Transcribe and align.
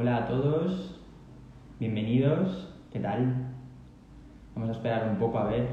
Hola 0.00 0.18
a 0.18 0.26
todos, 0.28 0.94
bienvenidos, 1.80 2.72
¿qué 2.92 3.00
tal? 3.00 3.48
Vamos 4.54 4.68
a 4.68 4.72
esperar 4.74 5.10
un 5.10 5.18
poco 5.18 5.38
a 5.38 5.48
ver 5.48 5.66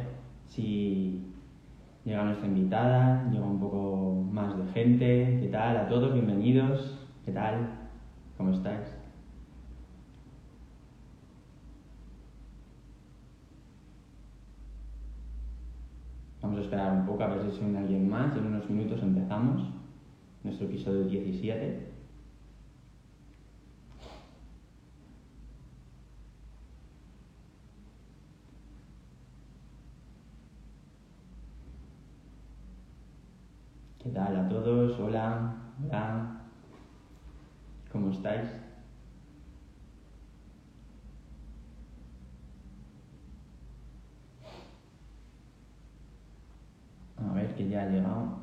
si 0.47 1.31
llega 2.03 2.23
nuestra 2.23 2.47
invitada, 2.47 3.29
llega 3.31 3.45
un 3.45 3.59
poco 3.59 4.25
más 4.31 4.57
de 4.57 4.65
gente, 4.73 5.37
¿qué 5.41 5.49
tal? 5.49 5.77
A 5.77 5.87
todos, 5.87 6.11
bienvenidos, 6.13 7.07
¿qué 7.23 7.33
tal? 7.33 7.69
¿Cómo 8.35 8.49
estáis? 8.49 8.97
Vamos 16.41 16.57
a 16.57 16.61
esperar 16.63 16.93
un 16.93 17.05
poco 17.05 17.21
a 17.21 17.27
ver 17.27 17.43
si 17.43 17.59
suena 17.59 17.81
alguien 17.81 18.09
más. 18.09 18.35
En 18.35 18.47
unos 18.47 18.67
minutos 18.71 19.03
empezamos 19.03 19.69
nuestro 20.43 20.65
episodio 20.65 21.03
17. 21.03 21.94
Tal 34.15 34.33
a 34.37 34.47
todos? 34.47 34.97
Hola, 34.97 35.53
hola. 35.83 36.37
¿Cómo 37.91 38.11
estáis? 38.11 38.49
A 47.17 47.33
ver, 47.33 47.53
que 47.55 47.67
ya 47.67 47.81
ha 47.81 47.87
llegado. 47.87 48.39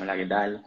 Hola, 0.00 0.16
¿qué 0.16 0.26
tal? 0.26 0.64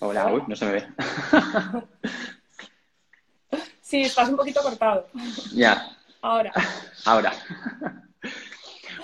Hola, 0.00 0.32
uy, 0.32 0.42
no 0.48 0.56
se 0.56 0.66
me 0.66 0.72
ve. 0.72 0.86
Sí, 3.86 4.02
estás 4.02 4.28
un 4.28 4.36
poquito 4.36 4.60
cortado. 4.62 5.06
Ya, 5.54 5.96
Ahora. 6.20 6.50
ahora. 7.04 7.32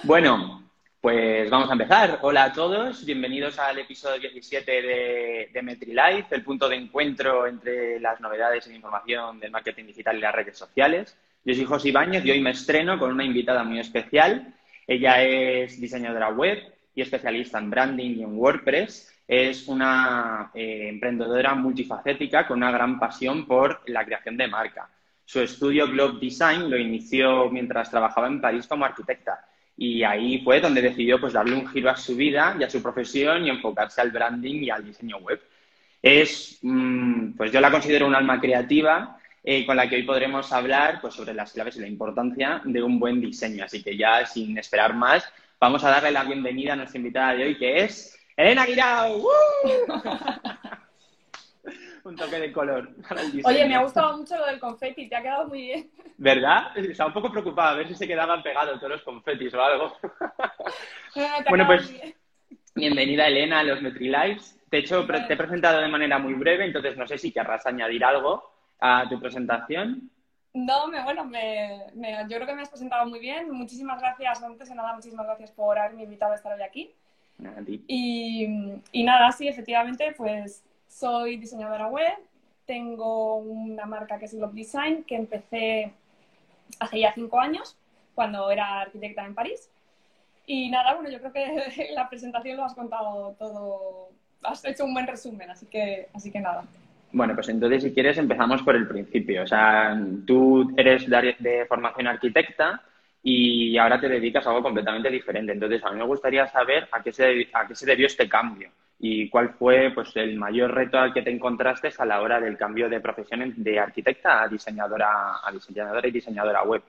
Bueno, 0.02 0.68
pues 1.00 1.48
vamos 1.48 1.70
a 1.70 1.74
empezar. 1.74 2.18
Hola 2.22 2.42
a 2.46 2.52
todos, 2.52 3.04
bienvenidos 3.04 3.60
al 3.60 3.78
episodio 3.78 4.28
17 4.28 4.72
de, 4.82 5.50
de 5.52 5.62
MetriLife, 5.62 6.34
el 6.34 6.42
punto 6.42 6.68
de 6.68 6.74
encuentro 6.74 7.46
entre 7.46 8.00
las 8.00 8.20
novedades 8.20 8.66
en 8.66 8.74
información 8.74 9.38
del 9.38 9.52
marketing 9.52 9.84
digital 9.84 10.18
y 10.18 10.20
las 10.20 10.34
redes 10.34 10.58
sociales. 10.58 11.16
Yo 11.44 11.54
soy 11.54 11.64
José 11.64 11.90
Ibáñez 11.90 12.24
y 12.24 12.32
hoy 12.32 12.40
me 12.40 12.50
estreno 12.50 12.98
con 12.98 13.12
una 13.12 13.22
invitada 13.24 13.62
muy 13.62 13.78
especial. 13.78 14.52
Ella 14.88 15.22
es 15.22 15.80
diseñadora 15.80 16.30
web 16.30 16.58
y 16.96 17.02
especialista 17.02 17.60
en 17.60 17.70
branding 17.70 18.16
y 18.16 18.22
en 18.24 18.36
WordPress. 18.36 19.11
Es 19.34 19.66
una 19.66 20.50
eh, 20.52 20.88
emprendedora 20.90 21.54
multifacética 21.54 22.46
con 22.46 22.58
una 22.58 22.70
gran 22.70 22.98
pasión 22.98 23.46
por 23.46 23.80
la 23.86 24.04
creación 24.04 24.36
de 24.36 24.46
marca. 24.46 24.90
Su 25.24 25.40
estudio 25.40 25.86
Globe 25.86 26.18
Design 26.20 26.68
lo 26.68 26.76
inició 26.76 27.48
mientras 27.48 27.90
trabajaba 27.90 28.26
en 28.26 28.42
París 28.42 28.66
como 28.66 28.84
arquitecta 28.84 29.42
y 29.74 30.02
ahí 30.02 30.42
fue 30.44 30.60
donde 30.60 30.82
decidió 30.82 31.18
pues 31.18 31.32
darle 31.32 31.56
un 31.56 31.66
giro 31.66 31.88
a 31.88 31.96
su 31.96 32.14
vida 32.14 32.54
y 32.60 32.64
a 32.64 32.68
su 32.68 32.82
profesión 32.82 33.46
y 33.46 33.48
enfocarse 33.48 34.02
al 34.02 34.10
branding 34.10 34.64
y 34.64 34.68
al 34.68 34.84
diseño 34.84 35.16
web. 35.16 35.40
Es, 36.02 36.58
mm, 36.60 37.32
pues 37.32 37.50
yo 37.50 37.62
la 37.62 37.70
considero 37.70 38.06
un 38.06 38.14
alma 38.14 38.38
creativa 38.38 39.16
eh, 39.42 39.64
con 39.64 39.78
la 39.78 39.88
que 39.88 39.96
hoy 39.96 40.02
podremos 40.02 40.52
hablar 40.52 41.00
pues, 41.00 41.14
sobre 41.14 41.32
las 41.32 41.54
claves 41.54 41.76
y 41.76 41.80
la 41.80 41.88
importancia 41.88 42.60
de 42.66 42.82
un 42.82 43.00
buen 43.00 43.18
diseño. 43.18 43.64
Así 43.64 43.82
que 43.82 43.96
ya 43.96 44.26
sin 44.26 44.58
esperar 44.58 44.92
más, 44.94 45.26
vamos 45.58 45.82
a 45.84 45.88
darle 45.88 46.10
la 46.10 46.24
bienvenida 46.24 46.74
a 46.74 46.76
nuestra 46.76 46.98
invitada 46.98 47.34
de 47.34 47.44
hoy, 47.44 47.56
que 47.56 47.84
es 47.84 48.18
Elena 48.42 48.66
Guirao. 48.66 49.16
¡Uh! 49.22 49.28
un 52.08 52.16
toque 52.16 52.38
de 52.40 52.52
color 52.52 52.94
para 53.08 53.20
el 53.22 53.30
diseño. 53.32 53.54
Oye, 53.54 53.68
me 53.68 53.76
ha 53.76 53.82
gustado 53.82 54.16
mucho 54.18 54.36
lo 54.36 54.46
del 54.46 54.58
confeti, 54.58 55.08
te 55.08 55.14
ha 55.16 55.22
quedado 55.22 55.46
muy 55.48 55.62
bien. 55.62 55.90
¿Verdad? 56.16 56.76
Estaba 56.76 57.08
un 57.08 57.14
poco 57.14 57.30
preocupada 57.30 57.70
a 57.70 57.74
ver 57.74 57.86
si 57.88 57.94
se 57.94 58.08
quedaban 58.08 58.42
pegados 58.42 58.78
todos 58.80 58.92
los 58.92 59.02
confetis 59.02 59.54
o 59.54 59.62
algo. 59.62 59.96
Te 61.14 61.28
Bueno, 61.48 61.66
pues- 61.66 61.90
bien. 61.90 62.14
Bienvenida, 62.74 63.26
Elena, 63.26 63.60
a 63.60 63.64
los 63.64 63.82
MetriLives. 63.82 64.58
De 64.70 64.78
hecho, 64.78 65.06
te 65.06 65.34
he 65.34 65.36
presentado 65.36 65.82
de 65.82 65.88
manera 65.88 66.18
muy 66.18 66.32
breve, 66.32 66.64
entonces 66.64 66.96
no 66.96 67.06
sé 67.06 67.18
si 67.18 67.30
querrás 67.30 67.66
añadir 67.66 68.02
algo 68.02 68.50
a 68.80 69.06
tu 69.10 69.20
presentación. 69.20 70.10
No, 70.54 70.86
me, 70.88 71.04
bueno, 71.04 71.22
me, 71.26 71.84
me- 71.94 72.22
yo 72.30 72.36
creo 72.36 72.46
que 72.46 72.54
me 72.54 72.62
has 72.62 72.70
presentado 72.70 73.04
muy 73.06 73.20
bien. 73.20 73.50
Muchísimas 73.50 74.00
gracias, 74.00 74.42
antes 74.42 74.70
de 74.70 74.74
nada, 74.74 74.94
muchísimas 74.94 75.26
gracias 75.26 75.50
por 75.50 75.78
haberme 75.78 76.04
invitado 76.04 76.32
a 76.32 76.36
estar 76.36 76.54
hoy 76.54 76.62
aquí. 76.62 76.94
Y, 77.88 78.46
y 78.92 79.02
nada, 79.02 79.32
sí, 79.32 79.48
efectivamente, 79.48 80.14
pues 80.16 80.62
soy 80.88 81.36
diseñadora 81.36 81.88
web, 81.88 82.12
tengo 82.66 83.36
una 83.36 83.86
marca 83.86 84.18
que 84.18 84.26
es 84.26 84.34
Globe 84.34 84.54
Design, 84.54 85.04
que 85.04 85.16
empecé 85.16 85.92
hace 86.78 87.00
ya 87.00 87.12
cinco 87.14 87.40
años, 87.40 87.76
cuando 88.14 88.50
era 88.50 88.82
arquitecta 88.82 89.24
en 89.24 89.34
París. 89.34 89.70
Y 90.46 90.70
nada, 90.70 90.94
bueno, 90.94 91.10
yo 91.10 91.18
creo 91.18 91.32
que 91.32 91.90
la 91.94 92.08
presentación 92.08 92.56
lo 92.56 92.64
has 92.64 92.74
contado 92.74 93.34
todo, 93.38 94.10
has 94.42 94.64
hecho 94.64 94.84
un 94.84 94.94
buen 94.94 95.06
resumen, 95.06 95.50
así 95.50 95.66
que, 95.66 96.08
así 96.14 96.30
que 96.30 96.40
nada. 96.40 96.64
Bueno, 97.12 97.34
pues 97.34 97.48
entonces, 97.50 97.82
si 97.82 97.92
quieres, 97.92 98.16
empezamos 98.16 98.62
por 98.62 98.74
el 98.74 98.88
principio. 98.88 99.42
O 99.42 99.46
sea, 99.46 100.00
tú 100.26 100.72
eres 100.76 101.08
de, 101.08 101.36
de 101.38 101.66
formación 101.66 102.06
arquitecta 102.06 102.82
y 103.22 103.76
ahora 103.78 104.00
te 104.00 104.08
dedicas 104.08 104.46
a 104.46 104.50
algo 104.50 104.62
completamente 104.62 105.10
diferente. 105.10 105.52
Entonces, 105.52 105.82
a 105.84 105.90
mí 105.90 105.98
me 105.98 106.06
gustaría 106.06 106.46
saber 106.48 106.88
a 106.90 107.02
qué 107.02 107.12
se, 107.12 107.48
a 107.52 107.66
qué 107.66 107.74
se 107.74 107.86
debió 107.86 108.06
este 108.06 108.28
cambio 108.28 108.70
y 108.98 109.28
cuál 109.28 109.50
fue 109.50 109.90
pues, 109.94 110.14
el 110.16 110.36
mayor 110.36 110.72
reto 110.72 110.98
al 110.98 111.12
que 111.12 111.22
te 111.22 111.30
encontraste 111.30 111.90
a 111.98 112.04
la 112.04 112.20
hora 112.20 112.40
del 112.40 112.56
cambio 112.56 112.88
de 112.88 113.00
profesión 113.00 113.52
de 113.56 113.78
arquitecta 113.78 114.42
a 114.42 114.48
diseñadora, 114.48 115.40
a 115.44 115.52
diseñadora 115.52 116.06
y 116.06 116.12
diseñadora 116.12 116.62
web. 116.62 116.82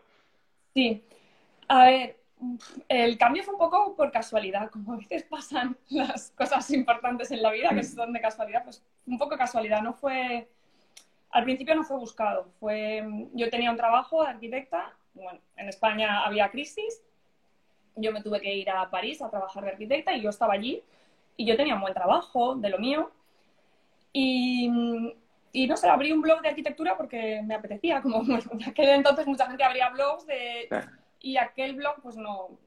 Sí, 0.73 1.03
a 1.67 1.85
ver, 1.85 2.17
el 2.87 3.17
cambio 3.17 3.43
fue 3.43 3.53
un 3.53 3.59
poco 3.59 3.95
por 3.95 4.11
casualidad, 4.11 4.69
como 4.69 4.93
a 4.93 4.97
veces 4.97 5.23
pasan 5.23 5.77
las 5.89 6.31
cosas 6.31 6.69
importantes 6.71 7.31
en 7.31 7.41
la 7.41 7.51
vida 7.51 7.69
que 7.69 7.83
son 7.83 8.13
de 8.13 8.21
casualidad, 8.21 8.63
pues 8.63 8.83
un 9.05 9.17
poco 9.17 9.37
casualidad, 9.37 9.81
no 9.81 9.93
fue, 9.93 10.47
al 11.31 11.43
principio 11.43 11.75
no 11.75 11.83
fue 11.83 11.97
buscado, 11.97 12.47
fue, 12.59 13.03
yo 13.33 13.49
tenía 13.49 13.71
un 13.71 13.77
trabajo 13.77 14.23
de 14.23 14.29
arquitecta, 14.29 14.93
bueno, 15.13 15.39
en 15.57 15.69
España 15.69 16.25
había 16.25 16.49
crisis, 16.49 17.03
yo 17.95 18.11
me 18.11 18.21
tuve 18.23 18.41
que 18.41 18.53
ir 18.53 18.69
a 18.69 18.89
París 18.89 19.21
a 19.21 19.29
trabajar 19.29 19.63
de 19.63 19.71
arquitecta 19.71 20.13
y 20.13 20.21
yo 20.21 20.29
estaba 20.29 20.53
allí 20.53 20.81
y 21.37 21.45
yo 21.45 21.55
tenía 21.55 21.75
un 21.75 21.81
buen 21.81 21.93
trabajo 21.93 22.55
de 22.55 22.69
lo 22.69 22.79
mío. 22.79 23.11
Y, 24.11 24.69
y 25.51 25.67
no 25.67 25.77
sé, 25.77 25.89
abrí 25.89 26.11
un 26.11 26.21
blog 26.21 26.41
de 26.41 26.49
arquitectura 26.49 26.95
porque 26.97 27.41
me 27.43 27.55
apetecía, 27.55 28.01
como 28.01 28.21
en 28.51 28.63
aquel 28.67 28.89
entonces 28.89 29.25
mucha 29.27 29.47
gente 29.47 29.63
abría 29.63 29.89
blogs 29.89 30.25
de 30.25 30.67
y 31.19 31.37
aquel 31.37 31.75
blog 31.75 32.01
pues 32.01 32.17
no, 32.17 32.57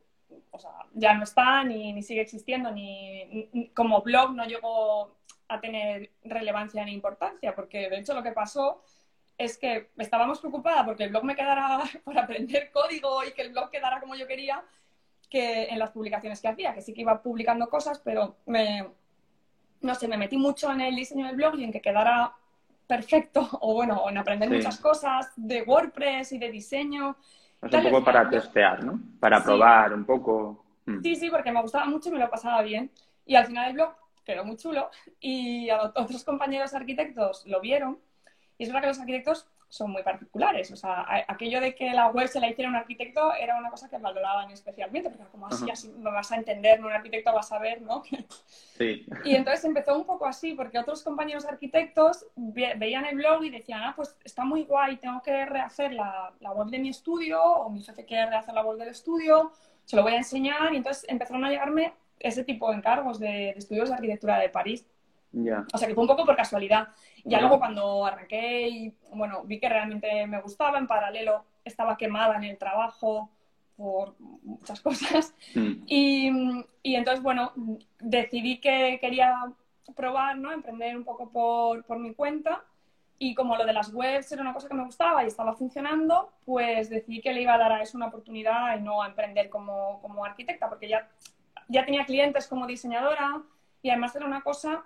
o 0.51 0.59
sea, 0.59 0.71
ya 0.95 1.15
no 1.15 1.25
está 1.25 1.63
ni, 1.65 1.93
ni 1.93 2.03
sigue 2.03 2.21
existiendo, 2.23 2.71
ni, 2.73 3.25
ni- 3.53 3.69
como 3.69 4.01
blog 4.03 4.35
no 4.35 4.45
llegó 4.47 5.15
a 5.49 5.61
tener 5.61 6.11
relevancia 6.25 6.85
ni 6.85 6.93
importancia, 6.93 7.55
porque 7.55 7.89
de 7.89 7.99
hecho 7.99 8.15
lo 8.15 8.23
que 8.23 8.33
pasó 8.33 8.83
es 9.39 9.59
que 9.59 9.91
estábamos 9.99 10.41
preocupada 10.41 10.85
porque 10.85 11.05
el 11.05 11.11
blog 11.11 11.25
me 11.25 11.37
quedara 11.37 11.81
por 12.05 12.19
aprender 12.19 12.71
código 12.71 13.25
y 13.25 13.33
que 13.33 13.43
el 13.43 13.53
blog 13.53 13.71
quedara 13.71 14.01
como 14.01 14.15
yo 14.15 14.27
quería, 14.27 14.63
que 15.29 15.65
en 15.65 15.79
las 15.79 15.91
publicaciones 15.91 16.41
que 16.41 16.49
hacía, 16.49 16.75
que 16.75 16.83
sí 16.83 16.95
que 16.95 17.01
iba 17.03 17.23
publicando 17.23 17.69
cosas, 17.69 17.99
pero 17.99 18.37
me, 18.47 18.87
no 19.81 19.95
sé, 19.95 20.09
me 20.09 20.17
metí 20.17 20.39
mucho 20.39 20.71
en 20.71 20.81
el 20.81 20.95
diseño 20.95 21.27
del 21.27 21.37
blog 21.37 21.59
y 21.59 21.65
en 21.65 21.73
que 21.73 21.81
quedara 21.81 22.33
perfecto, 22.87 23.47
o 23.61 23.75
bueno, 23.75 24.09
en 24.09 24.19
aprender 24.19 24.49
Sí. 24.49 24.57
muchas 24.57 24.79
cosas 24.79 25.33
de 25.37 25.63
WordPress 25.63 26.33
y 26.33 26.39
de 26.39 26.51
diseño. 26.51 27.17
Es 27.63 27.73
un 27.75 27.83
poco 27.83 28.05
para 28.05 28.29
testear, 28.31 28.85
¿no? 28.85 29.01
Para 29.19 29.39
Sí. 29.39 29.45
probar 29.45 29.93
un 29.93 30.05
poco. 30.05 30.65
Mm. 30.87 31.03
Sí, 31.03 31.17
sí, 31.17 31.31
porque 31.31 31.51
me 31.51 31.61
gustaba 31.61 31.87
mucho 31.87 32.09
y 32.09 32.13
me 32.13 32.19
lo 32.21 32.31
pasaba 32.31 32.63
bien. 32.63 32.91
Y 33.25 33.35
al 33.35 33.47
final 33.47 33.69
el 33.69 33.75
blog 33.75 33.95
quedó 34.25 34.45
muy 34.45 34.57
chulo 34.57 34.91
y 35.19 35.69
a 35.71 35.83
otros 35.83 36.23
compañeros 36.25 36.75
arquitectos 36.75 37.45
lo 37.47 37.61
vieron. 37.61 37.99
Y 38.59 38.65
es 38.65 38.69
verdad 38.69 38.83
que 38.83 38.89
los 38.89 39.01
arquitectos 39.01 39.49
son 39.69 39.91
muy 39.91 40.03
particulares. 40.03 40.71
O 40.71 40.77
sea, 40.77 41.05
aquello 41.29 41.61
de 41.61 41.75
que 41.75 41.91
la 41.91 42.09
web 42.09 42.29
se 42.29 42.41
la 42.41 42.49
hiciera 42.49 42.71
un 42.71 42.77
arquitecto 42.77 43.35
era 43.35 43.59
una 43.59 43.71
cosa 43.71 43.89
que 43.89 43.99
valoraban 43.99 44.51
especialmente, 44.51 45.11
porque 45.11 45.31
como 45.31 45.47
así, 45.49 45.65
Ajá. 45.65 45.73
así 45.73 45.89
me 45.89 46.11
vas 46.11 46.31
a 46.33 46.37
entender, 46.37 46.81
¿no? 46.81 46.87
un 46.87 46.93
arquitecto 46.93 47.33
va 47.33 47.41
a 47.41 47.43
saber, 47.43 47.83
¿no? 47.83 48.03
Sí. 48.79 49.07
Y 49.25 49.35
entonces 49.35 49.65
empezó 49.65 49.97
un 49.97 50.05
poco 50.05 50.27
así, 50.27 50.53
porque 50.55 50.79
otros 50.79 51.03
compañeros 51.03 51.47
arquitectos 51.47 52.27
ve- 52.37 52.75
veían 52.77 53.07
el 53.07 53.17
blog 53.17 53.43
y 53.45 53.51
decían, 53.51 53.81
ah, 53.83 53.93
pues 53.97 54.17
está 54.23 54.45
muy 54.45 54.65
guay, 54.65 54.99
tengo 54.99 55.23
que 55.23 55.47
rehacer 55.47 55.93
la, 55.95 56.33
la 56.41 56.53
web 56.53 56.69
de 56.69 56.79
mi 56.79 56.91
estudio, 56.91 57.43
o 57.43 57.71
mi 57.71 57.83
jefe 57.83 58.05
quiere 58.05 58.27
rehacer 58.27 58.55
la 58.55 58.63
web 58.63 58.79
del 58.79 58.89
estudio, 58.89 59.51
se 59.85 59.97
lo 59.97 60.03
voy 60.03 60.13
a 60.13 60.17
enseñar, 60.19 60.73
y 60.75 60.77
entonces 60.77 61.05
empezaron 61.09 61.45
a 61.45 61.51
llegarme 61.51 61.95
ese 62.21 62.45
tipo 62.45 62.71
de 62.71 62.77
encargos 62.77 63.19
de, 63.19 63.27
de 63.29 63.55
estudios 63.57 63.89
de 63.89 63.95
arquitectura 63.95 64.39
de 64.39 64.49
París. 64.51 64.87
Ya. 65.39 65.67
O 65.73 65.77
sea 65.77 65.87
que 65.87 65.95
fue 65.95 66.03
un 66.03 66.09
poco 66.09 66.25
por 66.25 66.35
casualidad. 66.35 66.89
Ya 67.25 67.39
Ya. 67.39 67.41
luego 67.41 67.59
cuando 67.59 68.07
arranqué 68.07 68.69
y, 68.69 68.95
bueno, 69.13 69.43
vi 69.45 69.61
que 69.61 69.69
realmente 69.69 70.27
me 70.27 70.41
gustaba, 70.41 70.79
en 70.79 70.87
paralelo 70.87 71.45
estaba 71.65 71.97
quemada 71.99 72.37
en 72.37 72.45
el 72.45 72.57
trabajo, 72.57 73.31
por 73.77 74.17
muchas 74.19 74.81
cosas. 74.83 75.35
Mm. 75.55 75.73
Y, 75.87 76.31
y, 76.83 76.95
entonces, 76.95 77.23
bueno, 77.23 77.53
decidí 78.01 78.59
que 78.61 78.99
quería 79.01 79.53
probar, 79.95 80.39
¿no? 80.39 80.53
Emprender 80.53 80.97
un 80.97 81.05
poco 81.05 81.31
por, 81.31 81.85
por 81.85 81.99
mi 81.99 82.15
cuenta. 82.15 82.65
Y 83.19 83.35
como 83.35 83.57
lo 83.57 83.67
de 83.67 83.73
las 83.75 83.93
webs 83.93 84.33
era 84.33 84.41
una 84.43 84.55
cosa 84.55 84.69
que 84.69 84.75
me 84.75 84.85
gustaba 84.85 85.23
y 85.25 85.27
estaba 85.27 85.55
funcionando, 85.55 86.33
pues 86.47 86.89
decidí 86.89 87.21
que 87.21 87.33
le 87.33 87.43
iba 87.43 87.55
a 87.55 87.59
dar 87.59 87.73
a 87.73 87.83
eso 87.83 87.97
una 87.99 88.07
oportunidad 88.09 88.79
y 88.79 88.83
no 88.83 89.03
a 89.03 89.07
emprender 89.07 89.51
como, 89.51 90.01
como 90.01 90.25
arquitecta, 90.25 90.69
porque 90.69 90.89
ya, 90.89 91.09
ya 91.69 91.85
tenía 91.85 92.05
clientes 92.07 92.47
como 92.47 92.67
diseñadora 92.67 93.43
y 93.83 93.89
además 93.91 94.15
era 94.17 94.27
una 94.27 94.43
cosa 94.43 94.85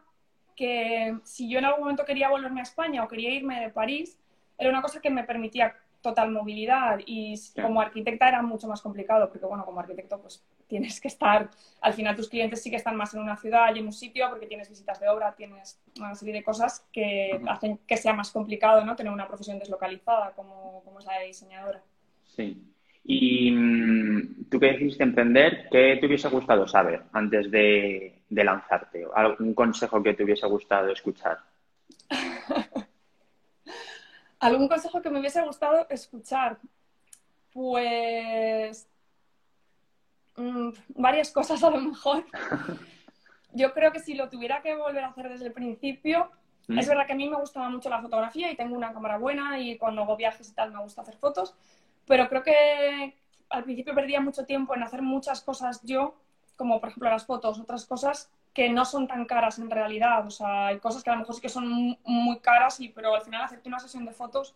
que 0.61 1.19
si 1.25 1.49
yo 1.49 1.59
en 1.59 1.65
algún 1.65 1.81
momento 1.81 2.05
quería 2.05 2.29
volverme 2.29 2.61
a 2.61 2.65
España 2.65 3.03
o 3.03 3.09
quería 3.09 3.31
irme 3.31 3.63
de 3.63 3.71
París, 3.71 4.19
era 4.59 4.69
una 4.69 4.83
cosa 4.83 5.01
que 5.01 5.09
me 5.09 5.25
permitía 5.25 5.75
total 6.03 6.31
movilidad 6.31 6.99
y 7.07 7.35
como 7.63 7.81
arquitecta 7.81 8.29
era 8.29 8.43
mucho 8.43 8.69
más 8.69 8.83
complicado 8.83 9.29
porque 9.31 9.47
bueno 9.47 9.65
como 9.65 9.81
arquitecto 9.81 10.21
pues 10.21 10.45
tienes 10.67 11.01
que 11.01 11.09
estar 11.09 11.51
al 11.81 11.95
final 11.95 12.15
tus 12.15 12.29
clientes 12.29 12.63
sí 12.63 12.71
que 12.71 12.77
están 12.77 12.97
más 12.97 13.15
en 13.15 13.21
una 13.21 13.37
ciudad 13.37 13.75
y 13.75 13.79
en 13.79 13.87
un 13.87 13.93
sitio 13.93 14.29
porque 14.29 14.47
tienes 14.47 14.69
visitas 14.69 15.01
de 15.01 15.09
obra 15.09 15.35
tienes 15.35 15.79
una 15.99 16.15
serie 16.15 16.35
de 16.35 16.43
cosas 16.43 16.87
que 16.93 17.41
hacen 17.49 17.79
que 17.87 17.97
sea 17.97 18.13
más 18.13 18.31
complicado 18.31 18.85
no 18.85 18.97
tener 18.97 19.13
una 19.13 19.29
profesión 19.29 19.59
deslocalizada 19.59 20.33
como, 20.33 20.83
como 20.85 21.01
es 21.01 21.07
la 21.07 21.19
de 21.19 21.27
diseñadora. 21.27 21.83
Sí 22.25 22.70
y 23.05 23.51
mm, 23.51 24.49
tú 24.51 24.61
que 24.61 24.73
decidiste 24.73 25.03
emprender 25.03 25.69
qué 25.71 25.97
te 26.01 26.07
hubiese 26.07 26.29
gustado 26.29 26.69
saber 26.69 27.03
antes 27.13 27.51
de, 27.51 28.23
de 28.29 28.45
lanzarte 28.45 29.07
algún 29.15 29.55
consejo 29.55 30.03
que 30.03 30.15
te 30.15 30.25
hubiese 30.25 30.47
gustado 30.47 30.91
escuchar 30.91 31.39
¿Algún 34.41 34.69
consejo 34.69 35.03
que 35.03 35.11
me 35.11 35.21
hubiese 35.21 35.43
gustado 35.43 35.87
escuchar? 35.91 36.59
Pues 37.53 38.89
mm, 40.37 40.71
varias 40.97 41.31
cosas 41.31 41.63
a 41.63 41.71
lo 41.71 41.81
mejor. 41.81 42.25
Yo 43.53 43.73
creo 43.75 43.93
que 43.93 44.01
si 44.01 44.15
lo 44.15 44.29
tuviera 44.29 44.63
que 44.63 44.75
volver 44.77 45.05
a 45.05 45.09
hacer 45.09 45.29
desde 45.29 45.47
el 45.47 45.53
principio, 45.53 46.31
mm. 46.69 46.79
es 46.79 46.89
verdad 46.89 47.07
que 47.07 47.13
a 47.13 47.17
mí 47.17 47.29
me 47.29 47.37
gustaba 47.37 47.69
mucho 47.69 47.91
la 47.91 48.01
fotografía 48.01 48.51
y 48.51 48.57
tengo 48.57 48.77
una 48.77 48.93
cámara 48.93 49.19
buena 49.19 49.59
y 49.59 49.77
cuando 49.77 50.03
hago 50.03 50.17
viajes 50.17 50.49
y 50.49 50.55
tal 50.55 50.73
me 50.73 50.81
gusta 50.81 51.03
hacer 51.03 51.17
fotos, 51.17 51.55
pero 52.07 52.29
creo 52.29 52.43
que 52.43 53.17
al 53.51 53.65
principio 53.65 53.95
perdía 53.95 54.21
mucho 54.21 54.45
tiempo 54.45 54.75
en 54.75 54.83
hacer 54.83 55.03
muchas 55.03 55.43
cosas 55.43 55.81
yo, 55.83 56.15
como 56.57 56.81
por 56.81 56.91
ejemplo 56.91 57.11
las 57.11 57.27
fotos, 57.27 57.59
otras 57.59 57.85
cosas 57.87 58.31
que 58.53 58.69
no 58.69 58.85
son 58.85 59.07
tan 59.07 59.25
caras 59.27 59.59
en 59.59 59.71
realidad. 59.71 60.27
O 60.27 60.31
sea, 60.31 60.67
hay 60.67 60.79
cosas 60.79 61.03
que 61.03 61.11
a 61.11 61.15
lo 61.15 61.21
mejor 61.21 61.35
sí 61.35 61.41
que 61.41 61.49
son 61.49 61.99
muy 62.05 62.39
caras, 62.41 62.81
y, 62.81 62.89
pero 62.89 63.15
al 63.15 63.23
final 63.23 63.43
hacerte 63.43 63.69
una 63.69 63.79
sesión 63.79 64.05
de 64.05 64.13
fotos, 64.13 64.55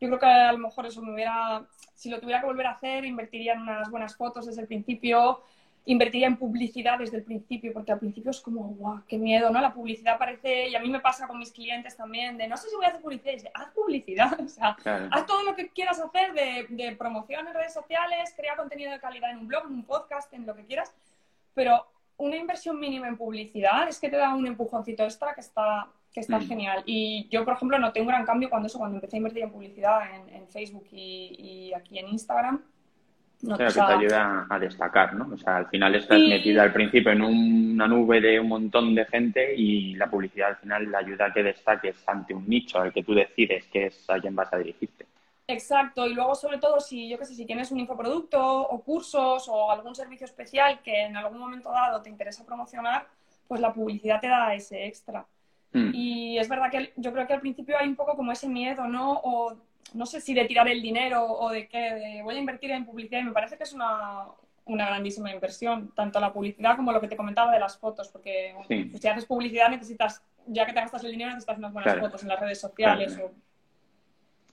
yo 0.00 0.08
creo 0.08 0.18
que 0.18 0.26
a 0.26 0.52
lo 0.52 0.58
mejor 0.58 0.86
eso 0.86 1.02
me 1.02 1.12
hubiera, 1.12 1.64
si 1.94 2.08
lo 2.08 2.20
tuviera 2.20 2.40
que 2.40 2.46
volver 2.46 2.66
a 2.66 2.72
hacer, 2.72 3.04
invertiría 3.04 3.54
en 3.54 3.62
unas 3.62 3.90
buenas 3.90 4.16
fotos 4.16 4.46
desde 4.46 4.62
el 4.62 4.68
principio, 4.68 5.42
invertiría 5.88 6.26
en 6.26 6.36
publicidad 6.36 6.98
desde 6.98 7.16
el 7.16 7.24
principio, 7.24 7.72
porque 7.72 7.92
al 7.92 7.98
principio 7.98 8.30
es 8.30 8.40
como, 8.40 8.62
guau, 8.68 9.02
qué 9.08 9.18
miedo, 9.18 9.50
¿no? 9.50 9.60
La 9.60 9.72
publicidad 9.72 10.18
parece, 10.18 10.68
y 10.68 10.74
a 10.74 10.80
mí 10.80 10.88
me 10.88 11.00
pasa 11.00 11.26
con 11.26 11.38
mis 11.38 11.50
clientes 11.50 11.96
también, 11.96 12.36
de 12.36 12.46
no 12.46 12.56
sé 12.56 12.68
si 12.68 12.76
voy 12.76 12.84
a 12.84 12.88
hacer 12.88 13.00
publicidad, 13.00 13.32
y 13.32 13.46
haz 13.54 13.70
publicidad, 13.74 14.40
o 14.44 14.48
sea, 14.48 14.76
haz 15.10 15.26
todo 15.26 15.42
lo 15.42 15.56
que 15.56 15.68
quieras 15.70 15.98
hacer 15.98 16.32
de, 16.34 16.66
de 16.70 16.96
promoción 16.96 17.46
en 17.46 17.54
redes 17.54 17.72
sociales, 17.72 18.34
crea 18.36 18.56
contenido 18.56 18.92
de 18.92 19.00
calidad 19.00 19.30
en 19.30 19.38
un 19.38 19.48
blog, 19.48 19.64
en 19.66 19.72
un 19.72 19.84
podcast, 19.84 20.32
en 20.34 20.46
lo 20.46 20.54
que 20.54 20.64
quieras, 20.64 20.94
pero 21.54 21.86
una 22.18 22.36
inversión 22.36 22.78
mínima 22.78 23.08
en 23.08 23.16
publicidad 23.16 23.88
es 23.88 23.98
que 23.98 24.10
te 24.10 24.16
da 24.16 24.34
un 24.34 24.46
empujoncito 24.46 25.04
extra 25.04 25.34
que 25.34 25.40
está, 25.40 25.88
que 26.12 26.20
está 26.20 26.38
mm. 26.38 26.46
genial. 26.46 26.82
Y 26.84 27.28
yo, 27.30 27.44
por 27.44 27.54
ejemplo, 27.54 27.78
noté 27.78 28.00
un 28.00 28.08
gran 28.08 28.26
cambio 28.26 28.50
cuando 28.50 28.66
eso, 28.66 28.78
cuando 28.78 28.96
empecé 28.96 29.16
a 29.16 29.18
invertir 29.18 29.44
en 29.44 29.52
publicidad 29.52 30.00
en, 30.14 30.46
Facebook 30.48 30.86
y, 30.90 31.72
aquí 31.74 31.98
en 31.98 32.08
Instagram. 32.08 32.62
No, 33.40 33.56
que 33.56 33.66
te 33.66 33.80
ayuda 33.80 34.46
a 34.50 34.58
destacar, 34.58 35.14
¿no? 35.14 35.32
O 35.32 35.36
sea, 35.36 35.58
al 35.58 35.68
final 35.68 35.94
estás 35.94 36.18
metida 36.18 36.62
al 36.62 36.72
principio 36.72 37.12
en 37.12 37.22
una 37.22 37.86
nube 37.86 38.20
de 38.20 38.40
un 38.40 38.48
montón 38.48 38.96
de 38.96 39.04
gente 39.04 39.54
y 39.54 39.94
la 39.94 40.10
publicidad 40.10 40.48
al 40.48 40.56
final 40.56 40.90
le 40.90 40.96
ayuda 40.96 41.26
a 41.26 41.32
que 41.32 41.44
destaques 41.44 41.96
ante 42.08 42.34
un 42.34 42.48
nicho 42.48 42.80
al 42.80 42.92
que 42.92 43.04
tú 43.04 43.14
decides 43.14 43.66
que 43.66 43.86
es 43.86 44.10
a 44.10 44.18
quien 44.18 44.34
vas 44.34 44.52
a 44.52 44.58
dirigirte. 44.58 45.06
Exacto, 45.46 46.06
y 46.06 46.14
luego 46.14 46.34
sobre 46.34 46.58
todo 46.58 46.80
si 46.80 47.08
yo 47.08 47.16
qué 47.16 47.24
sé, 47.24 47.34
si 47.34 47.46
tienes 47.46 47.70
un 47.70 47.78
infoproducto 47.78 48.38
o 48.42 48.82
cursos 48.82 49.48
o 49.48 49.70
algún 49.70 49.94
servicio 49.94 50.24
especial 50.24 50.80
que 50.82 51.04
en 51.04 51.16
algún 51.16 51.38
momento 51.38 51.70
dado 51.70 52.02
te 52.02 52.10
interesa 52.10 52.44
promocionar, 52.44 53.06
pues 53.46 53.60
la 53.60 53.72
publicidad 53.72 54.20
te 54.20 54.28
da 54.28 54.52
ese 54.52 54.86
extra. 54.86 55.24
Mm. 55.72 55.90
Y 55.94 56.38
es 56.38 56.48
verdad 56.48 56.70
que 56.70 56.92
yo 56.96 57.12
creo 57.12 57.26
que 57.26 57.34
al 57.34 57.40
principio 57.40 57.78
hay 57.78 57.88
un 57.88 57.96
poco 57.96 58.16
como 58.16 58.32
ese 58.32 58.48
miedo, 58.48 58.86
¿no? 58.88 59.12
O 59.22 59.56
no 59.94 60.06
sé 60.06 60.20
si 60.20 60.34
de 60.34 60.44
tirar 60.44 60.68
el 60.68 60.82
dinero 60.82 61.24
o 61.24 61.50
de 61.50 61.68
que 61.68 61.78
de 61.78 62.22
voy 62.22 62.36
a 62.36 62.38
invertir 62.38 62.70
en 62.70 62.84
publicidad 62.84 63.20
y 63.20 63.24
me 63.24 63.32
parece 63.32 63.56
que 63.56 63.64
es 63.64 63.72
una, 63.72 64.26
una 64.66 64.86
grandísima 64.86 65.32
inversión, 65.32 65.92
tanto 65.94 66.20
la 66.20 66.32
publicidad 66.32 66.76
como 66.76 66.92
lo 66.92 67.00
que 67.00 67.08
te 67.08 67.16
comentaba 67.16 67.52
de 67.52 67.60
las 67.60 67.78
fotos, 67.78 68.08
porque 68.08 68.54
pues 68.66 69.00
si 69.00 69.08
haces 69.08 69.24
publicidad 69.24 69.70
necesitas, 69.70 70.22
ya 70.46 70.66
que 70.66 70.72
te 70.72 70.80
gastas 70.80 71.04
el 71.04 71.10
dinero, 71.10 71.30
necesitas 71.30 71.58
unas 71.58 71.72
buenas 71.72 71.98
fotos 71.98 72.22
en 72.22 72.28
las 72.28 72.40
redes 72.40 72.60
sociales. 72.60 73.18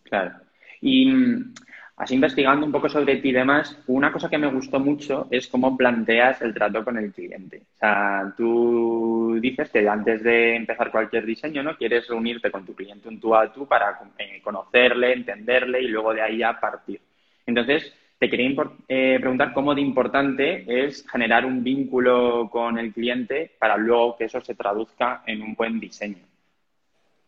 claro. 0.04 0.40
Y 0.82 1.06
mm, 1.06 1.54
así 1.98 2.16
investigando 2.16 2.66
un 2.66 2.72
poco 2.72 2.90
sobre 2.90 3.18
ti 3.18 3.30
y 3.30 3.34
demás, 3.34 3.78
una 3.88 4.12
cosa 4.12 4.30
que 4.30 4.38
me 4.38 4.52
gustó 4.52 4.80
mucho 4.80 5.28
es 5.32 5.48
cómo 5.48 5.78
planteas 5.78 6.42
el 6.42 6.54
trato 6.54 6.84
con 6.84 6.98
el 6.98 7.12
cliente. 7.14 7.64
O 7.76 7.78
sea, 7.78 8.34
tú 8.36 9.38
dices 9.42 9.70
que 9.70 9.88
antes 9.88 10.24
de 10.24 10.56
empezar 10.56 10.92
cualquier 10.92 11.26
diseño, 11.26 11.64
¿no? 11.64 11.78
Quieres 11.78 12.08
reunirte 12.08 12.52
con 12.52 12.66
tu 12.66 12.76
cliente 12.76 13.08
un 13.08 13.20
tú 13.20 13.36
a 13.36 13.52
tú 13.52 13.68
para 13.68 14.00
eh, 14.18 14.42
conocerle, 14.44 15.14
entenderle 15.14 15.82
y 15.82 15.88
luego 15.88 16.14
de 16.14 16.22
ahí 16.22 16.38
ya 16.40 16.60
partir. 16.60 17.00
Entonces, 17.46 17.94
te 18.20 18.30
quería 18.30 18.50
eh, 18.88 19.18
preguntar 19.20 19.54
cómo 19.54 19.76
de 19.76 19.82
importante 19.82 20.86
es 20.86 21.06
generar 21.10 21.46
un 21.46 21.64
vínculo 21.64 22.50
con 22.50 22.78
el 22.78 22.94
cliente 22.94 23.52
para 23.60 23.78
luego 23.78 24.18
que 24.18 24.26
eso 24.26 24.42
se 24.42 24.56
traduzca 24.56 25.24
en 25.26 25.42
un 25.42 25.54
buen 25.54 25.80
diseño 25.80 26.24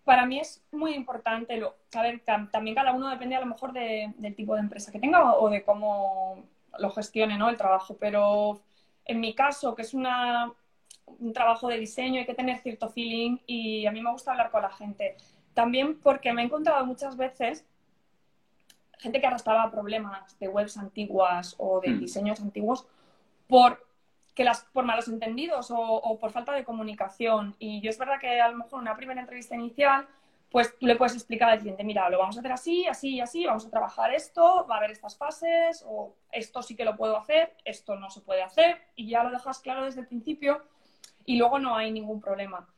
para 0.08 0.26
mí 0.26 0.40
es 0.40 0.64
muy 0.72 0.94
importante, 0.94 1.58
lo, 1.58 1.76
saber 1.90 2.22
también 2.24 2.76
cada 2.76 2.94
uno 2.94 3.10
depende 3.10 3.36
a 3.36 3.42
lo 3.42 3.46
mejor 3.46 3.74
del 3.74 4.36
tipo 4.38 4.56
de 4.56 4.62
empresa 4.62 4.90
que 4.90 5.00
tenga 5.00 5.36
o, 5.36 5.50
de 5.50 5.64
cómo 5.64 6.46
lo 6.80 6.90
gestione 6.92 7.38
¿no? 7.38 7.50
el 7.50 7.58
trabajo, 7.58 7.98
pero 8.00 8.62
en 9.04 9.20
mi 9.20 9.36
caso, 9.36 9.76
que 9.76 9.82
es 9.82 9.94
una, 9.94 10.50
un 11.20 11.34
trabajo 11.34 11.68
de 11.68 11.78
diseño, 11.78 12.22
hay 12.22 12.26
que 12.26 12.34
tener 12.34 12.58
cierto 12.60 12.88
feeling 12.88 13.40
y 13.48 13.86
a 13.86 13.92
mí 13.92 14.02
me 14.02 14.10
gusta 14.10 14.32
hablar 14.32 14.50
con 14.50 14.62
la 14.62 14.72
gente. 14.72 15.18
También 15.54 16.00
porque 16.00 16.32
me 16.32 16.42
he 16.42 16.46
encontrado 16.46 16.86
muchas 16.86 17.18
veces 17.18 17.66
gente 19.00 19.20
que 19.20 19.28
arrastraba 19.28 19.70
problemas 19.70 20.40
de 20.40 20.48
webs 20.48 20.78
antiguas 20.78 21.54
o 21.58 21.82
de 21.82 21.90
mm. 21.90 22.00
diseños 22.00 22.40
antiguos 22.40 22.88
por 23.48 23.86
que 24.38 24.44
las, 24.44 24.66
por 24.66 24.86
malos 24.86 25.08
entendidos 25.08 25.72
o, 25.72 26.20
por 26.20 26.32
falta 26.32 26.54
de 26.54 26.64
comunicación. 26.64 27.56
Y 27.58 27.82
yo 27.82 27.90
es 27.90 27.98
verdad 27.98 28.20
que 28.22 28.40
a 28.40 28.50
lo 28.50 28.58
mejor 28.58 28.74
en 28.76 28.82
una 28.82 28.96
primera 28.96 29.20
entrevista 29.20 29.56
inicial, 29.56 30.08
pues 30.52 30.78
tú 30.78 30.86
le 30.86 30.96
puedes 30.96 31.16
explicar 31.16 31.50
al 31.50 31.58
cliente, 31.58 31.84
mira, 31.84 32.08
lo 32.12 32.20
vamos 32.20 32.38
a 32.38 32.42
hacer 32.42 32.52
así, 32.52 32.86
así 32.86 33.16
y 33.16 33.20
así, 33.20 33.48
vamos 33.48 33.66
a 33.66 33.72
trabajar 33.72 34.14
esto, 34.14 34.68
va 34.70 34.76
a 34.76 34.78
haber 34.78 34.92
estas 34.92 35.18
fases, 35.18 35.84
o 35.88 36.14
esto 36.32 36.62
sí 36.62 36.76
que 36.76 36.86
lo 36.86 36.96
puedo 36.96 37.18
hacer, 37.18 37.58
esto 37.66 37.96
no 37.96 38.12
se 38.12 38.22
puede 38.22 38.44
hacer, 38.44 38.80
y 38.96 39.10
ya 39.10 39.24
lo 39.24 39.32
dejas 39.32 39.60
claro 39.60 39.86
desde 39.86 40.02
el 40.02 40.08
principio 40.08 40.62
y 41.26 41.38
luego 41.38 41.58
no 41.58 41.76
hay 41.76 41.92
ningún 41.92 42.22
problema. 42.22 42.70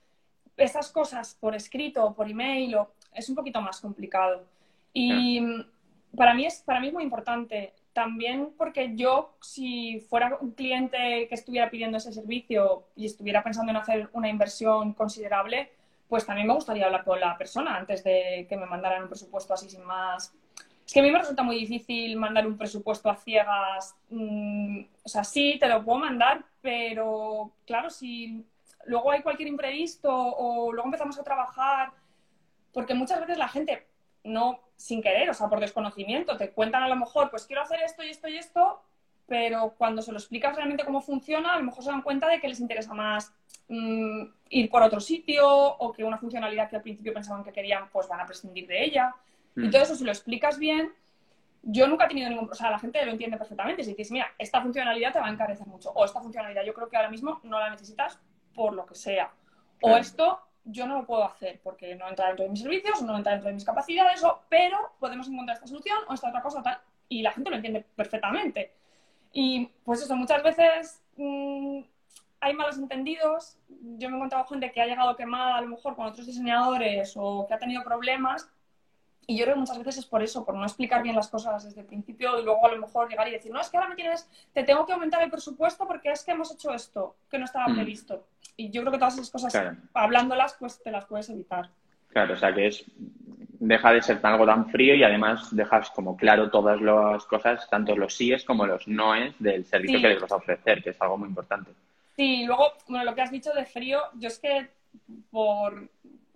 Esas 0.55 0.89
cosas 0.93 1.35
por 1.41 1.55
escrito 1.55 2.05
o 2.05 2.15
por 2.15 2.29
email 2.29 2.73
o, 2.75 2.93
es 3.13 3.27
un 3.27 3.35
poquito 3.35 3.59
más 3.61 3.81
complicado. 3.81 4.45
Y 4.93 5.41
para, 6.15 6.33
mí 6.33 6.45
es, 6.45 6.61
para 6.61 6.79
mí 6.79 6.87
es 6.87 6.93
muy 6.93 7.03
importante 7.03 7.73
también 7.93 8.53
porque 8.57 8.95
yo, 8.95 9.35
si 9.41 9.99
fuera 10.09 10.37
un 10.39 10.51
cliente 10.51 11.27
que 11.27 11.35
estuviera 11.35 11.69
pidiendo 11.69 11.97
ese 11.97 12.13
servicio 12.13 12.83
y 12.95 13.05
estuviera 13.05 13.43
pensando 13.43 13.71
en 13.71 13.77
hacer 13.77 14.09
una 14.13 14.29
inversión 14.29 14.93
considerable, 14.93 15.71
pues 16.07 16.25
también 16.25 16.47
me 16.47 16.53
gustaría 16.53 16.85
hablar 16.85 17.03
con 17.03 17.19
la 17.19 17.37
persona 17.37 17.75
antes 17.75 18.03
de 18.03 18.45
que 18.49 18.57
me 18.57 18.65
mandaran 18.65 19.03
un 19.03 19.09
presupuesto 19.09 19.53
así 19.53 19.69
sin 19.69 19.83
más. 19.83 20.33
Es 20.85 20.93
que 20.93 21.01
a 21.01 21.03
mí 21.03 21.11
me 21.11 21.19
resulta 21.19 21.43
muy 21.43 21.59
difícil 21.59 22.17
mandar 22.17 22.47
un 22.47 22.57
presupuesto 22.57 23.09
a 23.09 23.15
ciegas. 23.15 23.95
Mm, 24.09 24.81
o 25.03 25.09
sea, 25.09 25.23
sí, 25.23 25.57
te 25.59 25.67
lo 25.67 25.83
puedo 25.83 25.99
mandar, 25.99 26.43
pero 26.61 27.51
claro, 27.65 27.91
si 27.91 28.43
luego 28.85 29.11
hay 29.11 29.21
cualquier 29.21 29.49
imprevisto 29.49 30.11
o 30.11 30.71
luego 30.71 30.87
empezamos 30.87 31.19
a 31.19 31.23
trabajar, 31.23 31.91
porque 32.73 32.95
muchas 32.95 33.19
veces 33.19 33.37
la 33.37 33.47
gente 33.47 33.87
no 34.29 34.59
sin 34.75 35.01
querer, 35.01 35.29
o 35.29 35.33
sea, 35.33 35.49
por 35.49 35.59
desconocimiento. 35.59 36.37
Te 36.37 36.51
cuentan 36.51 36.83
a 36.83 36.87
lo 36.87 36.95
mejor, 36.95 37.29
pues 37.29 37.45
quiero 37.45 37.61
hacer 37.61 37.81
esto 37.81 38.03
y 38.03 38.09
esto 38.09 38.27
y 38.29 38.37
esto, 38.37 38.81
pero 39.27 39.75
cuando 39.77 40.01
se 40.01 40.11
lo 40.11 40.17
explicas 40.17 40.55
realmente 40.55 40.85
cómo 40.85 41.01
funciona, 41.01 41.53
a 41.53 41.57
lo 41.57 41.65
mejor 41.65 41.83
se 41.83 41.91
dan 41.91 42.01
cuenta 42.01 42.27
de 42.27 42.39
que 42.39 42.47
les 42.47 42.59
interesa 42.59 42.93
más 42.93 43.33
mm, 43.67 44.23
ir 44.49 44.69
por 44.69 44.81
otro 44.81 44.99
sitio 44.99 45.47
o 45.47 45.91
que 45.91 46.03
una 46.03 46.17
funcionalidad 46.17 46.69
que 46.69 46.77
al 46.77 46.81
principio 46.81 47.13
pensaban 47.13 47.43
que 47.43 47.51
querían, 47.51 47.89
pues 47.89 48.07
van 48.07 48.21
a 48.21 48.25
prescindir 48.25 48.67
de 48.67 48.83
ella. 48.83 49.13
Y 49.55 49.67
mm. 49.67 49.71
todo 49.71 49.81
eso, 49.81 49.95
si 49.95 50.05
lo 50.05 50.11
explicas 50.11 50.57
bien, 50.57 50.93
yo 51.61 51.87
nunca 51.87 52.05
he 52.05 52.07
tenido 52.07 52.29
ningún... 52.29 52.49
O 52.49 52.55
sea, 52.55 52.71
la 52.71 52.79
gente 52.79 53.03
lo 53.05 53.11
entiende 53.11 53.37
perfectamente. 53.37 53.83
Si 53.83 53.91
dices, 53.91 54.11
mira, 54.11 54.27
esta 54.37 54.61
funcionalidad 54.61 55.11
te 55.11 55.19
va 55.19 55.27
a 55.27 55.31
encarecer 55.31 55.67
mucho, 55.67 55.91
o 55.91 56.05
esta 56.05 56.21
funcionalidad 56.21 56.63
yo 56.63 56.73
creo 56.73 56.87
que 56.87 56.95
ahora 56.95 57.09
mismo 57.09 57.41
no 57.43 57.59
la 57.59 57.69
necesitas 57.69 58.17
por 58.55 58.73
lo 58.73 58.85
que 58.85 58.95
sea. 58.95 59.31
O 59.81 59.97
esto 59.97 60.39
yo 60.71 60.87
no 60.87 60.99
lo 60.99 61.05
puedo 61.05 61.23
hacer 61.23 61.59
porque 61.63 61.95
no 61.95 62.07
entra 62.07 62.27
dentro 62.27 62.45
de 62.45 62.51
mis 62.51 62.61
servicios, 62.61 63.01
no 63.01 63.17
entra 63.17 63.33
dentro 63.33 63.49
de 63.49 63.55
mis 63.55 63.65
capacidades, 63.65 64.21
pero 64.49 64.93
podemos 64.99 65.27
encontrar 65.27 65.55
esta 65.55 65.67
solución 65.67 65.97
o 66.07 66.13
esta 66.13 66.29
otra 66.29 66.41
cosa 66.41 66.61
tal. 66.61 66.79
Y 67.07 67.21
la 67.21 67.31
gente 67.31 67.49
lo 67.49 67.55
entiende 67.55 67.85
perfectamente. 67.95 68.73
Y 69.33 69.67
pues 69.83 70.01
eso, 70.01 70.15
muchas 70.15 70.43
veces 70.43 71.01
mm, 71.17 71.81
hay 72.41 72.53
malos 72.53 72.77
entendidos. 72.77 73.57
Yo 73.97 74.09
me 74.09 74.15
he 74.15 74.17
encontrado 74.17 74.45
gente 74.45 74.71
que 74.71 74.81
ha 74.81 74.85
llegado 74.85 75.15
quemada 75.15 75.57
a 75.57 75.61
lo 75.61 75.67
mejor 75.67 75.95
con 75.95 76.05
otros 76.05 76.27
diseñadores 76.27 77.13
o 77.15 77.45
que 77.47 77.53
ha 77.53 77.59
tenido 77.59 77.83
problemas. 77.83 78.49
Y 79.29 79.37
yo 79.37 79.43
creo 79.43 79.53
que 79.53 79.59
muchas 79.59 79.77
veces 79.77 79.99
es 79.99 80.05
por 80.07 80.23
eso, 80.23 80.43
por 80.43 80.55
no 80.55 80.63
explicar 80.63 81.03
bien 81.03 81.15
las 81.15 81.27
cosas 81.27 81.63
desde 81.63 81.81
el 81.81 81.85
principio 81.85 82.39
y 82.39 82.43
luego 82.43 82.65
a 82.65 82.71
lo 82.73 82.81
mejor 82.81 83.07
llegar 83.07 83.27
y 83.27 83.31
decir, 83.31 83.51
no, 83.51 83.61
es 83.61 83.69
que 83.69 83.77
ahora 83.77 83.87
me 83.87 83.95
tienes, 83.95 84.27
te 84.55 84.63
tengo 84.63 84.87
que 84.87 84.93
aumentar 84.93 85.21
el 85.21 85.29
presupuesto 85.29 85.85
porque 85.85 86.09
es 86.09 86.23
que 86.23 86.31
hemos 86.31 86.51
hecho 86.51 86.73
esto, 86.73 87.15
que 87.29 87.37
no 87.37 87.45
estaba 87.45 87.67
mm. 87.67 87.75
previsto. 87.75 88.25
Y 88.57 88.71
yo 88.71 88.81
creo 88.81 88.91
que 88.91 88.97
todas 88.97 89.13
esas 89.13 89.29
cosas, 89.29 89.53
hablándolas, 89.93 90.55
pues 90.59 90.81
te 90.81 90.89
las 90.89 91.05
puedes 91.05 91.29
evitar. 91.29 91.69
Claro, 92.07 92.33
o 92.33 92.37
sea 92.37 92.51
que 92.55 92.65
es 92.65 92.83
deja 93.59 93.93
de 93.93 94.01
ser 94.01 94.19
algo 94.23 94.47
tan 94.47 94.67
frío 94.71 94.95
y 94.95 95.03
además 95.03 95.55
dejas 95.55 95.91
como 95.91 96.17
claro 96.17 96.49
todas 96.49 96.81
las 96.81 97.23
cosas, 97.25 97.69
tanto 97.69 97.95
los 97.95 98.15
síes 98.15 98.43
como 98.43 98.65
los 98.65 98.87
noes 98.87 99.35
del 99.37 99.63
servicio 99.63 100.01
que 100.01 100.09
les 100.09 100.21
vas 100.21 100.31
a 100.31 100.37
ofrecer, 100.37 100.81
que 100.81 100.89
es 100.89 101.01
algo 101.03 101.19
muy 101.19 101.29
importante. 101.29 101.69
Sí, 102.15 102.45
luego, 102.47 102.73
bueno, 102.87 103.05
lo 103.05 103.13
que 103.13 103.21
has 103.21 103.31
dicho 103.31 103.53
de 103.53 103.65
frío, 103.65 104.01
yo 104.15 104.27
es 104.27 104.39
que 104.39 104.69
por 105.29 105.87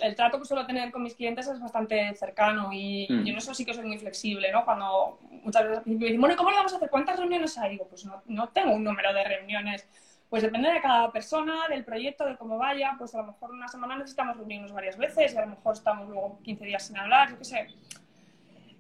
el 0.03 0.15
trato 0.15 0.39
que 0.39 0.45
suelo 0.45 0.65
tener 0.65 0.91
con 0.91 1.01
mis 1.01 1.15
clientes 1.15 1.47
es 1.47 1.59
bastante 1.59 2.13
cercano 2.15 2.71
y 2.71 3.07
mm. 3.09 3.23
yo 3.23 3.31
en 3.31 3.37
eso 3.37 3.53
sí 3.53 3.65
que 3.65 3.73
soy 3.73 3.85
muy 3.85 3.97
flexible, 3.97 4.51
¿no? 4.51 4.63
Cuando 4.65 5.19
muchas 5.43 5.67
veces 5.67 5.87
me 5.87 5.95
dicen, 5.95 6.19
bueno, 6.19 6.35
¿cómo 6.35 6.51
lo 6.51 6.57
vamos 6.57 6.73
a 6.73 6.77
hacer? 6.77 6.89
¿Cuántas 6.89 7.17
reuniones 7.17 7.57
hay? 7.57 7.71
Digo, 7.71 7.87
pues 7.87 8.05
no, 8.05 8.21
no 8.27 8.49
tengo 8.49 8.73
un 8.73 8.83
número 8.83 9.13
de 9.13 9.23
reuniones 9.23 9.87
pues 10.33 10.41
depende 10.41 10.71
de 10.71 10.81
cada 10.81 11.11
persona, 11.11 11.67
del 11.69 11.85
proyecto, 11.85 12.25
de 12.25 12.35
cómo 12.35 12.57
vaya, 12.57 12.95
pues 12.97 13.13
a 13.13 13.19
lo 13.19 13.25
mejor 13.25 13.51
una 13.51 13.67
semana 13.67 13.95
necesitamos 13.97 14.35
reunirnos 14.35 14.71
varias 14.71 14.97
veces 14.97 15.31
y 15.31 15.37
a 15.37 15.41
lo 15.41 15.47
mejor 15.49 15.75
estamos 15.75 16.09
luego 16.09 16.39
15 16.41 16.65
días 16.65 16.87
sin 16.87 16.97
hablar, 16.97 17.29
yo 17.29 17.37
qué 17.37 17.45
sé. 17.45 17.67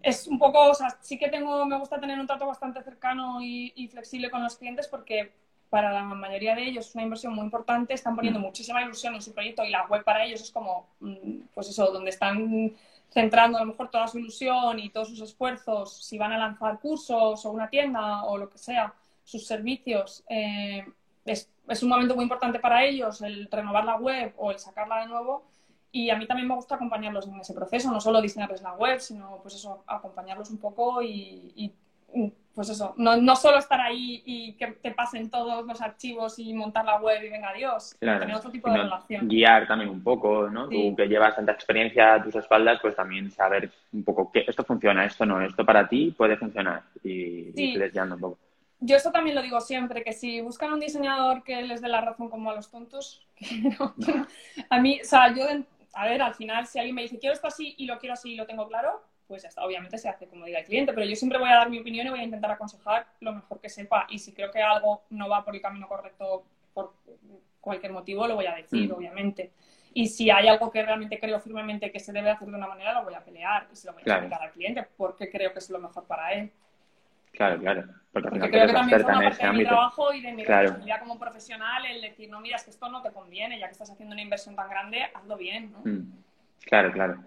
Es 0.01 0.27
un 0.27 0.39
poco, 0.39 0.71
o 0.71 0.73
sea, 0.73 0.97
sí 1.01 1.19
que 1.19 1.29
tengo, 1.29 1.63
me 1.67 1.77
gusta 1.77 1.99
tener 1.99 2.19
un 2.19 2.25
trato 2.25 2.47
bastante 2.47 2.81
cercano 2.81 3.37
y, 3.39 3.87
flexible 3.91 4.31
con 4.31 4.41
los 4.41 4.57
clientes 4.57 4.87
porque 4.87 5.31
para 5.73 5.91
la 5.91 6.03
mayoría 6.03 6.53
de 6.53 6.65
ellos 6.67 6.85
es 6.85 6.93
una 6.93 7.05
inversión 7.05 7.33
muy 7.33 7.45
importante, 7.45 7.95
están 7.95 8.15
poniendo 8.15 8.39
mm. 8.39 8.43
muchísima 8.43 8.83
ilusión 8.83 9.15
en 9.15 9.23
su 9.23 9.33
proyecto 9.33 9.65
y 9.65 9.71
la 9.71 9.87
web 9.87 10.03
para 10.03 10.23
ellos 10.23 10.39
es 10.39 10.51
como, 10.51 10.85
mm, 10.99 11.45
pues 11.51 11.67
eso, 11.67 11.91
donde 11.91 12.11
están 12.11 12.75
centrando 13.09 13.57
a 13.57 13.61
lo 13.61 13.71
mejor 13.71 13.89
toda 13.89 14.07
su 14.07 14.19
ilusión 14.19 14.77
y 14.77 14.91
todos 14.91 15.09
sus 15.09 15.21
esfuerzos, 15.21 16.05
si 16.05 16.19
van 16.19 16.31
a 16.31 16.37
lanzar 16.37 16.79
cursos 16.79 17.43
o 17.43 17.49
una 17.49 17.71
tienda 17.71 18.23
o 18.25 18.37
lo 18.37 18.51
que 18.51 18.59
sea, 18.59 18.93
sus 19.23 19.47
servicios. 19.47 20.23
Eh, 20.29 20.85
es, 21.25 21.49
es, 21.67 21.81
un 21.81 21.89
momento 21.89 22.13
muy 22.13 22.21
importante 22.21 22.59
para 22.59 22.85
ellos 22.85 23.23
el 23.23 23.49
renovar 23.49 23.83
la 23.83 23.95
web 23.95 24.31
o 24.37 24.51
el 24.51 24.59
sacarla 24.59 24.99
de 24.99 25.07
nuevo. 25.07 25.43
Y 25.91 26.11
a 26.11 26.17
mí 26.17 26.27
también 26.27 26.47
me 26.47 26.53
gusta 26.53 26.75
acompañarlos 26.75 27.27
en 27.27 27.39
ese 27.39 27.55
proceso, 27.55 27.91
no 27.91 27.99
solo 27.99 28.21
diseñarles 28.21 28.61
la 28.61 28.73
web, 28.73 28.99
sino 28.99 29.39
pues 29.41 29.55
eso, 29.55 29.83
acompañarlos 29.87 30.51
un 30.51 30.59
poco 30.59 31.01
y, 31.01 31.73
pues 32.53 32.69
eso, 32.69 32.93
no, 32.97 33.17
no, 33.17 33.35
solo 33.35 33.57
estar 33.57 33.81
ahí 33.81 34.21
y 34.25 34.53
que 34.53 34.67
te 34.67 34.91
pasen 34.91 35.31
todos 35.31 35.65
los 35.65 35.81
archivos 35.81 36.37
y 36.37 36.53
montar 36.53 36.85
la 36.85 36.99
web 36.99 37.23
y 37.23 37.29
venga 37.29 37.49
adiós, 37.49 37.95
tener 37.99 38.35
otro 38.35 38.51
tipo 38.51 38.69
de 38.69 38.77
relación. 38.77 39.27
Guiar 39.27 39.67
también 39.67 39.89
un 39.89 40.03
poco, 40.03 40.49
¿no? 40.49 40.69
Tú 40.69 40.95
que 40.95 41.07
llevas 41.07 41.35
tanta 41.35 41.51
experiencia 41.51 42.15
a 42.15 42.23
tus 42.23 42.35
espaldas, 42.35 42.79
pues 42.81 42.95
también 42.95 43.31
saber 43.31 43.71
un 43.91 44.03
poco 44.03 44.31
que 44.31 44.45
esto 44.47 44.63
funciona, 44.63 45.05
esto 45.05 45.25
no, 45.25 45.41
esto 45.41 45.65
para 45.65 45.87
ti 45.87 46.13
puede 46.15 46.37
funcionar. 46.37 46.83
Y, 47.03 47.59
y 47.59 47.75
les 47.75 47.91
guiando 47.91 48.15
un 48.15 48.21
poco. 48.21 48.39
Yo 48.85 48.97
eso 48.97 49.11
también 49.11 49.35
lo 49.35 49.41
digo 49.41 49.61
siempre, 49.61 50.03
que 50.03 50.11
si 50.11 50.41
buscan 50.41 50.73
un 50.73 50.79
diseñador 50.79 51.43
que 51.43 51.61
les 51.61 51.81
dé 51.81 51.87
la 51.87 52.01
razón 52.01 52.29
como 52.29 52.51
a 52.51 52.55
los 52.55 52.69
tontos, 52.69 53.25
a 54.69 54.79
mí, 54.79 54.99
o 55.01 55.05
sea, 55.05 55.33
yo, 55.33 55.45
a 55.93 56.05
ver, 56.05 56.21
al 56.21 56.35
final, 56.35 56.67
si 56.67 56.79
alguien 56.79 56.95
me 56.95 57.03
dice, 57.03 57.17
quiero 57.17 57.33
esto 57.33 57.47
así 57.47 57.75
y 57.77 57.85
lo 57.85 57.97
quiero 57.97 58.13
así 58.13 58.33
y 58.33 58.35
lo 58.35 58.45
tengo 58.45 58.67
claro, 58.67 59.01
pues 59.33 59.41
ya 59.41 59.49
está, 59.49 59.65
obviamente 59.65 59.97
se 59.97 60.07
hace 60.07 60.27
como 60.27 60.45
diga 60.45 60.59
el 60.59 60.65
cliente, 60.65 60.93
pero 60.93 61.07
yo 61.07 61.15
siempre 61.15 61.39
voy 61.39 61.49
a 61.49 61.55
dar 61.55 61.69
mi 61.71 61.79
opinión 61.79 62.05
y 62.05 62.11
voy 62.11 62.19
a 62.19 62.23
intentar 62.23 62.51
aconsejar 62.51 63.07
lo 63.19 63.33
mejor 63.33 63.59
que 63.59 63.67
sepa. 63.67 64.05
Y 64.07 64.19
si 64.19 64.31
creo 64.31 64.51
que 64.51 64.61
algo 64.61 65.05
no 65.09 65.27
va 65.27 65.43
por 65.43 65.55
el 65.55 65.61
camino 65.61 65.87
correcto 65.87 66.43
por 66.71 66.93
cualquier 67.59 67.93
motivo, 67.93 68.27
lo 68.27 68.35
voy 68.35 68.45
a 68.45 68.53
decir, 68.53 68.87
mm. 68.87 68.93
obviamente. 68.93 69.51
Y 69.95 70.07
si 70.07 70.29
hay 70.29 70.47
algo 70.47 70.69
que 70.69 70.83
realmente 70.83 71.19
creo 71.19 71.39
firmemente 71.39 71.91
que 71.91 71.99
se 71.99 72.13
debe 72.13 72.29
hacer 72.29 72.47
de 72.47 72.55
una 72.55 72.67
manera, 72.67 72.93
lo 72.93 73.05
voy 73.05 73.15
a 73.15 73.25
pelear 73.25 73.67
y 73.73 73.75
se 73.75 73.87
lo 73.87 73.93
voy 73.93 74.03
a 74.05 74.11
explicar 74.11 74.43
al 74.43 74.51
cliente 74.51 74.87
porque 74.95 75.31
creo 75.31 75.51
que 75.51 75.57
es 75.57 75.69
lo 75.71 75.79
mejor 75.79 76.05
para 76.05 76.31
él. 76.33 76.51
Claro, 77.31 77.59
claro. 77.59 77.85
Porque, 78.11 78.29
creo 78.29 78.67
que 78.67 78.73
también 78.73 79.01
forma 79.01 79.21
parte 79.23 79.47
de 79.47 79.53
mi 79.53 79.65
trabajo 79.65 80.13
y 80.13 80.21
de 80.21 80.33
mi 80.33 80.43
responsabilidad 80.43 80.99
como 80.99 81.17
profesional 81.17 81.83
el 81.87 82.01
decir, 82.01 82.29
no, 82.29 82.39
mira, 82.39 82.57
es 82.57 82.65
que 82.65 82.69
esto 82.69 82.87
no 82.87 83.01
te 83.01 83.09
conviene, 83.09 83.57
ya 83.57 83.65
que 83.65 83.71
estás 83.71 83.89
haciendo 83.89 84.13
una 84.13 84.21
inversión 84.21 84.55
tan 84.55 84.69
grande, 84.69 84.99
hazlo 85.11 85.37
bien, 85.37 85.71
¿no? 85.71 85.79
Mm. 85.83 86.11
Claro, 86.65 86.91
claro. 86.91 87.23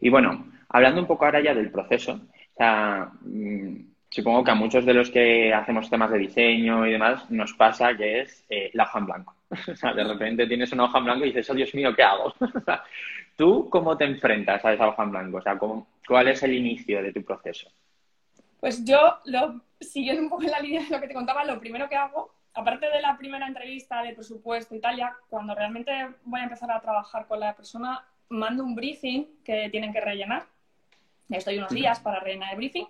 Y 0.00 0.08
bueno, 0.08 0.50
hablando 0.72 1.00
un 1.00 1.06
poco 1.06 1.24
ahora 1.24 1.42
ya 1.42 1.54
del 1.54 1.70
proceso, 1.70 2.12
o 2.12 2.56
sea, 2.56 3.10
mm, 3.20 3.92
supongo 4.10 4.44
que 4.44 4.50
a 4.50 4.54
muchos 4.54 4.84
de 4.84 4.94
los 4.94 5.10
que 5.10 5.52
hacemos 5.54 5.88
temas 5.88 6.10
de 6.10 6.18
diseño 6.18 6.86
y 6.86 6.92
demás 6.92 7.30
nos 7.30 7.54
pasa 7.54 7.96
que 7.96 8.20
es 8.20 8.44
eh, 8.48 8.70
la 8.74 8.84
hoja 8.84 8.98
en 8.98 9.06
blanco. 9.06 9.36
o 9.72 9.76
sea, 9.76 9.92
de 9.92 10.04
repente 10.04 10.46
tienes 10.46 10.72
una 10.72 10.84
hoja 10.84 10.98
en 10.98 11.04
blanco 11.04 11.24
y 11.24 11.28
dices, 11.28 11.48
oh 11.50 11.54
Dios 11.54 11.74
mío, 11.74 11.94
¿qué 11.94 12.02
hago? 12.02 12.34
¿Tú 13.36 13.68
cómo 13.70 13.96
te 13.96 14.04
enfrentas 14.04 14.64
a 14.64 14.72
esa 14.72 14.88
hoja 14.88 15.02
en 15.04 15.10
blanco? 15.10 15.38
O 15.38 15.42
sea, 15.42 15.58
¿cuál 15.58 16.28
es 16.28 16.42
el 16.42 16.52
inicio 16.52 17.02
de 17.02 17.12
tu 17.12 17.24
proceso? 17.24 17.70
Pues 18.60 18.84
yo, 18.84 19.18
siguiendo 19.80 20.22
un 20.22 20.28
poco 20.28 20.44
en 20.44 20.50
la 20.50 20.60
línea 20.60 20.82
de 20.82 20.90
lo 20.90 21.00
que 21.00 21.08
te 21.08 21.14
contaba, 21.14 21.44
lo 21.44 21.58
primero 21.58 21.88
que 21.88 21.96
hago, 21.96 22.34
aparte 22.54 22.88
de 22.88 23.00
la 23.00 23.16
primera 23.16 23.46
entrevista 23.46 24.02
de 24.02 24.14
presupuesto 24.14 24.74
y 24.76 24.80
tal, 24.80 25.00
cuando 25.28 25.54
realmente 25.54 25.90
voy 26.24 26.40
a 26.40 26.44
empezar 26.44 26.70
a 26.70 26.80
trabajar 26.80 27.26
con 27.26 27.40
la 27.40 27.56
persona, 27.56 28.04
mando 28.28 28.62
un 28.62 28.74
briefing 28.74 29.42
que 29.44 29.68
tienen 29.70 29.92
que 29.92 30.00
rellenar. 30.00 30.44
Estoy 31.34 31.58
unos 31.58 31.70
días 31.70 32.00
para 32.00 32.20
rellenar 32.20 32.52
el 32.52 32.56
briefing. 32.56 32.86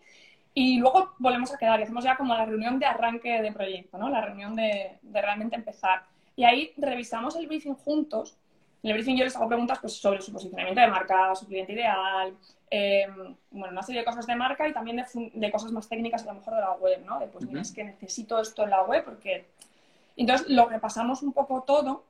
Y 0.55 0.79
luego 0.79 1.15
volvemos 1.19 1.53
a 1.53 1.59
quedar 1.59 1.81
y 1.81 1.85
hacemos 1.85 2.05
ya 2.05 2.17
como 2.17 2.35
la 2.35 2.45
reunión 2.45 2.79
de 2.79 2.87
arranque 2.87 3.41
de 3.41 3.53
proyecto, 3.53 3.97
¿no? 3.97 4.11
La 4.11 4.21
reunión 4.21 4.55
de, 4.55 4.99
de 5.01 5.23
realmente 5.23 5.57
empezar. 5.57 6.03
Y 6.37 6.45
ahí 6.45 6.73
revisamos 6.77 7.37
el 7.37 7.47
briefing 7.47 7.75
juntos 7.75 8.37
en 8.83 8.91
el 8.91 8.95
briefing 8.95 9.17
yo 9.17 9.25
les 9.25 9.37
hago 9.37 9.47
preguntas 9.47 9.79
pues, 9.79 9.95
sobre 9.95 10.21
su 10.21 10.33
posicionamiento 10.33 10.81
de 10.81 10.89
marca, 10.89 11.35
su 11.37 11.47
cliente 11.47 11.73
ideal, 11.73 12.37
eh, 12.69 13.07
bueno, 13.51 13.73
una 13.73 13.83
serie 13.83 14.01
de 14.01 14.05
cosas 14.05 14.27
de 14.27 14.35
marca 14.35 14.67
y 14.67 14.73
también 14.73 15.05
de, 15.35 15.53
cosas 15.53 15.71
más 15.71 15.89
técnicas 15.89 16.23
a 16.23 16.27
lo 16.27 16.35
mejor 16.35 16.55
de 16.55 16.61
la 16.61 16.73
web, 16.73 17.05
¿no? 17.05 17.21
De 17.21 17.29
pues, 17.29 17.45
es 17.55 17.73
que 17.73 17.85
necesito 17.85 18.41
esto 18.41 18.65
en 18.65 18.71
la 18.71 18.83
web 18.83 19.05
porque... 19.05 19.47
Entonces 20.15 20.49
lo 20.51 20.67
repasamos 20.67 21.23
un 21.23 21.33
poco 21.33 21.63
todo 21.63 22.05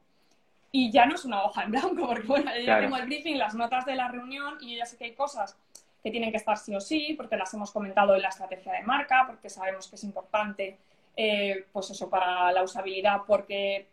y 0.72 0.90
ya 0.90 1.06
no 1.06 1.14
es 1.14 1.24
una 1.24 1.44
hoja 1.44 1.62
en 1.62 1.70
blanco 1.70 2.06
porque, 2.06 2.26
bueno, 2.26 2.50
yo 2.56 2.62
ya 2.62 2.80
tengo 2.80 2.96
el 2.96 3.06
briefing, 3.06 3.36
las 3.36 3.54
notas 3.54 3.84
de 3.84 3.94
la 3.94 4.08
reunión 4.08 4.56
y 4.60 4.72
yo 4.72 4.78
ya 4.78 4.86
sé 4.86 4.96
que 4.96 5.04
hay 5.04 5.14
cosas 5.14 5.56
que 6.02 6.10
tienen 6.10 6.30
que 6.30 6.36
estar 6.36 6.56
sí 6.58 6.74
o 6.74 6.80
sí 6.80 7.14
porque 7.16 7.36
las 7.36 7.52
hemos 7.54 7.70
comentado 7.70 8.14
en 8.14 8.22
la 8.22 8.28
estrategia 8.28 8.72
de 8.72 8.82
marca, 8.82 9.24
porque 9.26 9.48
sabemos 9.48 9.88
que 9.88 9.96
es 9.96 10.04
importante 10.04 10.78
eh, 11.16 11.66
pues 11.72 11.90
eso 11.90 12.08
para 12.08 12.50
la 12.52 12.62
usabilidad, 12.62 13.22
porque 13.26 13.88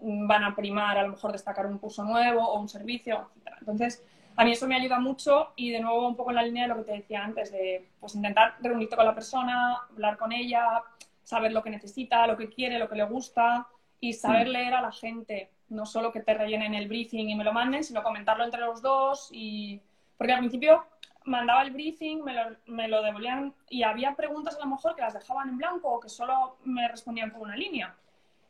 van 0.00 0.44
a 0.44 0.54
primar 0.54 0.98
a 0.98 1.02
lo 1.02 1.10
mejor 1.10 1.32
destacar 1.32 1.66
un 1.66 1.78
curso 1.78 2.04
nuevo 2.04 2.42
o 2.42 2.60
un 2.60 2.68
servicio, 2.68 3.30
etc. 3.36 3.56
Entonces, 3.60 4.04
a 4.36 4.44
mí 4.44 4.52
eso 4.52 4.66
me 4.66 4.76
ayuda 4.76 4.98
mucho 4.98 5.52
y 5.56 5.70
de 5.70 5.80
nuevo 5.80 6.06
un 6.06 6.16
poco 6.16 6.30
en 6.30 6.36
la 6.36 6.42
línea 6.42 6.64
de 6.64 6.68
lo 6.68 6.76
que 6.76 6.90
te 6.90 6.92
decía 6.92 7.24
antes, 7.24 7.52
de 7.52 7.88
pues 8.00 8.14
intentar 8.14 8.56
reunirte 8.60 8.96
con 8.96 9.06
la 9.06 9.14
persona, 9.14 9.76
hablar 9.90 10.18
con 10.18 10.32
ella, 10.32 10.82
saber 11.22 11.52
lo 11.52 11.62
que 11.62 11.70
necesita, 11.70 12.26
lo 12.26 12.36
que 12.36 12.48
quiere, 12.48 12.78
lo 12.78 12.88
que 12.88 12.96
le 12.96 13.04
gusta 13.04 13.66
y 14.00 14.12
saber 14.12 14.48
mm. 14.48 14.50
leer 14.50 14.74
a 14.74 14.82
la 14.82 14.92
gente, 14.92 15.50
no 15.70 15.86
solo 15.86 16.12
que 16.12 16.20
te 16.20 16.34
rellenen 16.34 16.74
el 16.74 16.88
briefing 16.88 17.30
y 17.30 17.34
me 17.34 17.44
lo 17.44 17.52
manden, 17.52 17.82
sino 17.82 18.02
comentarlo 18.02 18.44
entre 18.44 18.60
los 18.60 18.82
dos 18.82 19.28
y... 19.32 19.80
Porque 20.16 20.32
al 20.32 20.38
principio 20.38 20.82
mandaba 21.26 21.62
el 21.62 21.72
briefing, 21.72 22.22
me 22.22 22.32
lo, 22.32 22.56
me 22.66 22.88
lo 22.88 23.02
devolvían 23.02 23.54
y 23.68 23.82
había 23.82 24.14
preguntas 24.14 24.56
a 24.56 24.60
lo 24.60 24.66
mejor 24.66 24.94
que 24.94 25.02
las 25.02 25.14
dejaban 25.14 25.48
en 25.50 25.58
blanco 25.58 25.90
o 25.90 26.00
que 26.00 26.08
solo 26.08 26.56
me 26.64 26.88
respondían 26.88 27.30
con 27.30 27.42
una 27.42 27.56
línea. 27.56 27.94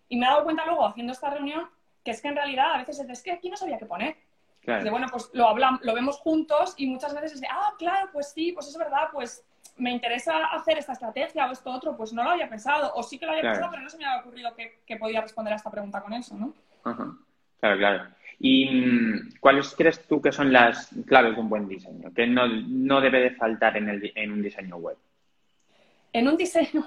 Y 0.09 0.17
me 0.17 0.27
he 0.27 0.29
dado 0.29 0.45
cuenta 0.45 0.65
luego, 0.65 0.87
haciendo 0.87 1.13
esta 1.13 1.31
reunión, 1.31 1.69
que 2.05 2.13
es 2.13 2.23
que 2.23 2.29
en 2.29 2.37
realidad 2.37 2.75
a 2.75 2.79
veces 2.79 3.01
es 3.01 3.23
que 3.23 3.33
aquí 3.33 3.51
no 3.51 3.57
sabía 3.57 3.79
qué 3.79 3.87
poner. 3.87 4.17
De, 4.63 4.91
bueno, 4.91 5.07
pues 5.11 5.31
lo 5.33 5.49
hablamos, 5.49 5.81
lo 5.85 5.95
vemos 5.95 6.19
juntos 6.19 6.75
y 6.77 6.89
muchas 6.89 7.15
veces 7.15 7.35
es 7.35 7.41
de, 7.41 7.47
ah, 7.49 7.73
claro, 7.79 8.11
pues 8.13 8.33
sí, 8.33 8.51
pues 8.51 8.67
es 8.67 8.77
verdad, 8.77 9.11
pues 9.13 9.45
me 9.77 9.93
interesa 9.93 10.47
hacer 10.47 10.79
esta 10.79 10.93
estrategia 10.93 11.47
o 11.47 11.53
esto 11.53 11.71
otro, 11.71 11.97
pues 11.97 12.13
no 12.13 12.25
lo 12.25 12.31
había 12.31 12.49
pensado, 12.49 12.93
o 12.95 13.03
sí 13.05 13.17
que 13.17 13.27
lo 13.27 13.33
había 13.33 13.43
pensado, 13.43 13.71
pero 13.71 13.83
no 13.83 13.89
se 13.89 13.99
me 13.99 14.05
había 14.05 14.23
ocurrido 14.23 14.55
que, 14.57 14.97
podía 14.97 15.21
responder 15.21 15.53
a 15.53 15.57
esta 15.57 15.71
pregunta 15.71 16.03
con 16.03 16.13
eso, 16.15 16.35
¿no? 16.35 16.53
Claro, 16.83 17.79
claro. 17.79 18.05
¿Y 18.39 18.67
mm, 18.67 19.39
cuáles 19.41 19.75
crees 19.75 20.07
tú 20.07 20.21
que 20.21 20.33
son 20.33 20.53
las 20.53 20.91
claves 21.07 21.35
de 21.35 21.41
un 21.41 21.49
buen 21.49 21.69
diseño? 21.69 22.13
Que 22.13 22.27
no, 22.27 22.47
no 22.47 23.01
debe 23.01 23.21
de 23.21 23.31
faltar 23.31 23.77
en, 23.77 23.89
el, 23.89 24.13
en 24.15 24.33
un 24.33 24.43
diseño 24.43 24.77
web. 24.77 24.97
En 26.13 26.29
un 26.29 26.37
diseño, 26.37 26.85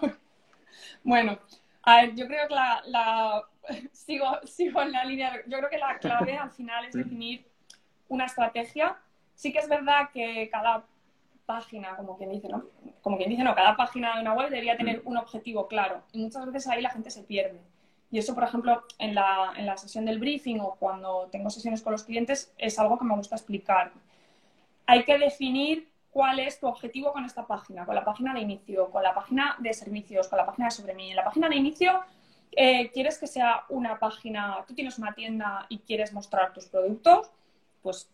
bueno, 1.03 1.39
a 1.84 2.01
ver, 2.01 2.15
yo 2.15 2.27
creo 2.27 2.48
que 2.48 2.56
la, 2.56 3.44
sigo, 3.91 4.39
sigo 4.44 4.82
en 4.82 4.91
la 4.91 5.06
línea, 5.06 5.34
yo 5.48 5.58
creo 5.58 5.70
que 5.70 5.77
la 5.77 5.98
clave 5.98 6.38
al 6.38 6.51
final 6.51 6.86
es 6.86 6.94
definir 6.96 7.46
una 8.08 8.25
estrategia. 8.25 8.98
Sí 9.36 9.53
que 9.53 9.60
es 9.60 9.70
verdad 9.70 10.10
que 10.13 10.50
cada 10.51 10.84
página, 11.46 11.96
como 11.96 12.18
quien 12.18 12.32
dice, 12.32 12.50
¿no? 12.50 12.65
Como 13.01 13.18
quien 13.18 13.29
dice, 13.29 13.44
no, 13.44 13.56
cada 13.56 13.75
página 13.75 14.15
de 14.15 14.22
una 14.22 14.34
web 14.34 14.50
debería 14.50 14.77
tener 14.77 15.01
un 15.06 15.18
objetivo 15.18 15.68
claro. 15.68 16.03
Y 16.12 16.20
muchas 16.20 16.46
veces 16.46 16.68
ahí 16.68 16.82
la 16.82 16.91
gente 16.91 17.10
se 17.10 17.24
pierde. 17.24 17.60
Y 18.12 18.18
eso, 18.18 18.34
por 18.34 18.44
ejemplo, 18.44 18.84
en 18.98 19.13
la, 19.13 19.54
en 19.56 19.66
la 19.66 19.78
sesión 19.78 20.06
del 20.06 20.20
briefing 20.20 20.60
o 20.60 20.75
cuando 20.75 21.28
tengo 21.32 21.50
sesiones 21.50 21.82
con 21.82 21.92
los 21.92 22.04
clientes, 22.04 22.51
es 22.58 22.80
algo 22.80 22.98
que 22.98 23.06
me 23.06 23.16
gusta 23.16 23.36
explicar. 23.36 23.92
Hay 24.88 25.04
que 25.04 25.18
definir 25.18 25.88
cuál 26.12 26.39
es 26.39 26.60
tu 26.60 26.68
objetivo 26.68 27.13
con 27.13 27.25
esta 27.25 27.46
página, 27.46 27.86
con 27.86 27.94
la 27.94 28.04
página 28.04 28.34
de 28.34 28.42
inicio, 28.42 28.89
con 28.89 29.04
la 29.04 29.13
página 29.13 29.56
de 29.60 29.74
servicios, 29.74 30.28
con 30.28 30.38
la 30.38 30.46
página 30.46 30.68
de 30.68 30.72
sobre 30.72 30.96
mí. 30.96 31.12
En 31.12 31.16
la 31.16 31.24
página 31.24 31.50
de 31.50 31.56
inicio 31.56 32.01
eh, 32.51 32.89
quieres 32.92 33.20
que 33.20 33.28
sea 33.28 33.66
una 33.70 34.00
página, 34.00 34.63
tú 34.68 34.74
tienes 34.74 34.98
una 34.98 35.13
tienda 35.13 35.66
y 35.70 35.80
quieres 35.80 36.12
mostrar 36.12 36.51
tus 36.54 36.66
productos, 36.66 37.32
pues 37.84 38.10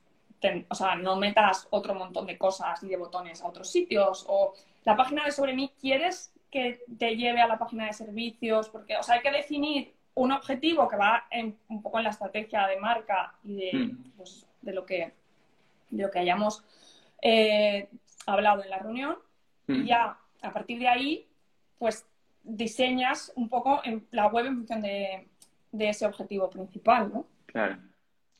o 0.69 0.75
sea, 0.75 0.95
no 0.95 1.15
metas 1.15 1.67
otro 1.71 1.95
montón 1.95 2.27
de 2.27 2.37
cosas 2.37 2.83
y 2.83 2.87
de 2.87 2.97
botones 2.97 3.41
a 3.41 3.47
otros 3.47 3.71
sitios. 3.71 4.25
O 4.27 4.53
la 4.83 4.95
página 4.95 5.25
de 5.25 5.31
sobre 5.31 5.53
mí 5.53 5.71
quieres 5.79 6.31
que 6.55 6.79
te 6.97 7.17
lleve 7.17 7.41
a 7.41 7.47
la 7.47 7.59
página 7.59 7.87
de 7.87 7.91
servicios, 7.91 8.69
porque, 8.69 8.95
o 8.95 9.03
sea, 9.03 9.15
hay 9.15 9.21
que 9.21 9.29
definir 9.29 9.91
un 10.13 10.31
objetivo 10.31 10.87
que 10.87 10.95
va 10.95 11.27
un 11.67 11.81
poco 11.81 11.97
en 11.97 12.05
la 12.05 12.11
estrategia 12.11 12.65
de 12.67 12.77
marca 12.77 13.35
y 13.43 13.55
de, 13.57 13.71
hmm. 13.73 14.11
pues, 14.15 14.47
de 14.61 14.73
lo 14.73 14.85
que 14.85 15.11
de 15.89 16.03
lo 16.03 16.09
que 16.09 16.19
hayamos 16.19 16.63
eh, 17.21 17.89
hablado 18.25 18.63
en 18.63 18.69
la 18.69 18.79
reunión. 18.79 19.17
Y 19.67 19.73
hmm. 19.73 19.85
ya 19.85 20.17
a 20.41 20.53
partir 20.53 20.79
de 20.79 20.87
ahí, 20.87 21.27
pues 21.77 22.07
diseñas 22.41 23.33
un 23.35 23.49
poco 23.49 23.81
en 23.83 24.05
la 24.11 24.27
web 24.27 24.45
en 24.45 24.55
función 24.55 24.81
de, 24.81 25.27
ese 25.77 26.05
objetivo 26.05 26.49
principal, 26.49 27.11
¿no? 27.13 27.27
Claro, 27.47 27.77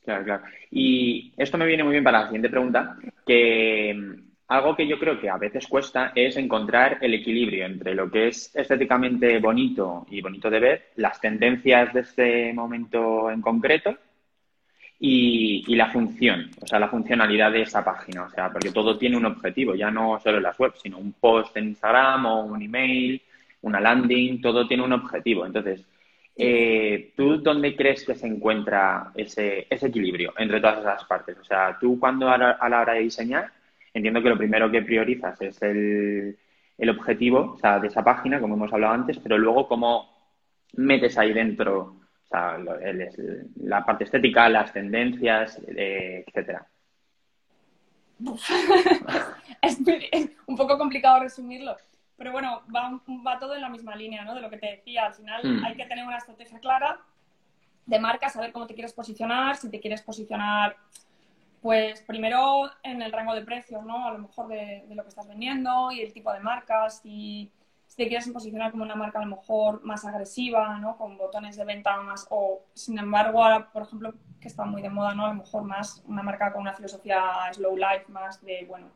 claro, 0.02 0.24
claro. 0.24 0.44
Y 0.70 1.34
esto 1.36 1.58
me 1.58 1.66
viene 1.66 1.84
muy 1.84 1.92
bien 1.92 2.04
para 2.04 2.20
la 2.20 2.26
siguiente 2.26 2.48
pregunta, 2.48 2.96
que 3.26 4.24
algo 4.48 4.76
que 4.76 4.86
yo 4.86 4.98
creo 4.98 5.20
que 5.20 5.28
a 5.28 5.38
veces 5.38 5.66
cuesta 5.66 6.12
es 6.14 6.36
encontrar 6.36 6.98
el 7.00 7.14
equilibrio 7.14 7.66
entre 7.66 7.94
lo 7.94 8.10
que 8.10 8.28
es 8.28 8.54
estéticamente 8.54 9.38
bonito 9.38 10.06
y 10.10 10.20
bonito 10.20 10.48
de 10.50 10.60
ver, 10.60 10.88
las 10.96 11.20
tendencias 11.20 11.92
de 11.92 12.00
este 12.00 12.52
momento 12.52 13.30
en 13.30 13.40
concreto 13.40 13.96
y, 14.98 15.74
la 15.74 15.90
función, 15.90 16.50
o 16.60 16.66
sea, 16.66 16.78
la 16.78 16.88
funcionalidad 16.88 17.52
de 17.52 17.62
esa 17.62 17.84
página, 17.84 18.24
o 18.24 18.30
sea, 18.30 18.50
porque 18.50 18.70
todo 18.70 18.96
tiene 18.96 19.16
un 19.16 19.26
objetivo, 19.26 19.74
ya 19.74 19.90
no 19.90 20.18
solo 20.20 20.40
las 20.40 20.58
webs, 20.58 20.80
sino 20.80 20.98
un 20.98 21.12
post 21.12 21.56
en 21.56 21.68
Instagram 21.68 22.24
o 22.26 22.44
un 22.44 22.62
email 22.62 23.20
una 23.66 23.80
landing, 23.80 24.40
todo 24.40 24.66
tiene 24.66 24.84
un 24.84 24.92
objetivo. 24.92 25.44
Entonces, 25.44 25.84
eh, 26.36 27.12
¿tú 27.16 27.38
dónde 27.38 27.74
crees 27.74 28.04
que 28.04 28.14
se 28.14 28.26
encuentra 28.26 29.10
ese, 29.14 29.66
ese, 29.68 29.86
equilibrio 29.88 30.32
entre 30.38 30.60
todas 30.60 30.80
esas 30.80 31.04
partes? 31.04 31.36
O 31.38 31.44
sea, 31.44 31.76
tú 31.78 31.98
cuando 31.98 32.28
a 32.30 32.38
la, 32.38 32.58
hora 32.60 32.94
de 32.94 33.00
diseñar, 33.00 33.50
entiendo 33.96 34.22
que 34.22 34.28
lo 34.28 34.38
primero 34.38 34.70
que 34.70 34.82
priorizas 34.82 35.40
es 35.40 35.60
el, 35.62 36.38
el 36.76 36.90
objetivo 36.90 37.54
o 37.54 37.58
sea, 37.58 37.78
de 37.80 37.88
esa 37.88 38.04
página, 38.04 38.40
como 38.40 38.54
hemos 38.54 38.72
hablado 38.72 38.92
antes, 38.92 39.18
pero 39.18 39.38
luego 39.38 39.66
cómo 39.66 40.14
metes 40.74 41.16
ahí 41.16 41.32
dentro 41.32 41.96
o 42.24 42.28
sea, 42.28 42.58
la 42.58 43.86
parte 43.86 44.04
estética, 44.04 44.48
las 44.48 44.72
tendencias, 44.72 45.60
eh, 45.68 46.24
etcétera. 46.26 46.66
es, 49.62 49.78
un 50.46 50.56
poco 50.56 50.76
complicado 50.76 51.20
resumirlo. 51.20 51.76
Pero 52.16 52.32
bueno, 52.32 52.62
va, 52.74 53.00
va, 53.24 53.38
todo 53.38 53.54
en 53.54 53.60
la 53.60 53.68
misma 53.68 53.94
línea, 53.94 54.24
¿no? 54.24 54.34
De 54.34 54.40
lo 54.40 54.50
que 54.50 54.56
te 54.56 54.66
decía. 54.72 55.06
Al 55.06 55.14
final 55.14 55.40
hmm. 55.44 55.64
hay 55.64 55.76
que 55.76 55.86
tener 55.86 56.04
una 56.04 56.16
estrategia 56.16 56.58
clara 56.58 56.98
de 57.84 58.00
marca, 58.00 58.28
saber 58.28 58.50
cómo 58.50 58.66
te 58.66 58.74
quieres 58.74 58.92
posicionar, 58.92 59.56
si 59.56 59.70
te 59.70 59.78
quieres 59.78 60.02
posicionar, 60.02 60.76
pues 61.66 62.00
primero 62.02 62.70
en 62.84 63.02
el 63.02 63.10
rango 63.10 63.34
de 63.34 63.42
precios, 63.42 63.84
¿no? 63.84 64.06
A 64.06 64.12
lo 64.12 64.18
mejor 64.18 64.46
de, 64.46 64.84
lo 64.88 65.02
que 65.02 65.08
estás 65.08 65.26
vendiendo 65.26 65.90
y 65.90 66.00
el 66.00 66.12
tipo 66.12 66.32
de 66.32 66.38
marcas. 66.38 67.00
Si, 67.00 67.50
te 67.96 68.06
quieres 68.06 68.28
posicionar 68.28 68.70
como 68.70 68.84
una 68.84 68.94
marca 68.94 69.18
a 69.18 69.24
lo 69.24 69.34
mejor 69.34 69.82
más 69.82 70.04
agresiva, 70.04 70.78
¿no? 70.78 70.96
Con 70.96 71.18
botones 71.18 71.56
de 71.56 71.64
venta 71.64 71.96
más... 72.02 72.28
O, 72.30 72.60
sin 72.72 72.96
embargo, 73.00 73.42
ahora, 73.42 73.72
por 73.72 73.82
ejemplo, 73.82 74.14
que 74.40 74.46
está 74.46 74.64
muy 74.64 74.80
de 74.80 74.90
moda, 74.90 75.16
¿no? 75.16 75.26
A 75.26 75.30
lo 75.30 75.42
mejor 75.42 75.64
más 75.64 76.04
una 76.06 76.22
marca 76.22 76.52
con 76.52 76.62
una 76.62 76.72
filosofía 76.72 77.20
slow 77.52 77.76
life, 77.76 78.04
más 78.10 78.40
de, 78.44 78.64
bueno 78.68 78.92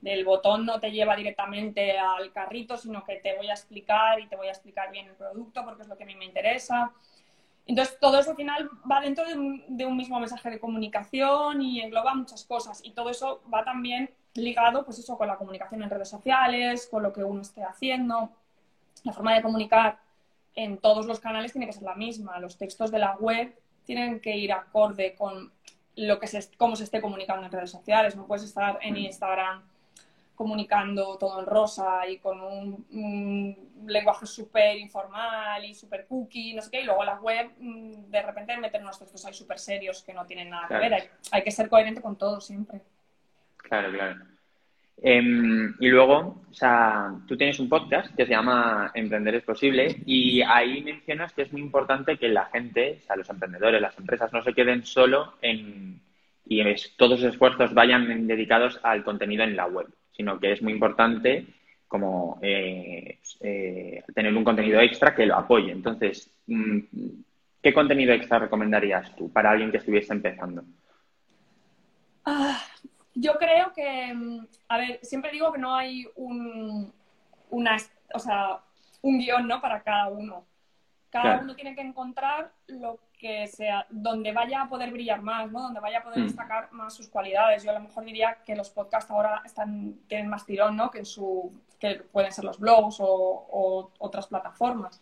del 0.00 0.24
botón 0.24 0.64
no 0.64 0.78
te 0.78 0.92
lleva 0.92 1.16
directamente 1.16 1.98
al 1.98 2.32
carrito, 2.32 2.76
sino 2.76 3.02
que 3.04 3.16
te 3.16 3.36
voy 3.36 3.48
a 3.48 3.54
explicar 3.54 4.20
y 4.20 4.28
te 4.28 4.36
voy 4.36 4.46
a 4.46 4.52
explicar 4.52 4.90
bien 4.90 5.06
el 5.06 5.14
producto 5.14 5.64
porque 5.64 5.82
es 5.82 5.88
lo 5.88 5.96
que 5.96 6.04
a 6.04 6.06
mí 6.06 6.14
me 6.14 6.24
interesa. 6.24 6.92
Entonces, 7.66 7.98
todo 8.00 8.18
eso 8.18 8.30
al 8.30 8.36
final 8.36 8.70
va 8.90 9.00
dentro 9.00 9.24
de 9.24 9.34
un, 9.86 9.96
mismo 9.96 10.20
mensaje 10.20 10.50
de 10.50 10.60
comunicación 10.60 11.60
y 11.60 11.80
engloba 11.80 12.14
muchas 12.14 12.44
cosas. 12.44 12.80
Y 12.84 12.92
todo 12.92 13.10
eso 13.10 13.42
va 13.52 13.64
también 13.64 14.10
ligado, 14.34 14.84
pues 14.84 15.00
eso, 15.00 15.18
con 15.18 15.26
la 15.26 15.36
comunicación 15.36 15.82
en 15.82 15.90
redes 15.90 16.08
sociales, 16.08 16.88
con 16.88 17.02
lo 17.02 17.12
que 17.12 17.24
uno 17.24 17.42
esté 17.42 17.64
haciendo. 17.64 18.30
La 19.02 19.12
forma 19.12 19.34
de 19.34 19.42
comunicar 19.42 19.98
en 20.54 20.78
todos 20.78 21.06
los 21.06 21.18
canales 21.18 21.52
tiene 21.52 21.66
que 21.66 21.72
ser 21.72 21.82
la 21.82 21.96
misma. 21.96 22.38
Los 22.38 22.56
textos 22.56 22.92
de 22.92 23.00
la 23.00 23.16
web 23.16 23.58
tienen 23.84 24.20
que 24.20 24.36
ir 24.36 24.52
acorde 24.52 25.16
con 25.16 25.52
lo 25.96 26.20
que 26.20 26.28
se, 26.28 26.56
cómo 26.56 26.76
se 26.76 26.84
esté 26.84 27.00
comunicando 27.00 27.44
en 27.44 27.50
redes 27.50 27.70
sociales. 27.72 28.14
No 28.14 28.26
puedes 28.26 28.44
estar 28.44 28.78
en 28.80 28.94
mm. 28.94 28.98
Instagram 28.98 29.62
comunicando 30.36 31.16
todo 31.18 31.40
en 31.40 31.46
rosa 31.46 32.06
y 32.08 32.18
con 32.18 32.40
un, 32.40 33.66
lenguaje 33.86 34.26
súper 34.26 34.76
informal 34.76 35.64
y 35.64 35.74
súper 35.74 36.06
cookie, 36.06 36.54
no 36.54 36.62
sé 36.62 36.70
qué, 36.70 36.80
y 36.80 36.84
luego 36.84 37.04
la 37.04 37.20
web 37.20 37.50
mm, 37.58 38.10
de 38.10 38.22
repente 38.22 38.56
meten 38.56 38.82
unos 38.82 38.98
textos 38.98 39.24
ahí 39.24 39.32
súper 39.32 39.58
serios 39.58 40.02
que 40.02 40.14
no 40.14 40.26
tienen 40.26 40.50
nada 40.50 40.68
que 40.68 40.74
ver. 40.74 41.10
Hay, 41.32 41.42
que 41.42 41.50
ser 41.50 41.68
coherente 41.68 42.00
con 42.00 42.16
todo 42.16 42.40
siempre. 42.40 42.80
Claro, 43.56 43.90
claro. 43.92 44.24
Em, 45.02 45.74
y 45.78 45.88
luego, 45.88 46.42
o 46.50 46.54
sea, 46.54 47.12
tú 47.26 47.36
tienes 47.36 47.58
un 47.60 47.68
podcast 47.68 48.14
que 48.14 48.24
se 48.24 48.32
llama 48.32 48.90
Emprender 48.94 49.34
es 49.34 49.44
posible 49.44 50.02
y 50.06 50.40
ahí 50.42 50.82
mencionas 50.82 51.32
que 51.32 51.42
es 51.42 51.52
muy 51.52 51.60
importante 51.60 52.16
que 52.16 52.28
la 52.28 52.46
gente, 52.46 53.00
o 53.02 53.06
sea, 53.06 53.16
los 53.16 53.28
emprendedores, 53.28 53.80
las 53.80 53.98
empresas 53.98 54.32
no 54.32 54.42
se 54.42 54.54
queden 54.54 54.84
solo 54.84 55.34
en 55.42 56.00
y 56.48 56.62
todos 56.96 57.20
los 57.20 57.34
esfuerzos 57.34 57.74
vayan 57.74 58.26
dedicados 58.26 58.78
al 58.82 59.02
contenido 59.02 59.42
en 59.42 59.56
la 59.56 59.66
web 59.66 59.88
sino 60.16 60.38
que 60.38 60.52
es 60.52 60.62
muy 60.62 60.72
importante 60.72 61.46
como 61.88 62.38
eh, 62.42 63.20
eh, 63.40 64.02
tener 64.14 64.36
un 64.36 64.44
contenido 64.44 64.80
extra 64.80 65.14
que 65.14 65.26
lo 65.26 65.36
apoye. 65.36 65.70
Entonces, 65.70 66.30
mm, 66.46 66.78
¿qué 67.62 67.72
contenido 67.72 68.12
extra 68.12 68.38
recomendarías 68.38 69.14
tú 69.14 69.30
para 69.30 69.50
alguien 69.50 69.70
que 69.70 69.76
estuviese 69.78 70.12
empezando? 70.12 70.64
Ah, 72.24 72.60
yo 73.14 73.34
creo 73.34 73.72
que, 73.72 74.12
mm, 74.12 74.46
a 74.68 74.78
ver, 74.78 74.98
siempre 75.02 75.30
digo 75.30 75.52
que 75.52 75.58
no 75.58 75.74
hay 75.74 76.06
un, 76.16 76.92
una, 77.50 77.76
o 78.12 78.18
sea, 78.18 78.60
un 79.02 79.18
guion, 79.18 79.46
¿no? 79.46 79.60
Para 79.60 79.82
cada 79.82 80.08
uno. 80.08 80.44
Cada 81.10 81.38
uno 81.40 81.54
tiene 81.54 81.74
que 81.74 81.80
encontrar 81.80 82.52
lo 82.66 82.98
que 83.18 83.46
sea, 83.46 83.86
donde 83.90 84.32
vaya 84.32 84.62
a 84.62 84.68
poder 84.68 84.90
brillar 84.90 85.22
más, 85.22 85.50
¿no? 85.50 85.62
Donde 85.62 85.80
vaya 85.80 85.98
a 85.98 86.02
poder 86.02 86.20
mm. 86.20 86.26
destacar 86.26 86.72
más 86.72 86.94
sus 86.94 87.08
cualidades. 87.08 87.64
Yo 87.64 87.70
a 87.70 87.74
lo 87.74 87.80
mejor 87.80 88.04
diría 88.04 88.38
que 88.44 88.54
los 88.54 88.70
podcasts 88.70 89.10
ahora 89.10 89.42
están, 89.44 89.94
tienen 90.06 90.28
más 90.28 90.44
tirón, 90.44 90.76
¿no? 90.76 90.90
Que, 90.90 90.98
en 90.98 91.06
su, 91.06 91.52
que 91.78 91.96
pueden 92.12 92.32
ser 92.32 92.44
los 92.44 92.58
blogs 92.58 92.96
o, 93.00 93.90
otras 93.98 94.26
plataformas. 94.26 95.00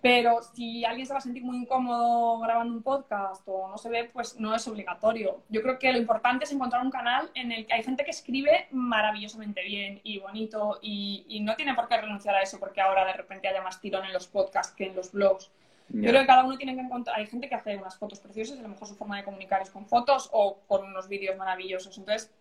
Pero 0.00 0.42
si 0.42 0.84
alguien 0.84 1.06
se 1.06 1.14
va 1.14 1.18
a 1.18 1.22
sentir 1.22 1.42
muy 1.42 1.56
incómodo 1.56 2.38
grabando 2.40 2.74
un 2.74 2.82
podcast 2.82 3.42
o 3.46 3.68
no 3.68 3.78
se 3.78 3.88
ve, 3.88 4.04
pues 4.12 4.38
no 4.38 4.54
es 4.54 4.68
obligatorio. 4.68 5.40
Yo 5.48 5.62
creo 5.62 5.78
que 5.78 5.90
lo 5.92 5.98
importante 5.98 6.44
es 6.44 6.52
encontrar 6.52 6.84
un 6.84 6.90
canal 6.90 7.30
en 7.34 7.52
el 7.52 7.66
que 7.66 7.72
hay 7.72 7.82
gente 7.82 8.04
que 8.04 8.10
escribe 8.10 8.66
maravillosamente 8.70 9.62
bien 9.62 10.00
y 10.04 10.18
bonito 10.18 10.78
y, 10.82 11.24
y 11.26 11.40
no 11.40 11.56
tiene 11.56 11.74
por 11.74 11.88
qué 11.88 11.96
renunciar 11.96 12.34
a 12.34 12.42
eso 12.42 12.60
porque 12.60 12.82
ahora 12.82 13.06
de 13.06 13.14
repente 13.14 13.48
haya 13.48 13.62
más 13.62 13.80
tirón 13.80 14.04
en 14.04 14.12
los 14.12 14.26
podcasts 14.26 14.74
que 14.74 14.88
en 14.88 14.96
los 14.96 15.10
blogs. 15.10 15.50
Yo 15.88 16.10
creo 16.10 16.22
que 16.22 16.26
cada 16.26 16.44
uno 16.44 16.56
tiene 16.56 16.74
que 16.74 16.80
encontrar. 16.80 17.18
Hay 17.18 17.26
gente 17.26 17.48
que 17.48 17.54
hace 17.54 17.76
unas 17.76 17.96
fotos 17.96 18.18
preciosas, 18.18 18.58
a 18.58 18.62
lo 18.62 18.68
mejor 18.68 18.88
su 18.88 18.96
forma 18.96 19.18
de 19.18 19.24
comunicar 19.24 19.62
es 19.62 19.70
con 19.70 19.86
fotos 19.86 20.28
o 20.32 20.58
con 20.66 20.84
unos 20.84 21.08
vídeos 21.08 21.36
maravillosos. 21.36 21.96
Entonces, 21.98 22.32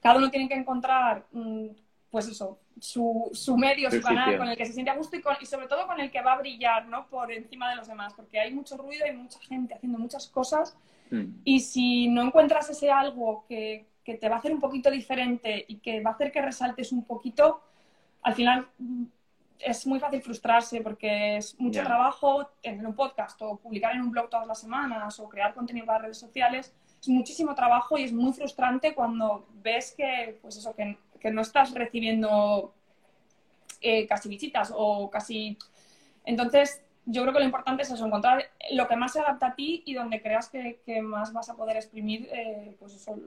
cada 0.00 0.16
uno 0.16 0.30
tiene 0.30 0.48
que 0.48 0.54
encontrar, 0.54 1.26
mm, 1.30 1.66
pues 2.10 2.26
eso, 2.28 2.58
su, 2.80 3.30
su 3.32 3.56
medio, 3.56 3.90
su 3.90 4.00
canal 4.00 4.38
con 4.38 4.48
el 4.48 4.56
que 4.56 4.66
se 4.66 4.72
siente 4.72 4.90
a 4.90 4.96
gusto 4.96 5.16
y, 5.16 5.22
y, 5.40 5.46
sobre 5.46 5.68
todo 5.68 5.86
con 5.86 6.00
el 6.00 6.10
que 6.10 6.22
va 6.22 6.32
a 6.32 6.38
brillar, 6.38 6.86
¿no? 6.86 7.06
Por 7.06 7.30
encima 7.30 7.70
de 7.70 7.76
los 7.76 7.86
demás, 7.86 8.14
porque 8.14 8.40
hay 8.40 8.52
mucho 8.52 8.76
ruido 8.76 9.06
y 9.06 9.12
mucha 9.12 9.38
gente 9.40 9.74
haciendo 9.74 9.98
muchas 9.98 10.26
cosas. 10.26 10.76
Mm. 11.10 11.40
Y 11.44 11.60
si 11.60 12.08
no 12.08 12.22
encuentras 12.22 12.70
ese 12.70 12.90
algo 12.90 13.44
que, 13.46 13.86
que 14.02 14.14
te 14.14 14.28
va 14.28 14.36
a 14.36 14.38
hacer 14.38 14.52
un 14.52 14.60
poquito 14.60 14.90
diferente 14.90 15.64
y 15.68 15.76
que 15.76 16.00
va 16.00 16.10
a 16.10 16.14
hacer 16.14 16.32
que 16.32 16.40
resaltes 16.40 16.92
un 16.92 17.04
poquito, 17.04 17.62
al 18.22 18.34
final 18.34 18.66
es 19.60 19.86
muy 19.86 20.00
fácil 20.00 20.22
frustrarse 20.22 20.80
porque 20.80 21.36
es 21.36 21.58
mucho 21.60 21.82
trabajo 21.82 22.50
en 22.62 22.84
un 22.84 22.94
podcast 22.94 23.40
o 23.42 23.56
publicar 23.56 23.94
en 23.94 24.02
un 24.02 24.10
blog 24.10 24.30
todas 24.30 24.46
las 24.46 24.60
semanas 24.60 25.18
o 25.20 25.28
crear 25.28 25.54
contenido 25.54 25.86
para 25.86 26.00
redes 26.00 26.18
sociales. 26.18 26.74
Es 27.00 27.08
muchísimo 27.08 27.54
trabajo 27.54 27.98
y 27.98 28.04
es 28.04 28.12
muy 28.12 28.32
frustrante 28.32 28.94
cuando 28.94 29.46
ves 29.62 29.94
que, 29.96 30.38
pues 30.42 30.56
eso, 30.56 30.74
que, 30.74 30.98
que 31.18 31.30
no 31.30 31.42
estás 31.42 31.72
recibiendo 31.72 32.74
eh, 33.80 34.06
casi 34.06 34.28
visitas 34.28 34.72
o 34.74 35.10
casi... 35.10 35.56
Entonces, 36.24 36.82
yo 37.06 37.22
creo 37.22 37.32
que 37.32 37.40
lo 37.40 37.46
importante 37.46 37.82
es 37.82 37.90
eso, 37.90 38.06
encontrar 38.06 38.44
lo 38.72 38.86
que 38.86 38.96
más 38.96 39.12
se 39.12 39.20
adapta 39.20 39.48
a 39.48 39.54
ti 39.54 39.82
y 39.86 39.94
donde 39.94 40.20
creas 40.20 40.48
que, 40.48 40.80
que 40.84 41.00
más 41.00 41.32
vas 41.32 41.48
a 41.48 41.56
poder 41.56 41.76
exprimir 41.76 42.28
eh, 42.30 42.76
pues 42.78 42.94
eso, 42.94 43.18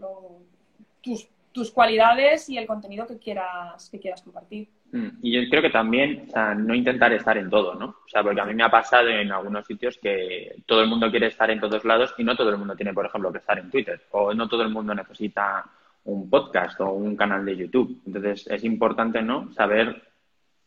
tus, 1.01 1.27
tus 1.51 1.71
cualidades 1.71 2.49
y 2.49 2.57
el 2.57 2.67
contenido 2.67 3.07
que 3.07 3.17
quieras, 3.17 3.89
que 3.89 3.99
quieras 3.99 4.21
compartir. 4.21 4.69
Mm, 4.93 5.07
y 5.23 5.31
yo 5.31 5.49
creo 5.49 5.63
que 5.63 5.71
también, 5.71 6.25
o 6.27 6.31
sea, 6.31 6.53
no 6.53 6.75
intentar 6.75 7.11
estar 7.13 7.35
en 7.35 7.49
todo, 7.49 7.73
¿no? 7.73 7.85
O 8.05 8.07
sea, 8.07 8.21
porque 8.21 8.39
a 8.39 8.45
mí 8.45 8.53
me 8.53 8.61
ha 8.61 8.69
pasado 8.69 9.09
en 9.09 9.31
algunos 9.31 9.65
sitios 9.65 9.97
que 9.97 10.61
todo 10.67 10.83
el 10.83 10.87
mundo 10.87 11.09
quiere 11.09 11.27
estar 11.27 11.49
en 11.49 11.59
todos 11.59 11.83
lados 11.83 12.13
y 12.19 12.23
no 12.23 12.35
todo 12.35 12.51
el 12.51 12.57
mundo 12.57 12.75
tiene, 12.75 12.93
por 12.93 13.07
ejemplo, 13.07 13.31
que 13.31 13.39
estar 13.39 13.57
en 13.57 13.71
Twitter. 13.71 13.99
O 14.11 14.35
no 14.35 14.47
todo 14.47 14.61
el 14.61 14.69
mundo 14.69 14.93
necesita 14.93 15.65
un 16.03 16.29
podcast 16.29 16.79
o 16.81 16.91
un 16.91 17.15
canal 17.15 17.43
de 17.43 17.57
YouTube. 17.57 18.03
Entonces, 18.05 18.45
es 18.47 18.63
importante, 18.63 19.23
¿no? 19.23 19.51
Saber 19.53 19.99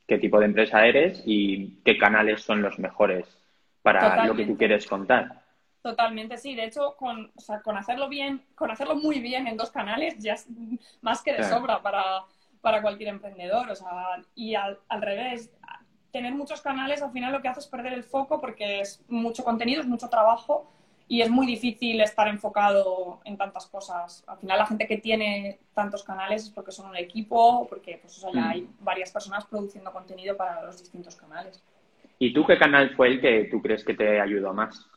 qué 0.09 0.19
tipo 0.19 0.41
de 0.41 0.47
empresa 0.47 0.85
eres 0.85 1.23
y 1.25 1.81
qué 1.85 1.97
canales 1.97 2.43
son 2.43 2.63
los 2.63 2.81
mejores 2.81 3.27
para 3.81 4.27
lo 4.27 4.35
que 4.35 4.45
tú 4.45 4.57
quieres 4.57 4.89
contar. 4.89 5.41
Totalmente, 5.83 6.37
sí. 6.37 6.57
De 6.57 6.65
hecho, 6.65 6.97
con, 6.99 7.31
o 7.33 7.41
sea, 7.41 7.63
con 7.63 7.77
hacerlo 7.77 8.09
bien, 8.09 8.43
con 8.57 8.73
hacerlo 8.73 8.97
muy 8.97 9.21
bien 9.21 9.47
en 9.47 9.57
dos 9.57 9.71
canales, 9.71 10.19
ya 10.19 10.33
es 10.33 10.49
más 11.01 11.23
que 11.23 11.33
de 11.33 11.45
sobra 11.45 11.81
para, 11.81 12.25
para, 12.61 12.83
cualquier 12.83 13.11
emprendedor. 13.11 13.71
O 13.71 13.75
sea, 13.75 14.23
y 14.35 14.55
al, 14.55 14.79
al, 14.89 15.03
revés, 15.03 15.51
tener 16.13 16.35
muchos 16.35 16.61
canales 16.61 17.03
al 17.03 17.13
final 17.13 17.33
lo 17.33 17.43
que 17.43 17.49
hace 17.49 17.61
es 17.61 17.67
perder 17.67 17.93
el 17.93 18.05
foco 18.05 18.41
porque 18.41 18.81
es 18.81 19.05
mucho 19.09 19.45
contenido, 19.45 19.81
es 19.81 19.87
mucho 19.87 20.09
trabajo 20.09 20.71
y 21.09 21.23
es 21.23 21.31
muy 21.31 21.47
difícil 21.47 22.01
estar 22.01 22.27
enfocado 22.27 23.21
en 23.25 23.37
tantas 23.37 23.67
cosas. 23.67 24.25
Al 24.27 24.39
final 24.39 24.59
la 24.59 24.67
gente 24.67 24.87
que 24.87 24.99
tiene 24.99 25.61
tantos 25.73 26.03
canales 26.03 26.45
es 26.45 26.51
porque 26.51 26.73
son 26.73 26.91
un 26.91 26.97
equipo 26.97 27.61
o 27.61 27.69
porque 27.69 27.99
pues, 28.01 28.21
ya 28.21 28.41
mm. 28.41 28.45
hay 28.45 28.69
varias 28.81 29.13
personas 29.13 29.45
produciendo 29.45 29.93
contenido 29.93 30.37
para 30.37 30.63
los 30.63 30.81
distintos 30.81 31.15
canales. 31.15 31.63
¿Y 32.19 32.33
tú 32.33 32.45
qué 32.47 32.59
canal 32.59 32.91
fue 32.97 33.09
el 33.09 33.21
que 33.21 33.49
tú 33.51 33.63
crees 33.63 33.85
que 33.85 33.95
te 33.95 34.21
ayudó 34.21 34.53
más? 34.53 34.89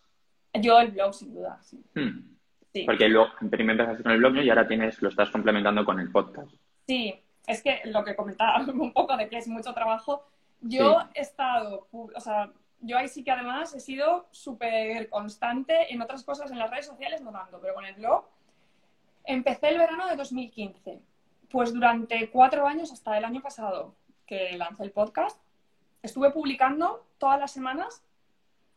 Yo 0.53 0.79
el 0.79 0.91
blog, 0.91 1.13
sin 1.13 1.33
duda, 1.33 1.59
sí. 1.61 1.83
Hmm. 1.93 2.37
Porque 2.85 3.09
luego, 3.09 3.31
primero 3.49 3.73
empezaste 3.73 4.03
con 4.03 4.11
el 4.11 4.19
blog 4.19 4.37
y 4.37 4.49
ahora 4.49 4.67
tienes, 4.67 5.01
lo 5.01 5.09
estás 5.09 5.29
complementando 5.29 5.83
con 5.83 5.99
el 5.99 6.11
podcast. 6.11 6.51
Sí, 6.87 7.19
es 7.47 7.63
que 7.63 7.81
lo 7.85 8.03
que 8.03 8.15
comentaba 8.15 8.59
un 8.67 8.93
poco 8.93 9.15
de 9.17 9.29
que 9.29 9.37
es 9.37 9.47
mucho 9.47 9.73
trabajo, 9.73 10.25
yo 10.61 10.99
he 11.13 11.21
estado, 11.21 11.87
o 11.91 12.19
sea, 12.19 12.51
yo 12.81 12.97
ahí 12.97 13.07
sí 13.07 13.23
que 13.23 13.31
además 13.31 13.73
he 13.73 13.79
sido 13.79 14.27
súper 14.31 15.09
constante 15.09 15.93
en 15.93 16.01
otras 16.01 16.23
cosas 16.23 16.51
en 16.51 16.59
las 16.59 16.69
redes 16.69 16.85
sociales, 16.85 17.21
no 17.21 17.31
tanto, 17.31 17.59
pero 17.59 17.73
con 17.73 17.85
el 17.85 17.95
blog. 17.95 18.25
Empecé 19.25 19.69
el 19.69 19.77
verano 19.77 20.07
de 20.07 20.15
2015. 20.15 21.01
Pues 21.49 21.73
durante 21.73 22.29
cuatro 22.29 22.67
años, 22.67 22.91
hasta 22.91 23.17
el 23.17 23.25
año 23.25 23.41
pasado 23.41 23.95
que 24.25 24.55
lancé 24.57 24.83
el 24.83 24.91
podcast, 24.91 25.39
estuve 26.03 26.31
publicando 26.31 27.05
todas 27.17 27.39
las 27.39 27.51
semanas. 27.51 28.03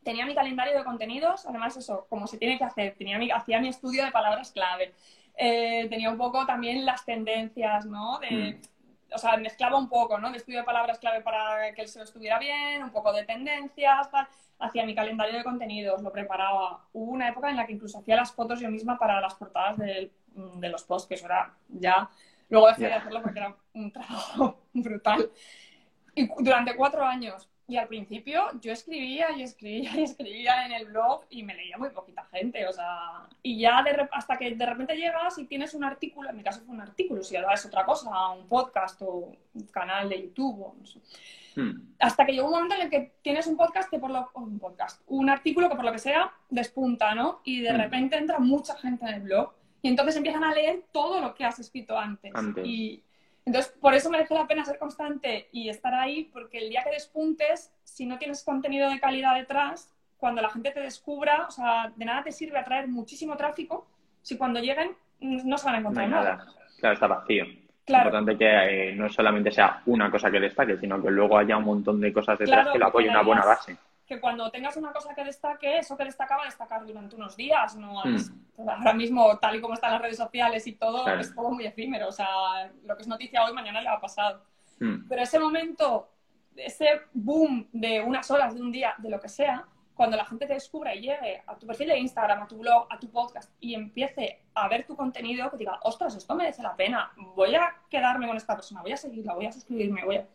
Tenía 0.03 0.27
mi 0.27 0.35
calendario 0.35 0.77
de 0.77 0.85
contenidos, 0.85 1.46
además 1.46 1.77
eso, 1.77 2.07
como 2.09 2.27
se 2.27 2.38
tiene 2.38 2.59
que 2.59 2.64
hacer, 2.64 2.96
tenía 2.96 3.18
mi, 3.18 3.31
hacía 3.31 3.61
mi 3.61 3.68
estudio 3.68 4.05
de 4.05 4.11
palabras 4.11 4.51
clave. 4.51 4.94
Eh, 5.37 5.87
tenía 5.88 6.11
un 6.11 6.18
poco 6.18 6.47
también 6.47 6.85
las 6.85 7.05
tendencias, 7.05 7.87
¿no? 7.87 8.18
De, 8.18 8.31
mm 8.31 8.73
o 9.14 9.18
sea, 9.18 9.37
mezclaba 9.37 9.79
un 9.79 9.88
poco, 9.88 10.18
¿no? 10.18 10.31
De 10.31 10.38
estudio 10.38 10.61
de 10.61 10.64
palabras 10.64 10.99
clave 10.99 11.21
para 11.23 11.73
que 11.75 11.83
el 11.83 11.88
SEO 11.88 12.05
estuviera 12.05 12.38
bien, 12.38 12.83
un 12.83 12.90
poco 12.90 13.12
de 13.12 13.25
tendencias, 13.25 14.11
tal. 14.11 14.27
Hacía 14.59 14.87
mi 14.87 14.95
calendario 14.95 15.37
de 15.38 15.45
contenidos, 15.45 16.03
lo 16.03 16.12
preparaba. 16.12 16.85
Hubo 16.92 17.11
una 17.12 17.29
época 17.29 17.51
en 17.51 17.57
la 17.57 17.66
que 17.66 17.73
incluso 17.73 17.99
hacía 17.99 18.16
las 18.16 18.33
fotos 18.33 18.61
yo 18.61 18.71
misma 18.71 18.99
para 18.99 19.21
las 19.21 19.35
portadas 19.35 19.79
de, 19.79 20.12
de 20.35 20.68
los 20.68 20.85
posts, 20.85 21.09
que 21.09 21.14
eso 21.14 21.27
era 21.27 21.55
ya... 21.68 22.09
Luego 22.49 22.68
dejé 22.68 22.83
de 22.83 22.92
hacerlo 22.92 23.23
porque 23.23 23.38
era 23.38 23.57
un 23.73 23.90
trabajo 23.90 24.61
brutal. 24.75 25.31
Y 26.14 26.29
durante 26.42 26.77
cuatro 26.77 27.03
años 27.03 27.49
y 27.72 27.78
al 27.78 27.88
principio 27.88 28.42
yo 28.61 28.70
escribía 28.70 29.30
y 29.35 29.42
escribía 29.42 29.96
y 29.96 30.02
escribía 30.02 30.66
en 30.66 30.72
el 30.72 30.87
blog 30.87 31.24
y 31.30 31.42
me 31.42 31.54
leía 31.54 31.78
muy 31.78 31.88
poquita 31.88 32.22
gente, 32.26 32.66
o 32.66 32.72
sea, 32.72 33.26
y 33.42 33.58
ya 33.58 33.82
de, 33.82 34.08
hasta 34.12 34.37
que 34.37 34.54
de 34.54 34.66
repente 34.66 34.94
llegas 34.94 35.38
y 35.38 35.46
tienes 35.46 35.72
un 35.72 35.82
artículo, 35.82 36.28
en 36.28 36.37
mi 36.37 36.42
caso 36.42 36.61
fue 36.66 36.74
un 36.74 36.82
artículo, 36.82 37.22
si 37.22 37.35
ahora 37.35 37.54
es 37.54 37.64
otra 37.64 37.87
cosa, 37.87 38.11
un 38.28 38.46
podcast 38.46 39.00
o 39.00 39.32
un 39.54 39.66
canal 39.68 40.11
de 40.11 40.20
YouTube, 40.20 40.61
o 40.61 40.76
no 40.78 40.87
sé. 40.87 41.00
Hmm. 41.56 41.94
Hasta 41.98 42.26
que 42.26 42.32
llegó 42.32 42.46
un 42.46 42.52
momento 42.52 42.74
en 42.74 42.82
el 42.82 42.90
que 42.90 43.14
tienes 43.22 43.46
un 43.46 43.56
podcast 43.56 43.88
que 43.88 43.98
por 43.98 44.11
lo, 44.11 44.30
un 44.35 44.58
podcast, 44.58 45.00
un 45.06 45.30
artículo 45.30 45.70
que 45.70 45.76
por 45.76 45.85
lo 45.87 45.92
que 45.92 45.98
sea 45.98 46.30
despunta, 46.50 47.14
¿no? 47.14 47.40
Y 47.44 47.62
de 47.62 47.72
hmm. 47.72 47.76
repente 47.76 48.18
entra 48.18 48.38
mucha 48.38 48.76
gente 48.76 49.06
en 49.06 49.14
el 49.14 49.22
blog 49.22 49.54
y 49.80 49.88
entonces 49.88 50.16
empiezan 50.16 50.44
a 50.44 50.54
leer 50.54 50.85
todo 50.92 51.20
lo 51.20 51.35
que 51.35 51.44
has 51.44 51.58
escrito 51.58 51.98
antes. 51.98 52.32
antes. 52.35 52.66
Y, 52.66 53.02
entonces, 53.44 53.72
por 53.81 53.94
eso 53.94 54.09
merece 54.11 54.35
la 54.35 54.46
pena 54.46 54.64
ser 54.64 54.78
constante 54.78 55.48
y 55.52 55.68
estar 55.68 55.94
ahí, 55.94 56.24
porque 56.33 56.59
el 56.59 56.70
día 56.70 56.83
que 56.85 56.90
despuntes, 56.90 57.72
si 57.83 58.07
no 58.07 58.18
tienes 58.18 58.44
contenido 58.44 58.88
de 58.88 59.00
calidad 59.00 59.35
detrás, 59.35 59.92
cuando 60.16 60.40
la 60.40 60.50
gente 60.50 60.70
te 60.70 60.81
descubra, 60.81 61.46
o 61.48 61.50
sea, 61.50 61.92
de 61.96 62.05
nada 62.05 62.22
te 62.22 62.31
sirve 62.31 62.59
atraer 62.59 62.87
muchísimo 62.87 63.37
tráfico 63.37 63.87
si 64.22 64.37
cuando 64.37 64.61
lleguen 64.61 64.92
no 65.20 65.59
se 65.59 65.66
van 65.66 65.74
a 65.74 65.78
encontrar 65.78 66.09
nada. 66.09 66.46
Claro, 66.78 66.94
está 66.94 67.07
vacío. 67.09 67.44
Claro. 67.85 68.09
Es 68.09 68.14
importante 68.14 68.38
que 68.38 68.90
eh, 68.90 68.94
no 68.94 69.09
solamente 69.09 69.50
sea 69.50 69.83
una 69.87 70.09
cosa 70.09 70.31
que 70.31 70.38
destaque, 70.38 70.76
sino 70.76 71.02
que 71.02 71.11
luego 71.11 71.37
haya 71.37 71.57
un 71.57 71.64
montón 71.64 72.00
de 72.00 72.12
cosas 72.12 72.38
detrás 72.38 72.68
que 72.68 72.78
le 72.78 72.85
apoyen 72.85 73.11
una 73.11 73.22
buena 73.22 73.44
base 73.44 73.76
que 74.12 74.20
cuando 74.20 74.51
tengas 74.51 74.77
una 74.77 74.92
cosa 74.92 75.14
que 75.14 75.25
destaque, 75.25 75.79
eso 75.79 75.96
que 75.96 76.05
destaca 76.05 76.37
va 76.37 76.42
a 76.42 76.46
destacar 76.46 76.85
durante 76.85 77.16
unos 77.16 77.37
días, 77.37 77.77
¿no? 77.77 78.03
Hmm. 78.05 78.68
Ahora 78.68 78.92
mismo, 78.92 79.38
tal 79.38 79.57
y 79.57 79.61
como 79.61 79.75
están 79.75 79.92
las 79.92 80.03
redes 80.03 80.18
sociales 80.18 80.66
y 80.66 80.72
todo, 80.72 81.09
es 81.09 81.35
todo 81.35 81.51
muy 81.51 81.64
efímero. 81.64 82.09
O 82.09 82.12
sea, 82.12 82.70
lo 82.85 82.94
que 82.94 83.03
es 83.03 83.09
noticia 83.09 83.44
hoy, 83.44 83.53
mañana 83.53 83.81
le 83.81 83.88
ha 83.88 84.01
pasado. 84.01 84.44
Hmm. 84.79 85.09
Pero 85.09 85.22
ese 85.22 85.38
momento, 85.38 86.11
ese 86.57 87.03
boom 87.14 87.68
de 87.72 88.03
unas 88.03 88.31
horas, 88.31 88.55
de 88.55 88.61
un 88.61 88.70
día, 88.70 88.94
de 88.98 89.09
lo 89.09 89.18
que 89.18 89.29
sea, 89.29 89.66
cuando 89.94 90.16
la 90.16 90.25
gente 90.25 90.46
te 90.46 90.55
descubra 90.55 90.94
y 90.94 91.03
llegue 91.03 91.42
a 91.46 91.57
tu 91.57 91.66
perfil 91.66 91.88
de 91.88 91.98
Instagram, 91.98 92.42
a 92.42 92.46
tu 92.46 92.59
blog, 92.59 92.87
a 92.90 92.98
tu 92.98 93.11
podcast 93.11 93.51
y 93.61 93.75
empiece 93.75 94.44
a 94.55 94.68
ver 94.68 94.87
tu 94.87 94.96
contenido, 94.96 95.51
que 95.51 95.57
diga, 95.57 95.79
ostras, 95.83 96.14
esto 96.16 96.35
merece 96.35 96.62
la 96.62 96.75
pena, 96.75 97.12
voy 97.35 97.55
a 97.55 97.77
quedarme 97.88 98.27
con 98.27 98.37
esta 98.37 98.55
persona, 98.55 98.83
voy 98.83 98.92
a 98.92 98.96
seguirla, 98.96 99.35
voy 99.35 99.46
a 99.46 99.53
suscribirme, 99.53 100.05
voy 100.05 100.16
a... 100.16 100.27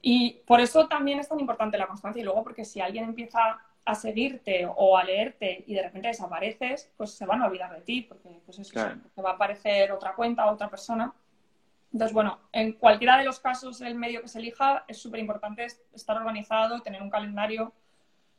Y 0.00 0.40
por 0.46 0.60
eso 0.60 0.86
también 0.86 1.18
es 1.18 1.28
tan 1.28 1.40
importante 1.40 1.78
la 1.78 1.86
constancia 1.86 2.20
y 2.20 2.24
luego 2.24 2.44
porque 2.44 2.64
si 2.64 2.80
alguien 2.80 3.04
empieza 3.04 3.60
a 3.84 3.94
seguirte 3.94 4.68
o 4.76 4.98
a 4.98 5.04
leerte 5.04 5.64
y 5.66 5.74
de 5.74 5.82
repente 5.82 6.08
desapareces, 6.08 6.92
pues 6.96 7.12
se 7.12 7.24
van 7.24 7.42
a 7.42 7.46
olvidar 7.46 7.74
de 7.74 7.80
ti 7.80 8.02
porque 8.02 8.28
pues 8.44 8.58
eso, 8.58 8.72
te 9.14 9.22
va 9.22 9.30
a 9.30 9.34
aparecer 9.34 9.90
otra 9.92 10.14
cuenta, 10.14 10.50
otra 10.50 10.68
persona. 10.68 11.12
Entonces, 11.92 12.12
bueno, 12.12 12.38
en 12.52 12.74
cualquiera 12.74 13.16
de 13.16 13.24
los 13.24 13.40
casos, 13.40 13.80
el 13.80 13.94
medio 13.94 14.20
que 14.20 14.28
se 14.28 14.40
elija 14.40 14.84
es 14.86 14.98
súper 14.98 15.20
importante 15.20 15.66
estar 15.94 16.16
organizado, 16.18 16.80
tener 16.80 17.00
un 17.00 17.08
calendario 17.08 17.72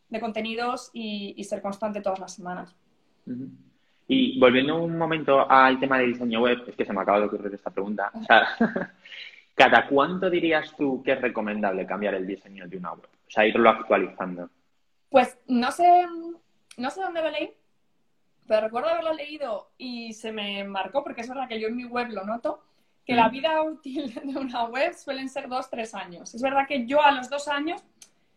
de 0.10 0.20
contenidos 0.20 0.92
y, 0.94 1.44
ser 1.44 1.62
constante 1.62 2.02
todas 2.02 2.20
las 2.20 2.36
semanas. 2.36 2.76
Y 4.08 4.40
volviendo 4.40 4.82
un 4.84 4.98
momento 4.98 5.50
al 5.50 5.80
tema 5.80 5.98
de 5.98 6.08
diseño 6.08 6.42
web, 6.42 6.64
es 6.68 6.76
que 6.76 6.86
se 6.86 6.94
me 6.94 7.02
acaba 7.02 7.20
de 7.20 7.26
ocurrir 7.26 7.54
esta 7.54 7.72
pregunta. 7.72 8.12
O 8.20 8.24
sea, 8.24 8.48
¿Cada 9.60 9.88
cuánto 9.88 10.30
dirías 10.30 10.74
tú 10.78 11.04
que 11.04 11.12
es 11.12 11.22
recomendable 11.22 11.86
cambiar 11.86 12.14
el 12.14 12.26
diseño 12.26 12.66
de 12.66 12.78
una 12.78 12.94
web? 12.94 13.10
O 13.28 13.30
sea, 13.30 13.46
irlo 13.46 13.70
actualizando. 13.70 14.50
Pues 15.10 15.38
no 15.50 15.70
sé, 15.74 16.06
no 16.78 16.90
sé 16.90 17.02
dónde 17.02 17.22
lo 17.22 17.30
leí, 17.30 17.52
pero 18.48 18.62
recuerdo 18.62 18.88
haberlo 18.88 19.12
leído 19.12 19.72
y 19.78 20.14
se 20.14 20.32
me 20.32 20.64
marcó, 20.64 21.04
porque 21.04 21.20
es 21.20 21.28
verdad 21.28 21.50
que 21.50 21.60
yo 21.60 21.68
en 21.68 21.76
mi 21.76 21.84
web 21.84 22.08
lo 22.10 22.24
noto, 22.24 22.64
que 23.06 23.16
la 23.16 23.28
mm. 23.28 23.32
vida 23.32 23.62
útil 23.62 24.14
de 24.24 24.40
una 24.40 24.64
web 24.64 24.94
suelen 24.94 25.28
ser 25.28 25.50
dos, 25.50 25.70
tres 25.70 25.94
años. 25.94 26.34
Es 26.34 26.42
verdad 26.42 26.66
que 26.66 26.86
yo 26.86 27.04
a 27.04 27.12
los 27.12 27.30
dos 27.30 27.50
años 27.50 27.84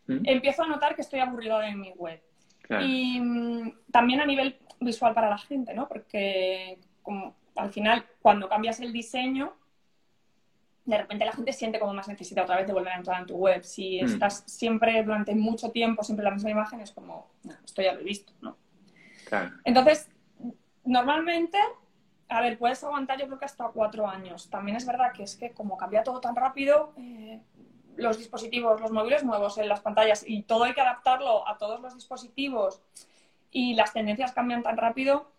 mm. 0.09 0.23
empiezo 0.25 0.65
a 0.65 0.67
notar 0.67 0.97
que 0.97 1.03
estoy 1.03 1.21
aburrido 1.21 1.61
de 1.61 1.73
mi 1.77 1.93
web. 1.93 2.21
Y 2.81 3.21
mm, 3.21 3.93
también 3.93 4.23
a 4.23 4.27
nivel 4.27 4.59
visual 4.81 5.15
para 5.15 5.31
la 5.31 5.39
gente, 5.39 5.73
¿no? 5.73 5.87
Porque 5.87 6.81
como, 7.01 7.37
al 7.55 7.71
final, 7.71 8.07
cuando 8.21 8.49
cambias 8.49 8.81
el 8.81 8.93
diseño, 8.93 9.53
de 10.85 10.99
repente 10.99 11.25
la 11.25 11.33
gente 11.33 11.53
siente 11.53 11.79
como 11.79 11.95
más 11.95 12.09
necesidad 12.09 12.45
otra 12.45 12.57
vez 12.57 12.67
de 12.67 12.73
volver 12.73 12.93
a 12.93 12.97
entrar 12.97 13.21
en 13.21 13.27
tu 13.27 13.37
web. 13.37 13.63
Si 13.63 14.03
mm. 14.03 14.07
estás 14.07 14.45
siempre 14.47 15.03
durante 15.03 15.35
mucho 15.35 15.71
tiempo, 15.71 16.03
siempre 16.03 16.25
la 16.25 16.33
misma 16.33 16.51
imagen, 16.51 16.81
es 16.81 16.91
como, 16.91 17.31
esto 17.65 17.83
ya 17.83 17.93
lo 17.93 18.01
he 18.01 18.05
visto, 18.05 18.33
¿no? 18.41 18.57
Entonces, 19.65 20.11
normalmente, 20.85 21.57
a 22.29 22.43
ver, 22.43 22.59
puedes 22.59 22.85
aguantar 22.85 23.19
yo 23.19 23.27
creo 23.27 23.39
que 23.39 23.47
hasta 23.47 23.69
cuatro 23.69 24.07
años. 24.07 24.51
También 24.51 24.77
es 24.77 24.85
verdad 24.85 25.13
que 25.13 25.23
es 25.23 25.37
que 25.37 25.53
como 25.53 25.79
cambia 25.79 26.03
todo 26.03 26.21
tan 26.21 26.37
rápido, 26.37 26.93
eh, 26.99 27.41
los 27.97 28.19
dispositivos, 28.19 28.81
los 28.81 28.91
móviles 28.91 29.25
nuevos 29.25 29.57
en 29.57 29.69
las 29.69 29.81
pantallas 29.81 30.25
y 30.27 30.43
todo 30.43 30.65
hay 30.65 30.75
que 30.75 30.81
adaptarlo 30.81 31.49
a 31.49 31.57
todos 31.57 31.81
los 31.81 31.95
dispositivos 31.95 32.83
y 33.51 33.75
las 33.75 33.93
tendencias 33.93 34.33
cambian 34.33 34.63
tan 34.63 34.77
rápido 34.77 35.32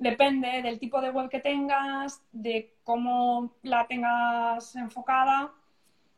Depende 0.00 0.62
del 0.62 0.78
tipo 0.78 1.02
de 1.02 1.10
web 1.10 1.28
que 1.28 1.40
tengas, 1.40 2.22
de 2.32 2.74
cómo 2.84 3.52
la 3.62 3.86
tengas 3.86 4.74
enfocada, 4.74 5.52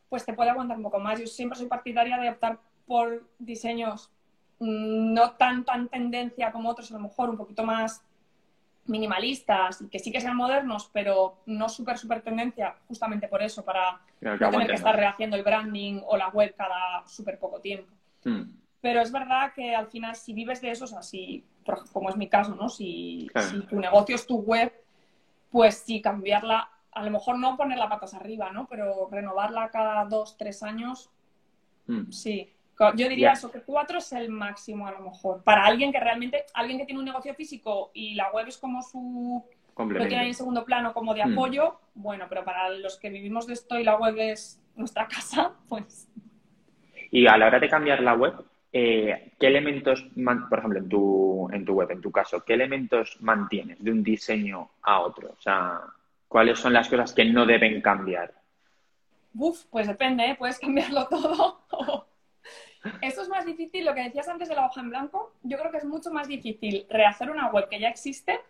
pues 0.08 0.24
te 0.24 0.34
puede 0.34 0.50
aguantar 0.50 0.76
un 0.76 0.84
poco 0.84 1.00
más. 1.00 1.18
Yo 1.18 1.26
siempre 1.26 1.58
soy 1.58 1.66
partidaria 1.66 2.16
de 2.16 2.30
optar 2.30 2.60
por 2.86 3.28
diseños 3.40 4.08
mm, 4.60 5.12
no 5.12 5.32
tan, 5.32 5.64
tan 5.64 5.88
tendencia 5.88 6.52
como 6.52 6.70
otros, 6.70 6.92
a 6.92 6.94
lo 6.94 7.00
mejor 7.00 7.28
un 7.28 7.36
poquito 7.36 7.64
más 7.64 8.04
minimalistas 8.86 9.82
y 9.82 9.88
que 9.88 9.98
sí 9.98 10.12
que 10.12 10.20
sean 10.20 10.36
modernos, 10.36 10.88
pero 10.92 11.42
no 11.46 11.68
súper, 11.68 11.98
súper 11.98 12.22
tendencia, 12.22 12.76
justamente 12.86 13.26
por 13.26 13.42
eso, 13.42 13.64
para 13.64 14.00
no 14.20 14.50
tener 14.50 14.68
que 14.68 14.74
estar 14.74 14.94
rehaciendo 14.94 15.36
el 15.36 15.42
branding 15.42 16.02
o 16.06 16.16
la 16.16 16.28
web 16.28 16.54
cada 16.56 17.04
súper 17.08 17.36
poco 17.40 17.60
tiempo. 17.60 17.92
Hmm. 18.24 18.42
Pero 18.80 19.00
es 19.00 19.10
verdad 19.10 19.52
que 19.52 19.74
al 19.74 19.88
final, 19.88 20.14
si 20.14 20.32
vives 20.32 20.60
de 20.60 20.70
eso, 20.70 20.84
o 20.84 20.88
sea, 20.88 21.02
si 21.02 21.44
como 21.92 22.10
es 22.10 22.16
mi 22.16 22.28
caso, 22.28 22.54
¿no? 22.54 22.68
Si, 22.68 23.28
tu 23.68 23.78
negocio 23.78 24.14
es 24.14 24.26
tu 24.26 24.38
web, 24.38 24.72
pues 25.50 25.76
sí, 25.78 26.00
cambiarla, 26.00 26.68
a 26.92 27.04
lo 27.04 27.10
mejor 27.10 27.38
no 27.38 27.56
ponerla 27.56 27.88
patas 27.88 28.14
arriba, 28.14 28.50
¿no? 28.52 28.66
Pero 28.66 29.08
renovarla 29.10 29.70
cada 29.70 30.04
dos, 30.04 30.36
tres 30.36 30.62
años, 30.62 31.10
mm. 31.86 32.10
sí. 32.10 32.52
Yo 32.96 33.08
diría 33.08 33.32
eso, 33.32 33.50
que 33.50 33.60
cuatro 33.60 33.98
es 33.98 34.12
el 34.12 34.28
máximo 34.28 34.88
a 34.88 34.92
lo 34.92 35.00
mejor. 35.00 35.42
Para 35.44 35.64
alguien 35.64 35.92
que 35.92 36.00
realmente, 36.00 36.44
alguien 36.52 36.78
que 36.78 36.84
tiene 36.84 36.98
un 36.98 37.04
negocio 37.04 37.32
físico 37.34 37.92
y 37.94 38.14
la 38.14 38.32
web 38.32 38.48
es 38.48 38.58
como 38.58 38.82
su, 38.82 39.44
lo 39.76 40.08
tiene 40.08 40.26
en 40.26 40.34
segundo 40.34 40.64
plano 40.64 40.92
como 40.92 41.14
de 41.14 41.24
hmm. 41.24 41.32
apoyo, 41.32 41.80
bueno, 41.94 42.26
pero 42.28 42.44
para 42.44 42.70
los 42.70 42.98
que 42.98 43.10
vivimos 43.10 43.46
de 43.46 43.54
esto 43.54 43.78
y 43.78 43.84
la 43.84 43.96
web 43.96 44.16
es 44.18 44.60
nuestra 44.74 45.06
casa, 45.08 45.52
pues... 45.68 46.08
Y 47.10 47.26
a 47.26 47.36
la 47.36 47.46
hora 47.46 47.60
de 47.60 47.68
cambiar 47.68 48.00
la 48.00 48.14
web, 48.14 48.42
eh, 48.72 49.32
¿qué 49.38 49.46
elementos, 49.46 50.06
por 50.48 50.58
ejemplo, 50.58 50.78
en 50.78 50.88
tu, 50.88 51.48
en 51.52 51.64
tu 51.64 51.74
web, 51.74 51.90
en 51.90 52.00
tu 52.00 52.10
caso, 52.10 52.44
qué 52.44 52.54
elementos 52.54 53.18
mantienes 53.20 53.82
de 53.82 53.90
un 53.90 54.02
diseño 54.02 54.70
a 54.82 55.00
otro? 55.00 55.34
O 55.38 55.40
sea, 55.42 55.80
¿cuáles 56.28 56.58
son 56.58 56.72
las 56.72 56.88
cosas 56.88 57.12
que 57.12 57.24
no 57.24 57.44
deben 57.44 57.82
cambiar? 57.82 58.32
Uf, 59.34 59.64
pues 59.70 59.86
depende, 59.86 60.30
¿eh? 60.30 60.36
puedes 60.38 60.58
cambiarlo 60.58 61.06
todo. 61.10 62.08
Eso 63.00 63.22
es 63.22 63.28
más 63.28 63.44
difícil, 63.44 63.84
lo 63.84 63.94
que 63.94 64.02
decías 64.02 64.28
antes 64.28 64.48
de 64.48 64.54
la 64.54 64.66
hoja 64.66 64.80
en 64.80 64.90
blanco, 64.90 65.32
yo 65.42 65.58
creo 65.58 65.70
que 65.70 65.78
es 65.78 65.84
mucho 65.84 66.10
más 66.10 66.26
difícil 66.26 66.86
rehacer 66.90 67.30
una 67.30 67.50
web 67.50 67.68
que 67.68 67.78
ya 67.78 67.88
existe 67.88 68.40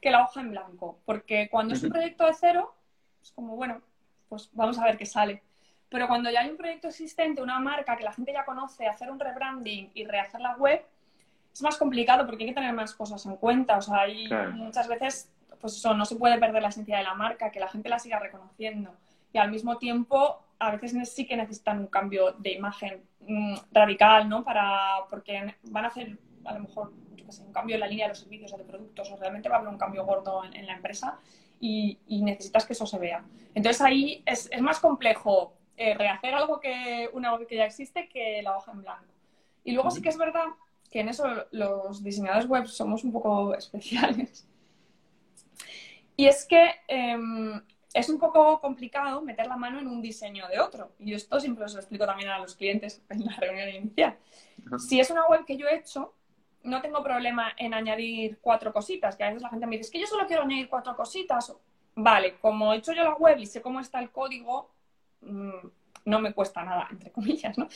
que 0.00 0.10
la 0.10 0.22
hoja 0.22 0.40
en 0.40 0.50
blanco, 0.50 0.98
porque 1.04 1.48
cuando 1.50 1.74
es 1.74 1.82
un 1.82 1.90
proyecto 1.90 2.26
de 2.26 2.34
cero, 2.34 2.74
es 3.22 3.32
como, 3.32 3.56
bueno, 3.56 3.82
pues 4.28 4.48
vamos 4.52 4.78
a 4.78 4.84
ver 4.84 4.96
qué 4.96 5.06
sale. 5.06 5.42
Pero 5.90 6.06
cuando 6.06 6.30
ya 6.30 6.40
hay 6.40 6.50
un 6.50 6.56
proyecto 6.56 6.88
existente, 6.88 7.42
una 7.42 7.58
marca 7.58 7.96
que 7.96 8.04
la 8.04 8.12
gente 8.12 8.32
ya 8.32 8.44
conoce, 8.44 8.86
hacer 8.86 9.10
un 9.10 9.18
rebranding 9.18 9.90
y 9.92 10.04
rehacer 10.04 10.40
la 10.40 10.56
web, 10.56 10.82
es 11.52 11.62
más 11.62 11.76
complicado 11.76 12.24
porque 12.26 12.44
hay 12.44 12.50
que 12.50 12.54
tener 12.54 12.72
más 12.72 12.94
cosas 12.94 13.26
en 13.26 13.36
cuenta. 13.36 13.76
O 13.76 13.82
sea, 13.82 14.02
hay 14.02 14.28
muchas 14.52 14.86
veces, 14.86 15.32
pues 15.60 15.76
eso, 15.76 15.92
no 15.94 16.04
se 16.04 16.14
puede 16.14 16.38
perder 16.38 16.62
la 16.62 16.68
esencia 16.68 16.96
de 16.96 17.02
la 17.02 17.14
marca, 17.14 17.50
que 17.50 17.58
la 17.58 17.68
gente 17.68 17.88
la 17.88 17.98
siga 17.98 18.20
reconociendo. 18.20 18.94
Y 19.32 19.38
al 19.38 19.50
mismo 19.50 19.78
tiempo, 19.78 20.40
a 20.60 20.70
veces 20.76 21.12
sí 21.12 21.26
que 21.26 21.36
necesitan 21.36 21.80
un 21.80 21.86
cambio 21.88 22.32
de 22.32 22.52
imagen 22.52 23.02
mm, 23.26 23.54
radical, 23.72 24.28
¿no? 24.28 24.44
Para, 24.44 25.06
porque 25.10 25.56
van 25.64 25.84
a 25.84 25.88
hacer, 25.88 26.16
a 26.44 26.54
lo 26.54 26.60
mejor, 26.60 26.92
un 27.38 27.52
cambio 27.52 27.74
en 27.74 27.80
la 27.80 27.86
línea 27.86 28.06
de 28.06 28.10
los 28.10 28.18
servicios 28.18 28.52
o 28.52 28.58
de 28.58 28.64
productos, 28.64 29.10
o 29.10 29.16
realmente 29.16 29.48
va 29.48 29.56
a 29.56 29.58
haber 29.58 29.70
un 29.70 29.78
cambio 29.78 30.04
gordo 30.04 30.42
en, 30.44 30.66
la 30.66 30.74
empresa 30.74 31.18
y, 31.60 31.98
necesitas 32.08 32.66
que 32.66 32.72
eso 32.72 32.86
se 32.86 32.98
vea. 32.98 33.24
Entonces 33.54 33.80
ahí 33.82 34.22
es, 34.26 34.48
es 34.50 34.60
más 34.60 34.80
complejo 34.80 35.54
eh, 35.80 35.94
rehacer 35.94 36.34
algo 36.34 36.60
que 36.60 37.08
una 37.14 37.34
web 37.34 37.46
que 37.46 37.56
ya 37.56 37.64
existe 37.64 38.06
que 38.06 38.42
la 38.42 38.54
hoja 38.54 38.72
en 38.72 38.82
blanco. 38.82 39.14
Y 39.64 39.72
luego 39.72 39.90
sí 39.90 40.02
que 40.02 40.10
es 40.10 40.18
verdad 40.18 40.44
que 40.90 41.00
en 41.00 41.08
eso 41.08 41.24
los 41.52 42.04
diseñadores 42.04 42.46
web 42.46 42.66
somos 42.66 43.02
un 43.02 43.12
poco 43.12 43.54
especiales. 43.62 44.46
Y 46.16 46.26
es 46.26 46.44
que 46.44 46.70
em, 46.86 47.62
es 47.94 48.10
un 48.10 48.18
poco 48.18 48.60
complicado 48.60 49.22
meter 49.22 49.46
la 49.46 49.56
mano 49.56 49.78
en 49.78 49.86
un 49.86 50.02
diseño 50.02 50.48
de 50.48 50.60
otro. 50.60 50.92
Y 50.98 51.14
esto 51.14 51.40
siempre 51.40 51.64
os 51.64 51.72
lo 51.72 51.80
explico 51.80 52.04
también 52.04 52.28
a 52.28 52.38
los 52.38 52.56
clientes 52.56 53.02
en 53.08 53.24
la 53.24 53.36
reunión 53.36 53.70
inicial. 53.70 54.18
Si 54.86 55.00
es 55.00 55.10
una 55.10 55.26
web 55.28 55.46
que 55.46 55.56
yo 55.56 55.66
he 55.66 55.76
hecho, 55.76 56.12
no 56.62 56.82
tengo 56.82 57.02
problema 57.02 57.54
en 57.56 57.72
añadir 57.72 58.38
cuatro 58.42 58.70
cositas, 58.70 59.16
que 59.16 59.24
a 59.24 59.28
veces 59.28 59.40
la 59.40 59.48
gente 59.48 59.66
me 59.66 59.78
dice, 59.78 59.86
es 59.86 59.90
que 59.90 60.00
yo 60.00 60.06
solo 60.06 60.26
quiero 60.26 60.42
añadir 60.42 60.68
cuatro 60.68 60.94
cositas. 60.94 61.54
Vale, 61.94 62.38
como 62.38 62.74
he 62.74 62.76
hecho 62.76 62.92
yo 62.92 63.02
la 63.02 63.14
web 63.14 63.38
y 63.38 63.46
sé 63.46 63.62
cómo 63.62 63.80
está 63.80 63.98
el 63.98 64.10
código, 64.10 64.68
Mm, 65.22 65.68
no 66.04 66.20
me 66.20 66.32
cuesta 66.32 66.62
nada, 66.62 66.88
entre 66.90 67.10
comillas, 67.10 67.56
¿no? 67.58 67.68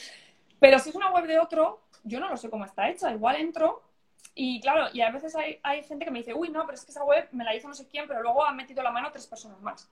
Pero 0.59 0.79
si 0.79 0.89
es 0.89 0.95
una 0.95 1.11
web 1.11 1.27
de 1.27 1.39
otro, 1.39 1.81
yo 2.03 2.19
no 2.19 2.29
lo 2.29 2.37
sé 2.37 2.49
cómo 2.49 2.65
está 2.65 2.89
hecha. 2.89 3.11
Igual 3.11 3.37
entro 3.37 3.83
y 4.33 4.59
claro, 4.59 4.87
y 4.93 5.01
a 5.01 5.11
veces 5.11 5.35
hay, 5.35 5.83
gente 5.83 6.03
que 6.03 6.11
me 6.11 6.19
dice, 6.19 6.33
uy, 6.33 6.49
no, 6.49 6.65
pero 6.65 6.75
es 6.75 6.83
que 6.83 6.91
esa 6.91 7.05
web 7.05 7.27
me 7.31 7.45
la 7.45 7.55
hizo 7.55 7.67
no 7.69 7.73
sé 7.73 7.87
quién, 7.87 8.05
pero 8.07 8.21
luego 8.21 8.45
ha 8.45 8.51
metido 8.51 8.83
la 8.83 8.91
mano 8.91 9.11
tres 9.11 9.27
personas 9.27 9.61
más. 9.61 9.89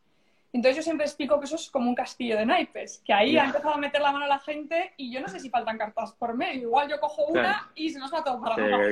Entonces 0.51 0.75
yo 0.75 0.83
siempre 0.83 1.05
explico 1.05 1.39
que 1.39 1.45
eso 1.45 1.55
es 1.55 1.69
como 1.69 1.89
un 1.89 1.95
castillo 1.95 2.37
de 2.37 2.45
naipes, 2.45 3.01
que 3.05 3.13
ahí 3.13 3.37
ha 3.37 3.45
empezado 3.45 3.73
a 3.73 3.77
meter 3.77 4.01
la 4.01 4.11
mano 4.11 4.27
la 4.27 4.39
gente 4.39 4.93
y 4.97 5.11
yo 5.11 5.21
no 5.21 5.27
sé 5.27 5.39
si 5.39 5.49
faltan 5.49 5.77
cartas 5.77 6.11
por 6.13 6.35
medio. 6.35 6.63
Igual 6.63 6.89
yo 6.89 6.99
cojo 6.99 7.25
una 7.25 7.71
y 7.73 7.89
se 7.89 7.99
nos 7.99 8.13
va 8.13 8.23
todo 8.23 8.39
para 8.41 8.55
abajo. 8.55 8.83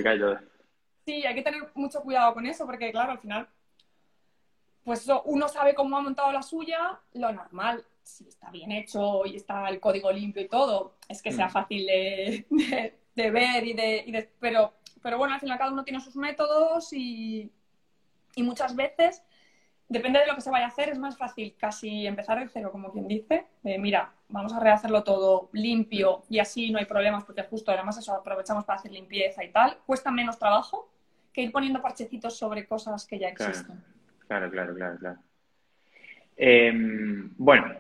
Sí, 1.06 1.26
hay 1.26 1.36
que 1.36 1.42
tener 1.42 1.70
mucho 1.76 2.02
cuidado 2.02 2.34
con 2.34 2.46
eso 2.46 2.66
porque, 2.66 2.92
claro, 2.92 3.12
al 3.12 3.20
final, 3.20 3.48
pues 4.84 5.08
uno 5.26 5.48
sabe 5.50 5.76
cómo 5.76 5.98
ha 5.98 6.02
montado 6.02 6.32
la 6.32 6.42
suya, 6.42 6.98
lo 7.14 7.32
normal 7.32 7.86
si 8.04 8.28
está 8.28 8.50
bien 8.52 8.72
hecho 8.72 9.26
y 9.26 9.36
está 9.36 9.70
el 9.70 9.80
código 9.80 10.12
limpio 10.12 10.42
y 10.42 10.48
todo, 10.48 10.96
es 11.08 11.22
que 11.22 11.32
sea 11.32 11.48
mm. 11.48 11.52
fácil 11.52 11.86
de, 11.86 12.46
ver 13.16 13.66
y 13.66 13.74
de, 13.74 14.30
pero, 14.40 14.74
pero 15.02 15.18
bueno, 15.18 15.34
al 15.34 15.40
final 15.40 15.58
cada 15.58 15.72
uno 15.72 15.84
tiene 15.84 16.00
sus 16.00 16.16
métodos 16.16 16.94
y, 16.94 17.52
y 18.36 18.44
muchas 18.44 18.76
veces, 18.76 19.24
depende 19.88 20.20
de 20.20 20.28
lo 20.28 20.36
que 20.36 20.42
se 20.42 20.50
vaya 20.50 20.66
a 20.66 20.70
hacer, 20.70 20.90
es 20.90 20.98
más 20.98 21.18
fácil 21.18 21.56
casi 21.58 22.08
empezar 22.08 22.40
de 22.40 22.48
cero, 22.48 22.72
como 22.72 22.92
quien 22.92 23.08
dice, 23.08 23.46
de 23.64 23.78
mira, 23.78 24.14
vamos 24.30 24.54
a 24.54 24.60
rehacerlo 24.60 25.04
todo 25.04 25.50
limpio 25.54 26.24
y 26.30 26.40
así 26.40 26.72
no 26.72 26.80
hay 26.80 26.86
problemas 26.86 27.24
porque 27.24 27.44
justo 27.44 27.72
además 27.72 27.98
eso 27.98 28.14
aprovechamos 28.14 28.66
para 28.66 28.80
hacer 28.80 28.92
limpieza 28.92 29.44
y 29.44 29.52
tal, 29.52 29.78
cuesta 29.86 30.12
menos 30.12 30.40
trabajo 30.40 30.90
que 31.34 31.42
ir 31.42 31.52
poniendo 31.52 31.82
parchecitos 31.82 32.38
sobre 32.38 32.66
cosas 32.66 33.06
que 33.06 33.20
ya 33.20 33.30
existen. 33.30 33.84
Claro, 34.28 34.50
claro, 34.50 34.76
claro, 34.76 34.98
claro. 34.98 35.20
Em, 36.38 37.34
bueno, 37.38 37.76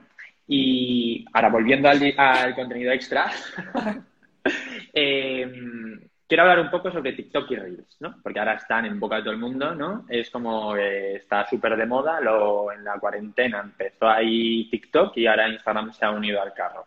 y 0.53 1.23
ahora, 1.31 1.47
volviendo 1.47 1.87
al, 1.87 2.55
contenido 2.55 2.91
extra, 2.91 3.31
em, 4.93 5.97
quiero 6.27 6.43
hablar 6.43 6.59
un 6.59 6.69
poco 6.69 6.91
sobre 6.91 7.13
TikTok 7.13 7.49
y 7.51 7.55
Reels, 7.55 8.01
¿no? 8.01 8.17
Porque 8.21 8.39
ahora 8.39 8.55
están 8.55 8.85
en 8.85 8.99
boca 8.99 9.15
de 9.15 9.21
todo 9.21 9.31
el 9.31 9.39
mundo, 9.39 9.73
¿no? 9.73 10.05
Es 10.09 10.29
como 10.29 10.75
está 10.75 11.47
súper 11.47 11.77
de 11.77 11.85
moda, 11.85 12.19
lo, 12.19 12.69
en 12.69 12.83
la 12.83 12.99
cuarentena 12.99 13.61
empezó 13.61 14.09
ahí 14.09 14.69
TikTok 14.69 15.15
y 15.15 15.25
ahora 15.25 15.47
Instagram 15.47 15.93
se 15.93 16.03
ha 16.03 16.11
unido 16.11 16.41
al 16.41 16.53
carro. 16.53 16.85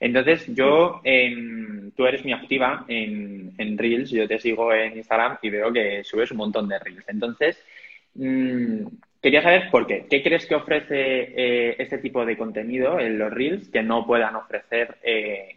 Entonces, 0.00 0.52
yo, 0.52 1.00
tú 1.96 2.06
eres 2.06 2.24
muy 2.24 2.32
activa 2.32 2.84
en, 2.88 3.54
en, 3.56 3.78
Reels, 3.78 4.10
yo 4.10 4.26
te 4.26 4.40
sigo 4.40 4.72
en 4.72 4.96
Instagram 4.96 5.38
y 5.40 5.50
veo 5.50 5.72
que 5.72 6.02
subes 6.02 6.32
un 6.32 6.38
montón 6.38 6.68
de 6.68 6.80
Reels. 6.80 7.08
Entonces, 7.08 7.64
mm, 8.16 8.86
Quería 9.24 9.40
saber 9.40 9.70
por 9.70 9.86
qué. 9.86 10.06
¿Qué 10.06 10.22
crees 10.22 10.44
que 10.44 10.54
ofrece 10.54 10.92
eh, 10.98 11.76
este 11.78 11.96
tipo 11.96 12.26
de 12.26 12.36
contenido 12.36 13.00
en 13.00 13.18
los 13.18 13.32
Reels 13.32 13.70
que 13.70 13.82
no 13.82 14.06
puedan 14.06 14.36
ofrecer 14.36 14.98
eh, 15.02 15.56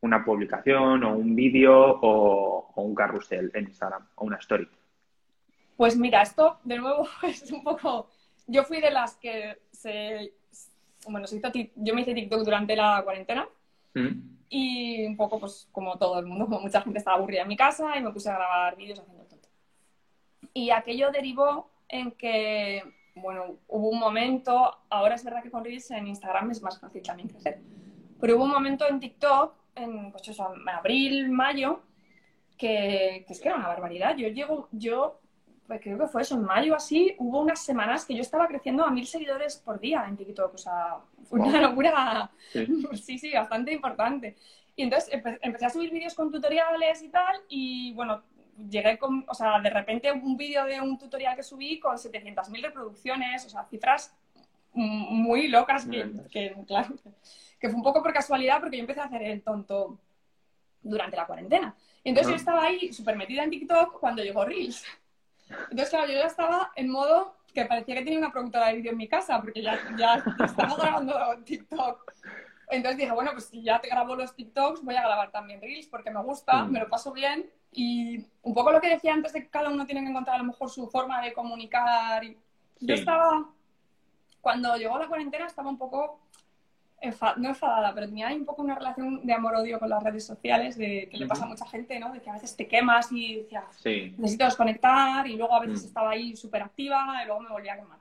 una 0.00 0.24
publicación 0.24 1.04
o 1.04 1.14
un 1.14 1.36
vídeo 1.36 2.00
o, 2.00 2.72
un 2.74 2.94
carrusel 2.94 3.50
en 3.52 3.64
Instagram 3.64 4.08
o 4.14 4.24
una 4.24 4.38
story? 4.38 4.66
Pues 5.76 5.94
mira, 5.94 6.22
esto 6.22 6.58
de 6.64 6.78
nuevo 6.78 7.06
es 7.24 7.52
un 7.52 7.62
poco... 7.62 8.08
Yo 8.46 8.64
fui 8.64 8.80
de 8.80 8.90
las 8.90 9.16
que 9.16 9.58
se... 9.70 10.32
Bueno, 11.06 11.26
se 11.26 11.36
hizo 11.36 11.52
yo 11.52 11.94
me 11.94 12.00
hice 12.00 12.14
TikTok 12.14 12.40
durante 12.40 12.74
la 12.74 13.02
cuarentena 13.04 13.46
mm. 13.92 14.08
y 14.48 15.04
un 15.04 15.18
poco 15.18 15.38
pues 15.38 15.68
como 15.70 15.98
todo 15.98 16.18
el 16.18 16.24
mundo, 16.24 16.46
como 16.46 16.60
mucha 16.60 16.80
gente 16.80 16.98
estaba 16.98 17.18
aburrida 17.18 17.42
en 17.42 17.48
mi 17.48 17.58
casa 17.58 17.94
y 17.94 18.02
me 18.02 18.10
puse 18.10 18.30
a 18.30 18.36
grabar 18.36 18.74
vídeos 18.74 19.00
haciendo 19.00 19.24
tonto. 19.24 19.50
Y 20.54 20.70
aquello 20.70 21.10
derivó 21.10 21.70
en 21.90 22.12
que 22.12 23.01
bueno, 23.14 23.58
hubo 23.68 23.90
un 23.90 23.98
momento, 23.98 24.78
ahora 24.88 25.14
es 25.14 25.24
verdad 25.24 25.42
que 25.42 25.50
con 25.50 25.64
Reels 25.64 25.90
en 25.90 26.06
Instagram 26.06 26.50
es 26.50 26.62
más 26.62 26.80
fácil 26.80 27.02
también 27.02 27.28
crecer, 27.28 27.60
pero 28.20 28.36
hubo 28.36 28.44
un 28.44 28.50
momento 28.50 28.88
en 28.88 29.00
TikTok, 29.00 29.54
en, 29.74 30.12
pues 30.12 30.28
eso, 30.28 30.54
en 30.54 30.68
abril, 30.68 31.30
mayo, 31.30 31.82
que, 32.56 33.26
es 33.28 33.40
que 33.40 33.48
era 33.48 33.56
una 33.56 33.68
barbaridad. 33.68 34.16
Yo 34.16 34.28
llego, 34.28 34.68
yo 34.70 35.20
pues 35.66 35.80
creo 35.80 35.98
que 35.98 36.06
fue 36.06 36.22
eso, 36.22 36.34
en 36.34 36.44
mayo 36.44 36.74
así, 36.74 37.14
hubo 37.18 37.40
unas 37.40 37.64
semanas 37.64 38.04
que 38.04 38.14
yo 38.14 38.20
estaba 38.20 38.46
creciendo 38.48 38.84
a 38.84 38.90
mil 38.90 39.06
seguidores 39.06 39.56
por 39.56 39.80
día 39.80 40.04
en 40.08 40.16
TikTok, 40.16 40.54
o 40.54 40.58
sea, 40.58 40.98
fue 41.24 41.40
una 41.40 41.60
locura, 41.60 42.30
sí. 42.94 43.18
sí, 43.18 43.32
bastante 43.32 43.72
importante. 43.72 44.36
Y 44.74 44.82
entonces 44.82 45.10
empecé 45.42 45.66
a 45.66 45.70
subir 45.70 45.90
vídeos 45.90 46.14
con 46.14 46.30
tutoriales 46.30 47.02
y 47.02 47.08
tal, 47.08 47.36
y 47.48 47.92
bueno, 47.94 48.22
llegué 48.56 48.98
con, 48.98 49.24
o 49.28 49.34
sea, 49.34 49.60
de 49.60 49.70
repente 49.70 50.12
un 50.12 50.36
vídeo 50.36 50.64
de 50.64 50.80
un 50.80 50.98
tutorial 50.98 51.36
que 51.36 51.42
subí 51.42 51.78
con 51.78 51.96
700.000 51.96 52.62
reproducciones, 52.62 53.44
o 53.46 53.48
sea, 53.48 53.64
cifras 53.64 54.14
muy 54.74 55.48
locas 55.48 55.86
que, 55.86 56.54
claro, 56.66 56.94
que 57.58 57.68
fue 57.68 57.76
un 57.76 57.82
poco 57.82 58.02
por 58.02 58.12
casualidad 58.12 58.60
porque 58.60 58.78
yo 58.78 58.82
empecé 58.82 59.00
a 59.00 59.04
hacer 59.04 59.22
el 59.22 59.42
tonto 59.42 59.98
durante 60.82 61.16
la 61.16 61.26
cuarentena. 61.26 61.74
Y 62.02 62.08
entonces 62.08 62.30
yo 62.30 62.36
estaba 62.36 62.64
ahí 62.64 62.92
súper 62.92 63.16
metida 63.16 63.44
en 63.44 63.50
TikTok 63.50 64.00
cuando 64.00 64.22
llegó 64.22 64.44
Reels. 64.44 64.84
Entonces, 65.70 65.90
claro, 65.90 66.06
yo 66.06 66.14
ya 66.14 66.26
estaba 66.26 66.72
en 66.74 66.88
modo 66.88 67.36
que 67.54 67.66
parecía 67.66 67.94
que 67.96 68.02
tenía 68.02 68.18
una 68.18 68.32
productora 68.32 68.68
de 68.68 68.76
vídeo 68.76 68.92
en 68.92 68.96
mi 68.96 69.08
casa 69.08 69.40
porque 69.40 69.62
ya, 69.62 69.78
ya 69.96 70.24
estaba 70.44 70.74
grabando 70.76 71.14
TikTok. 71.44 72.12
Entonces 72.70 72.98
dije, 72.98 73.12
bueno, 73.12 73.32
pues 73.32 73.44
si 73.44 73.62
ya 73.62 73.78
te 73.80 73.88
grabo 73.88 74.16
los 74.16 74.34
TikToks, 74.34 74.82
voy 74.82 74.94
a 74.94 75.02
grabar 75.02 75.30
también 75.30 75.60
Reels 75.60 75.86
porque 75.86 76.10
me 76.10 76.22
gusta, 76.22 76.64
mm. 76.64 76.72
me 76.72 76.80
lo 76.80 76.88
paso 76.88 77.12
bien 77.12 77.50
y 77.72 78.24
un 78.42 78.54
poco 78.54 78.70
lo 78.70 78.80
que 78.80 78.90
decía 78.90 79.14
antes 79.14 79.32
de 79.32 79.42
que 79.42 79.48
cada 79.48 79.70
uno 79.70 79.86
tiene 79.86 80.02
que 80.02 80.10
encontrar 80.10 80.36
a 80.36 80.40
lo 80.40 80.44
mejor 80.44 80.70
su 80.70 80.88
forma 80.88 81.22
de 81.22 81.32
comunicar. 81.32 82.22
Yo 82.80 82.94
estaba, 82.94 83.48
cuando 84.40 84.76
llegó 84.76 84.98
la 84.98 85.08
cuarentena, 85.08 85.46
estaba 85.46 85.70
un 85.70 85.78
poco, 85.78 86.20
no 87.36 87.48
enfadada, 87.48 87.94
pero 87.94 88.06
tenía 88.06 88.28
ahí 88.28 88.36
un 88.36 88.44
poco 88.44 88.62
una 88.62 88.74
relación 88.74 89.24
de 89.24 89.32
amor-odio 89.32 89.78
con 89.78 89.88
las 89.88 90.02
redes 90.02 90.26
sociales, 90.26 90.76
de 90.76 91.08
que 91.10 91.16
le 91.16 91.26
pasa 91.26 91.44
a 91.44 91.48
mucha 91.48 91.66
gente, 91.66 91.98
¿no? 91.98 92.12
De 92.12 92.20
que 92.20 92.30
a 92.30 92.34
veces 92.34 92.54
te 92.56 92.68
quemas 92.68 93.10
y 93.10 93.36
decías, 93.36 93.64
necesito 93.84 94.44
desconectar, 94.44 95.26
y 95.26 95.36
luego 95.36 95.54
a 95.54 95.60
veces 95.60 95.82
mm. 95.82 95.86
estaba 95.86 96.10
ahí 96.10 96.36
súper 96.36 96.62
activa 96.62 97.20
y 97.22 97.26
luego 97.26 97.40
me 97.40 97.50
volvía 97.50 97.74
a 97.74 97.76
quemar. 97.76 97.98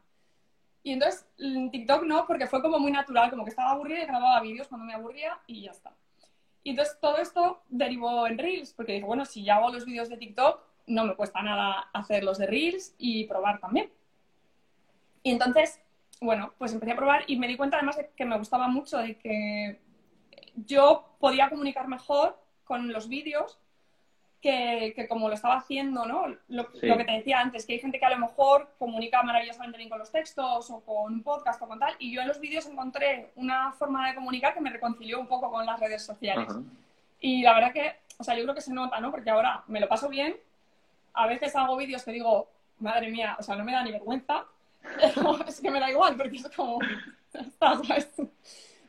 Y 0.84 0.94
entonces 0.94 1.28
en 1.38 1.70
TikTok 1.70 2.04
no, 2.04 2.26
porque 2.26 2.48
fue 2.48 2.62
como 2.62 2.80
muy 2.80 2.92
natural, 2.92 3.30
como 3.30 3.44
que 3.44 3.52
estaba 3.52 3.72
aburrida 3.72 4.02
y 4.02 4.08
grababa 4.08 4.42
vídeos 4.42 4.68
cuando 4.68 4.86
me 4.86 4.94
aburría 4.96 5.38
y 5.46 5.62
ya 5.62 5.72
está. 5.72 5.94
Y 6.64 6.72
entonces 6.72 7.00
todo 7.00 7.18
esto 7.18 7.62
derivó 7.70 8.28
en 8.28 8.38
Reels, 8.38 8.74
porque 8.74 8.94
dije, 8.94 9.06
bueno, 9.06 9.26
si 9.26 9.44
ya 9.44 9.56
hago 9.56 9.72
los 9.72 9.86
vídeos 9.86 10.10
de 10.10 10.18
TikTok, 10.18 10.62
no 10.88 11.06
me 11.06 11.16
cuesta 11.16 11.42
nada 11.42 11.90
hacer 11.94 12.24
los 12.24 12.38
de 12.38 12.48
Reels 12.48 12.96
y 12.98 13.26
probar 13.26 13.60
también. 13.60 13.92
Y 15.24 15.32
entonces, 15.32 15.82
bueno, 16.20 16.54
pues 16.58 16.74
empecé 16.74 16.92
a 16.92 16.96
probar 16.96 17.24
y 17.28 17.38
me 17.38 17.48
di 17.48 17.58
cuenta 17.58 17.78
además 17.78 17.98
de 17.98 18.10
que 18.16 18.26
me 18.26 18.38
gustaba 18.38 18.68
mucho, 18.68 18.98
de 18.98 19.18
que 19.18 19.80
yo 20.56 21.16
podía 21.20 21.50
comunicar 21.50 21.88
mejor 21.88 22.38
con 22.64 22.92
los 22.92 23.08
vídeos 23.08 23.60
que, 24.42 24.94
que, 24.96 25.08
como 25.08 25.28
lo 25.30 25.36
estaba 25.36 25.56
haciendo, 25.58 26.06
¿no? 26.06 26.28
Lo, 26.48 26.64
Sí. 26.74 26.88
lo 26.88 26.98
que 26.98 27.06
te 27.06 27.12
decía 27.12 27.40
antes, 27.40 27.66
que 27.66 27.74
hay 27.74 27.80
gente 27.80 28.00
que 28.00 28.06
a 28.06 28.10
lo 28.10 28.18
mejor 28.18 28.74
comunica 28.80 29.22
maravillosamente 29.24 29.78
bien 29.78 29.90
con 29.90 30.00
los 30.00 30.12
textos 30.12 30.70
o 30.72 30.80
con 30.82 31.14
un 31.14 31.24
podcast 31.24 31.62
o 31.62 31.68
con 31.68 31.80
tal, 31.80 31.96
y 32.00 32.12
yo 32.12 32.22
en 32.22 32.28
los 32.28 32.40
vídeos 32.40 32.66
encontré 32.66 33.32
una 33.36 33.72
forma 33.74 34.08
de 34.10 34.16
comunicar 34.16 34.54
que 34.54 34.62
me 34.62 34.70
reconcilió 34.72 35.20
un 35.20 35.28
poco 35.28 35.52
con 35.52 35.66
las 35.66 35.80
redes 35.80 36.04
sociales. 36.04 36.48
Ajá. 36.50 36.60
Y 37.20 37.44
la 37.44 37.54
verdad 37.54 37.72
que, 37.72 37.96
o 38.18 38.24
sea, 38.24 38.36
yo 38.36 38.44
creo 38.44 38.56
que 38.56 38.62
se 38.62 38.74
nota, 38.74 39.00
¿no? 39.00 39.12
Porque 39.12 39.30
ahora 39.30 39.64
me 39.68 39.80
lo 39.80 39.88
paso 39.88 40.10
bien, 40.10 40.36
a 41.14 41.28
veces 41.28 41.56
hago 41.56 41.78
vídeos 41.78 42.04
que 42.04 42.12
digo, 42.12 42.50
madre 42.80 43.10
mía, 43.12 43.36
o 43.40 43.44
sea, 43.44 43.56
no 43.56 43.64
me 43.64 43.72
da 43.74 43.84
ni 43.84 43.92
vergüenza, 43.92 44.46
es 45.48 45.62
que 45.62 45.70
me 45.70 45.80
da 45.80 45.92
igual, 45.92 46.18
porque 46.18 46.38
es 46.38 46.50
como. 46.56 46.80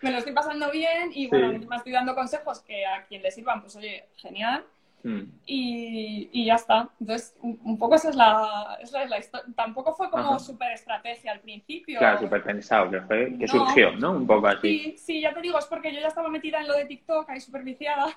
Me 0.00 0.10
lo 0.10 0.18
estoy 0.18 0.32
pasando 0.32 0.68
bien 0.72 1.12
y 1.14 1.28
bueno, 1.28 1.52
Sí. 1.60 1.66
me 1.66 1.76
estoy 1.76 1.92
dando 1.92 2.14
consejos 2.16 2.58
que 2.60 2.84
a 2.84 3.04
quien 3.04 3.22
le 3.22 3.30
sirvan, 3.30 3.60
pues 3.60 3.76
oye, 3.76 4.06
genial. 4.16 4.64
Mm. 5.04 5.22
Y, 5.46 6.28
y 6.32 6.44
ya 6.46 6.54
está. 6.54 6.88
Entonces, 7.00 7.34
un, 7.42 7.58
un 7.64 7.78
poco 7.78 7.96
esa 7.96 8.10
es 8.10 8.16
la, 8.16 8.78
esa 8.80 9.02
es 9.02 9.10
la 9.10 9.18
historia. 9.18 9.46
Tampoco 9.56 9.92
fue 9.94 10.10
como 10.10 10.38
súper 10.38 10.72
estrategia 10.72 11.32
al 11.32 11.40
principio. 11.40 11.98
Claro, 11.98 12.20
súper 12.20 12.42
pensado, 12.42 12.90
que, 12.90 13.00
fue, 13.02 13.36
que 13.38 13.46
No. 13.46 13.48
surgió, 13.48 13.92
¿no? 13.96 14.12
Un 14.12 14.26
poco 14.26 14.46
así. 14.46 14.78
Sí, 14.78 14.98
sí, 14.98 15.20
ya 15.20 15.34
te 15.34 15.40
digo, 15.40 15.58
es 15.58 15.66
porque 15.66 15.92
yo 15.92 16.00
ya 16.00 16.08
estaba 16.08 16.28
metida 16.28 16.60
en 16.60 16.68
lo 16.68 16.74
de 16.74 16.84
TikTok, 16.86 17.28
ahí 17.30 17.40
súper 17.40 17.62
viciada. 17.62 18.06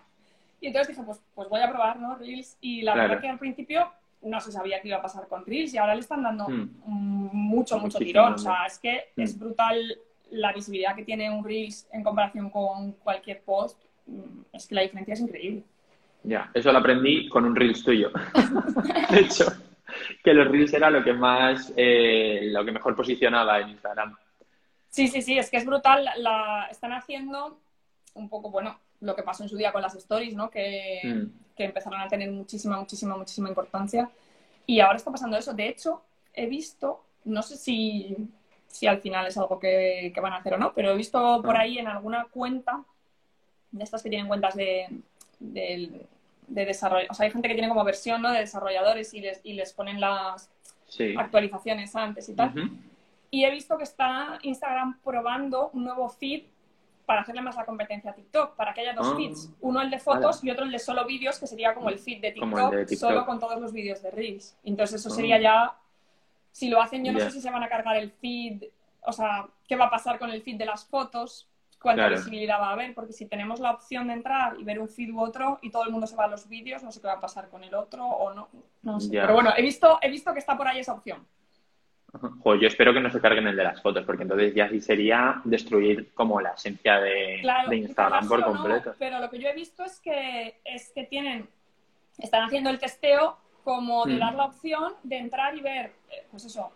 Y 0.61 0.67
entonces 0.67 0.95
dije, 0.95 1.03
pues, 1.05 1.21
pues 1.35 1.49
voy 1.49 1.61
a 1.61 1.69
probar, 1.69 1.99
¿no? 1.99 2.15
Reels. 2.15 2.57
Y 2.61 2.81
la 2.81 2.93
Claro. 2.93 3.09
verdad 3.09 3.21
que 3.21 3.27
al 3.29 3.37
principio 3.37 3.91
no 4.21 4.39
se 4.39 4.51
sabía 4.53 4.81
qué 4.81 4.87
iba 4.87 4.97
a 4.97 5.01
pasar 5.01 5.27
con 5.27 5.45
Reels 5.45 5.73
y 5.73 5.77
ahora 5.77 5.93
le 5.93 5.99
están 6.01 6.23
dando 6.23 6.47
Mm. 6.47 6.69
mucho, 6.85 7.75
mucho 7.75 7.99
Muchísimo, 7.99 8.05
tirón. 8.05 8.33
O 8.33 8.37
sea, 8.37 8.65
es 8.65 8.79
que 8.79 9.09
Mm. 9.15 9.21
es 9.21 9.37
brutal 9.37 9.97
la 10.31 10.53
visibilidad 10.53 10.95
que 10.95 11.03
tiene 11.03 11.29
un 11.29 11.43
Reels 11.43 11.87
en 11.91 12.03
comparación 12.03 12.49
con 12.49 12.93
cualquier 12.93 13.41
post. 13.43 13.83
Mm, 14.07 14.41
Es 14.53 14.65
que 14.65 14.75
la 14.75 14.81
diferencia 14.81 15.13
es 15.13 15.19
increíble. 15.19 15.63
Ya, 16.27 16.49
eso 16.53 16.71
lo 16.71 16.79
aprendí 16.79 17.29
con 17.29 17.45
un 17.45 17.55
Reels 17.55 17.83
tuyo. 17.83 18.11
De 19.11 19.19
hecho, 19.19 19.45
que 20.23 20.33
los 20.33 20.47
Reels 20.47 20.73
era 20.73 20.89
lo 20.89 21.03
que 21.03 21.13
más, 21.13 21.71
eh, 21.77 22.49
lo 22.51 22.65
que 22.65 22.71
mejor 22.71 22.95
posicionaba 22.95 23.59
en 23.59 23.69
Instagram. 23.69 24.15
Sí, 24.89 25.07
sí, 25.07 25.21
sí, 25.21 25.37
es 25.37 25.49
que 25.51 25.57
es 25.57 25.65
brutal. 25.65 26.09
La, 26.17 26.67
están 26.71 26.93
haciendo 26.93 27.59
un 28.15 28.29
poco, 28.29 28.49
bueno, 28.49 28.79
lo 29.01 29.15
que 29.15 29.23
pasó 29.23 29.43
en 29.43 29.49
su 29.49 29.57
día 29.57 29.71
con 29.71 29.81
las 29.81 29.93
stories, 29.95 30.33
¿no? 30.35 30.49
Que, 30.49 31.01
Mm. 31.03 31.55
que 31.55 31.65
empezaron 31.65 32.01
a 32.01 32.07
tener 32.07 32.31
muchísima, 32.31 32.77
muchísima, 32.79 33.15
muchísima 33.17 33.49
importancia. 33.49 34.09
Y 34.65 34.79
ahora 34.79 34.95
está 34.97 35.11
pasando 35.11 35.37
eso. 35.37 35.53
De 35.53 35.67
hecho, 35.67 36.01
he 36.33 36.47
visto, 36.47 37.03
no 37.25 37.41
sé 37.43 37.55
si, 37.57 38.15
si 38.67 38.87
al 38.87 38.99
final 38.99 39.27
es 39.27 39.37
algo 39.37 39.59
que, 39.59 40.11
que 40.13 40.21
van 40.21 40.33
a 40.33 40.37
hacer 40.37 40.53
o 40.55 40.57
no, 40.57 40.73
pero 40.73 40.91
he 40.91 40.95
visto 40.97 41.41
por 41.43 41.55
Ah. 41.55 41.61
ahí 41.61 41.77
en 41.77 41.87
alguna 41.87 42.25
cuenta, 42.31 42.83
de 43.71 43.83
estas 43.83 44.01
que 44.01 44.09
tienen 44.09 44.27
cuentas 44.27 44.55
de, 44.55 44.87
del- 45.39 46.01
de 46.47 46.65
desarrollo, 46.65 47.07
o 47.09 47.13
sea, 47.13 47.25
hay 47.25 47.31
gente 47.31 47.47
que 47.47 47.53
tiene 47.55 47.69
como 47.69 47.83
versión 47.83 48.21
¿no? 48.21 48.31
de 48.31 48.39
desarrolladores 48.39 49.13
y 49.13 49.21
les, 49.21 49.41
y 49.43 49.53
les 49.53 49.73
ponen 49.73 49.99
las 49.99 50.49
Sí. 50.87 51.15
actualizaciones 51.17 51.95
antes 51.95 52.29
y 52.29 52.35
tal. 52.35 52.49
Ujú. 52.49 52.75
Y 53.31 53.43
he 53.43 53.51
visto 53.51 53.77
que 53.77 53.83
está 53.83 54.37
Instagram 54.43 54.99
probando 55.03 55.69
un 55.73 55.83
nuevo 55.83 56.07
feed 56.09 56.43
para 57.05 57.21
hacerle 57.21 57.41
más 57.41 57.55
la 57.55 57.65
competencia 57.65 58.11
a 58.11 58.13
TikTok, 58.15 58.55
para 58.55 58.73
que 58.73 58.81
haya 58.81 58.93
dos 58.93 59.07
Ah. 59.11 59.15
feeds, 59.15 59.49
uno 59.61 59.81
el 59.81 59.89
de 59.89 59.99
fotos 59.99 60.43
y 60.43 60.49
otro 60.51 60.63
el 60.65 60.71
de 60.71 60.79
solo 60.79 61.05
vídeos, 61.05 61.37
que 61.39 61.47
sería 61.47 61.73
como 61.73 61.89
el 61.89 61.99
feed 61.99 62.21
de 62.21 62.31
TikTok, 62.31 62.71
el 62.73 62.77
de 62.79 62.85
TikTok. 62.85 63.09
solo 63.09 63.25
con 63.25 63.39
todos 63.39 63.59
los 63.59 63.73
vídeos 63.73 64.01
de 64.01 64.11
Reels. 64.11 64.55
Entonces 64.63 65.01
eso 65.01 65.09
Ah. 65.11 65.15
sería 65.15 65.39
ya, 65.39 65.73
si 66.51 66.69
lo 66.69 66.81
hacen, 66.81 67.03
yo 67.03 67.11
no 67.11 67.19
Ya. 67.19 67.25
sé 67.25 67.31
si 67.31 67.41
se 67.41 67.49
van 67.51 67.63
a 67.63 67.67
cargar 67.69 67.97
el 67.97 68.11
feed, 68.11 68.63
o 69.01 69.11
sea, 69.11 69.47
qué 69.67 69.75
va 69.75 69.85
a 69.85 69.89
pasar 69.89 70.17
con 70.17 70.29
el 70.29 70.41
feed 70.41 70.57
de 70.57 70.65
las 70.65 70.85
fotos, 70.85 71.47
cuánta 71.81 72.03
Claro. 72.07 72.15
visibilidad 72.17 72.59
va 72.59 72.69
a 72.69 72.73
haber, 72.73 72.93
porque 72.93 73.13
si 73.13 73.25
tenemos 73.27 73.59
la 73.59 73.71
opción 73.71 74.07
de 74.07 74.13
entrar 74.13 74.55
y 74.59 74.63
ver 74.63 74.79
un 74.79 74.89
feed 74.89 75.11
u 75.11 75.21
otro 75.21 75.59
y 75.61 75.69
todo 75.69 75.83
el 75.83 75.91
mundo 75.91 76.07
se 76.07 76.15
va 76.15 76.25
a 76.25 76.27
los 76.27 76.47
vídeos, 76.49 76.81
no 76.83 76.91
sé 76.91 76.99
qué 77.01 77.07
va 77.07 77.13
a 77.13 77.19
pasar 77.21 77.49
con 77.49 77.63
el 77.63 77.73
otro 77.75 78.05
o 78.05 78.33
no, 78.33 78.47
no 78.81 78.99
sé. 78.99 79.11
Ya. 79.11 79.21
Pero 79.21 79.33
bueno, 79.35 79.51
he 79.55 79.61
visto, 79.61 79.99
he 80.01 80.09
visto 80.09 80.33
que 80.33 80.39
está 80.39 80.57
por 80.57 80.67
ahí 80.67 80.79
esa 80.79 80.93
opción. 80.93 81.25
Joder, 82.43 82.61
yo 82.61 82.67
espero 82.69 82.93
que 82.93 83.01
no 83.01 83.09
se 83.09 83.19
carguen 83.19 83.45
el 83.47 83.57
de 83.57 83.63
las 83.65 83.81
fotos, 83.81 84.05
porque 84.05 84.23
entonces 84.23 84.55
ya 84.55 84.69
sí 84.69 84.79
sería 84.79 85.41
destruir 85.43 86.13
como 86.13 86.39
la 86.39 86.51
esencia 86.51 86.99
de, 87.01 87.39
Claro, 87.41 87.69
de 87.69 87.75
Instagram 87.77 88.27
por 88.27 88.39
cargarse 88.39 88.51
o 88.51 88.53
no, 88.53 88.69
completo. 88.69 88.95
pero 88.97 89.19
lo 89.19 89.29
que 89.29 89.37
yo 89.39 89.49
he 89.49 89.53
visto 89.53 89.83
es 89.83 89.99
que, 89.99 90.59
es 90.63 90.91
que 90.95 91.03
tienen, 91.03 91.49
están 92.17 92.43
haciendo 92.43 92.69
el 92.69 92.79
testeo 92.79 93.37
como 93.65 94.05
de 94.05 94.13
Mm. 94.15 94.19
dar 94.19 94.35
la 94.35 94.45
opción 94.45 94.93
de 95.03 95.17
entrar 95.17 95.57
y 95.57 95.61
ver, 95.61 95.91
eh, 96.09 96.25
pues 96.31 96.45
eso, 96.45 96.71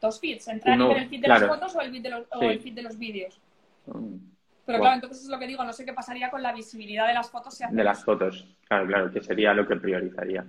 dos 0.00 0.20
feeds, 0.20 0.46
entrar 0.46 0.76
Uno, 0.76 0.86
y 0.86 0.94
ver 0.94 1.02
el 1.02 1.08
feed 1.08 1.20
de 1.22 1.24
claro. 1.26 1.46
las 1.48 1.56
fotos 1.56 1.74
o 1.74 1.80
el 1.80 1.90
feed 1.90 2.02
de 2.02 2.10
los, 2.10 2.26
o 2.32 2.42
el 2.44 2.60
feed 2.60 2.74
de 2.74 2.82
los 2.82 2.96
vídeos. 2.98 3.40
Pero 4.66 4.80
claro, 4.80 4.94
entonces 4.96 5.22
es 5.22 5.28
lo 5.28 5.38
que 5.38 5.46
digo, 5.46 5.64
no 5.64 5.72
sé 5.72 5.84
qué 5.84 5.92
pasaría 5.92 6.30
con 6.30 6.42
la 6.42 6.52
visibilidad 6.52 7.06
de 7.06 7.14
las 7.14 7.30
fotos 7.30 7.56
si 7.56 7.64
De 7.70 7.84
las 7.84 8.04
fotos, 8.04 8.46
claro, 8.66 8.86
claro, 8.86 9.10
que 9.10 9.22
sería 9.22 9.54
lo 9.54 9.66
que 9.66 9.76
priorizaría. 9.76 10.44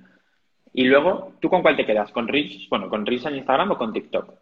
Y 0.73 0.84
luego, 0.84 1.36
¿tú 1.39 1.49
con 1.49 1.62
cuál 1.62 1.78
te 1.78 1.86
quedas? 1.86 2.12
¿Con 2.12 2.28
Reels? 2.28 2.67
Bueno, 2.69 2.89
¿con 2.89 3.06
Reels 3.06 3.25
en 3.25 3.38
Instagram 3.38 3.71
o 3.71 3.78
con 3.78 3.93
TikTok? 3.93 4.34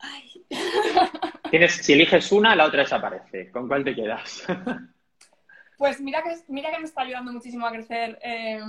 Ay. 0.00 0.44
Tienes, 1.50 1.72
si 1.72 1.94
eliges 1.94 2.30
una, 2.30 2.54
la 2.54 2.66
otra 2.66 2.80
desaparece. 2.80 3.50
¿Con 3.50 3.66
cuál 3.66 3.84
te 3.84 3.94
quedas? 3.94 4.46
Pues 5.78 6.00
mira 6.00 6.24
que, 6.24 6.34
mira 6.48 6.72
que 6.72 6.78
me 6.80 6.86
está 6.86 7.02
ayudando 7.02 7.32
muchísimo 7.32 7.64
a 7.64 7.70
crecer 7.70 8.18
eh, 8.20 8.60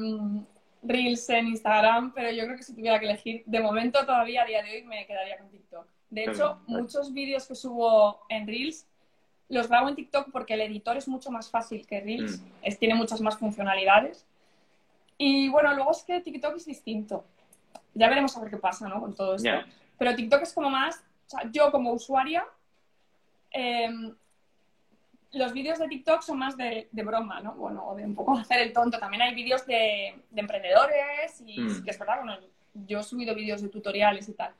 Reels 0.83 1.27
en 1.29 1.47
Instagram, 1.47 2.13
pero 2.13 2.29
yo 2.29 2.45
creo 2.45 2.55
que 2.55 2.61
si 2.61 2.75
tuviera 2.75 2.99
que 2.99 3.07
elegir, 3.07 3.43
de 3.47 3.59
momento 3.61 4.05
todavía 4.05 4.43
a 4.43 4.45
día 4.45 4.61
de 4.61 4.75
hoy 4.75 4.83
me 4.83 5.07
quedaría 5.07 5.39
con 5.39 5.49
TikTok. 5.49 5.87
De 6.09 6.23
hecho, 6.25 6.59
muchos 6.67 7.13
vídeos 7.13 7.47
que 7.47 7.55
subo 7.55 8.21
en 8.29 8.47
Reels 8.47 8.85
los 9.49 9.67
grabo 9.67 9.89
en 9.89 9.95
TikTok 9.95 10.29
porque 10.31 10.53
el 10.53 10.61
editor 10.61 10.95
es 10.97 11.07
mucho 11.07 11.31
más 11.31 11.49
fácil 11.49 11.85
que 11.87 12.01
Reels, 12.01 12.39
Mm. 12.39 12.45
es, 12.61 12.77
tiene 12.77 12.93
muchas 12.95 13.19
más 13.21 13.35
funcionalidades. 13.37 14.25
Y 15.17 15.49
bueno, 15.49 15.73
luego 15.73 15.91
es 15.91 16.03
que 16.03 16.21
TikTok 16.21 16.55
es 16.55 16.65
distinto. 16.65 17.25
Ya 17.95 18.07
veremos 18.09 18.37
a 18.37 18.41
ver 18.41 18.51
qué 18.51 18.57
pasa 18.57 18.87
¿no? 18.87 19.01
con 19.01 19.15
todo 19.15 19.35
esto. 19.35 19.47
Ya. 19.49 19.65
Pero 19.97 20.15
TikTok 20.15 20.43
es 20.43 20.53
como 20.53 20.69
más, 20.69 20.97
o 21.27 21.29
sea, 21.29 21.49
yo 21.51 21.71
como 21.71 21.91
usuaria, 21.93 22.45
em, 23.51 24.15
los 25.31 25.51
vídeos 25.53 25.77
de 25.79 25.87
TikTok 25.87 26.21
son 26.21 26.37
más 26.39 26.55
de, 26.57 26.87
de 26.91 27.03
broma, 27.03 27.39
¿no? 27.41 27.53
Bueno, 27.53 27.87
o 27.87 27.95
de 27.95 28.03
un 28.05 28.15
poco 28.15 28.37
hacer 28.37 28.61
el 28.61 28.71
tonto. 28.73 28.99
También 28.99 29.21
hay 29.23 29.33
vídeos 29.35 29.65
de, 29.65 30.15
de 30.29 30.41
emprendedores 30.41 31.41
y 31.45 31.59
Mm. 31.59 31.69
sí 31.71 31.83
que 31.83 31.91
es 31.91 31.99
verdad, 31.99 32.17
bueno, 32.23 32.37
yo 32.73 32.99
he 32.99 33.03
subido 33.03 33.35
vídeos 33.35 33.61
de 33.61 33.69
tutoriales 33.69 34.27
y 34.29 34.33
tal. 34.33 34.53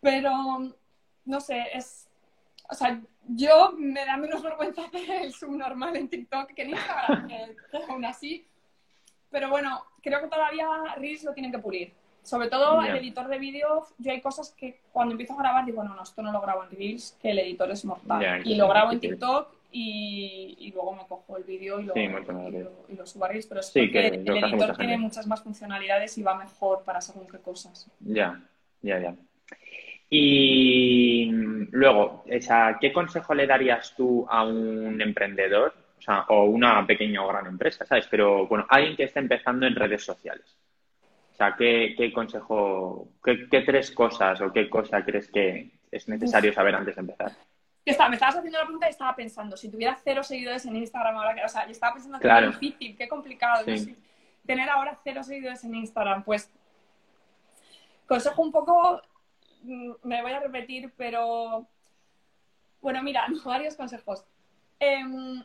Pero, 0.00 0.32
no 1.24 1.40
sé, 1.40 1.64
es... 1.74 2.08
O 2.68 2.74
sea, 2.74 3.00
yo 3.28 3.72
me 3.76 4.04
da 4.04 4.16
menos 4.16 4.42
vergüenza 4.42 4.84
hacer 4.86 5.22
el 5.22 5.32
subnormal 5.32 5.96
en 5.96 6.08
TikTok 6.08 6.52
que 6.52 6.62
en 6.62 6.70
Instagram, 6.70 7.28
que, 7.28 7.56
aún 7.88 8.04
así. 8.04 8.46
Pero 9.30 9.50
bueno, 9.50 9.82
creo 10.02 10.20
que 10.20 10.28
todavía 10.28 10.66
Reels 10.96 11.24
lo 11.24 11.32
tienen 11.32 11.52
que 11.52 11.58
pulir. 11.58 11.92
Sobre 12.22 12.48
todo 12.48 12.82
Ya. 12.82 12.90
el 12.90 12.96
editor 12.96 13.28
de 13.28 13.38
vídeo, 13.38 13.86
yo 13.98 14.10
hay 14.10 14.20
cosas 14.20 14.52
que 14.56 14.80
cuando 14.92 15.12
empiezo 15.12 15.34
a 15.34 15.38
grabar 15.38 15.64
digo, 15.64 15.84
no, 15.84 15.94
no, 15.94 16.02
esto 16.02 16.22
no 16.22 16.32
lo 16.32 16.40
grabo 16.40 16.64
en 16.64 16.70
Reels, 16.70 17.16
que 17.22 17.30
el 17.30 17.38
editor 17.38 17.70
es 17.70 17.84
mortal. 17.84 18.42
Que 18.42 18.48
y 18.50 18.56
lo 18.56 18.68
grabo 18.68 18.90
en. 18.92 18.98
TikTok 19.00 19.48
y, 19.70 20.56
y 20.58 20.72
luego 20.72 20.94
me 20.94 21.06
cojo 21.06 21.36
el 21.36 21.44
vídeo 21.44 21.78
y 21.78 21.84
lo, 21.84 21.94
Sí, 21.94 22.00
y 22.00 22.08
lo, 22.08 22.72
y 22.88 22.94
lo 22.96 23.06
subo 23.06 23.26
a 23.26 23.28
Reels. 23.28 23.46
Pero 23.46 23.60
es 23.60 23.66
Sí, 23.68 23.90
que 23.92 24.08
el 24.08 24.14
editor 24.26 24.50
mucha 24.50 24.74
tiene 24.74 24.98
muchas 24.98 25.26
más 25.28 25.40
funcionalidades 25.42 26.18
y 26.18 26.22
va 26.24 26.34
mejor 26.34 26.82
para 26.82 27.00
según 27.00 27.28
qué 27.28 27.38
cosas. 27.38 27.88
Ya, 28.00 28.42
ya, 28.82 28.98
ya. 28.98 29.14
Y 30.08 31.28
mm, 31.32 31.68
luego, 31.72 32.24
o 32.26 32.40
sea, 32.40 32.78
¿qué 32.80 32.92
consejo 32.92 33.34
le 33.34 33.46
darías 33.46 33.94
tú 33.96 34.26
a 34.28 34.44
un 34.44 35.00
emprendedor? 35.00 35.74
O 35.98 36.02
sea, 36.02 36.22
o 36.28 36.44
una 36.44 36.86
pequeña 36.86 37.22
o 37.24 37.28
gran 37.28 37.46
empresa, 37.46 37.84
¿sabes? 37.84 38.06
Pero, 38.10 38.46
bueno, 38.46 38.66
alguien 38.68 38.96
que 38.96 39.04
está 39.04 39.18
empezando 39.20 39.66
en 39.66 39.74
redes 39.74 40.04
sociales. 40.04 40.56
O 41.32 41.36
sea, 41.36 41.54
¿qué, 41.56 41.94
qué 41.96 42.12
consejo, 42.12 43.08
qué, 43.24 43.48
qué 43.50 43.62
tres 43.62 43.90
cosas 43.90 44.40
o 44.40 44.52
qué 44.52 44.70
cosa 44.70 45.04
crees 45.04 45.30
que 45.30 45.70
es 45.90 46.08
necesario 46.08 46.52
saber 46.52 46.74
antes 46.74 46.94
de 46.94 47.00
empezar? 47.00 47.32
Está, 47.84 48.08
me 48.08 48.16
estabas 48.16 48.36
haciendo 48.36 48.58
la 48.58 48.64
pregunta 48.64 48.86
y 48.86 48.90
estaba 48.90 49.14
pensando, 49.14 49.56
si 49.56 49.70
tuviera 49.70 49.96
cero 50.02 50.22
seguidores 50.22 50.64
en 50.66 50.76
Instagram 50.76 51.16
ahora, 51.16 51.34
que, 51.34 51.44
o 51.44 51.48
sea, 51.48 51.64
yo 51.66 51.72
estaba 51.72 51.92
pensando 51.94 52.18
que 52.18 52.22
Claro. 52.22 52.50
qué 52.50 52.58
difícil, 52.58 52.96
qué 52.96 53.08
complicado, 53.08 53.64
no 53.66 53.76
Sí. 53.76 53.84
sé, 53.84 53.96
tener 54.46 54.68
ahora 54.68 54.96
cero 55.04 55.22
seguidores 55.22 55.62
en 55.64 55.74
Instagram, 55.74 56.24
pues 56.24 56.50
consejo 58.06 58.42
un 58.42 58.52
poco, 58.52 59.00
me 59.66 60.22
voy 60.22 60.32
a 60.32 60.40
repetir, 60.40 60.92
pero 60.96 61.66
bueno, 62.80 63.02
mira, 63.02 63.26
varios 63.44 63.76
consejos. 63.76 64.24
Em, 64.78 65.42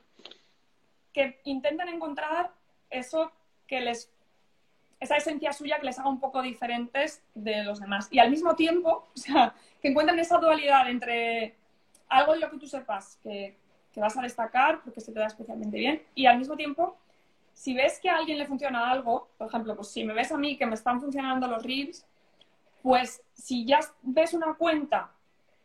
que 1.13 1.41
intenten 1.45 1.89
encontrar 1.89 2.51
eso 2.89 3.31
que 3.67 3.81
les 3.81 4.11
esa 4.99 5.17
esencia 5.17 5.51
suya 5.51 5.79
que 5.79 5.87
les 5.87 5.97
haga 5.97 6.09
un 6.09 6.19
poco 6.19 6.43
diferentes 6.43 7.23
de 7.33 7.63
los 7.63 7.79
demás. 7.79 8.07
Y 8.11 8.19
al 8.19 8.29
mismo 8.29 8.55
tiempo, 8.55 9.09
o 9.15 9.17
sea, 9.17 9.55
que 9.81 9.89
encuentren 9.89 10.19
esa 10.19 10.37
dualidad 10.37 10.89
entre 10.89 11.55
algo 12.07 12.35
en 12.35 12.41
lo 12.41 12.51
que 12.51 12.57
tú 12.57 12.67
sepas 12.67 13.17
que, 13.23 13.57
que 13.91 13.99
vas 13.99 14.15
a 14.15 14.21
destacar 14.21 14.81
porque 14.83 15.01
se 15.01 15.11
te 15.11 15.19
da 15.19 15.25
especialmente 15.25 15.77
bien 15.77 16.03
y 16.13 16.27
al 16.27 16.37
mismo 16.37 16.55
tiempo, 16.55 16.97
si 17.53 17.73
ves 17.73 17.99
que 17.99 18.09
a 18.09 18.17
alguien 18.17 18.37
le 18.37 18.45
funciona 18.45 18.91
algo, 18.91 19.29
por 19.37 19.47
ejemplo, 19.47 19.75
pues 19.75 19.89
si 19.89 20.03
me 20.03 20.13
ves 20.13 20.31
a 20.31 20.37
mí 20.37 20.55
que 20.57 20.65
me 20.65 20.75
están 20.75 21.01
funcionando 21.01 21.47
los 21.47 21.63
reels, 21.63 22.05
Pues 22.81 23.21
si 23.33 23.65
ya 23.65 23.79
ves 24.01 24.33
una 24.33 24.55
cuenta 24.55 25.11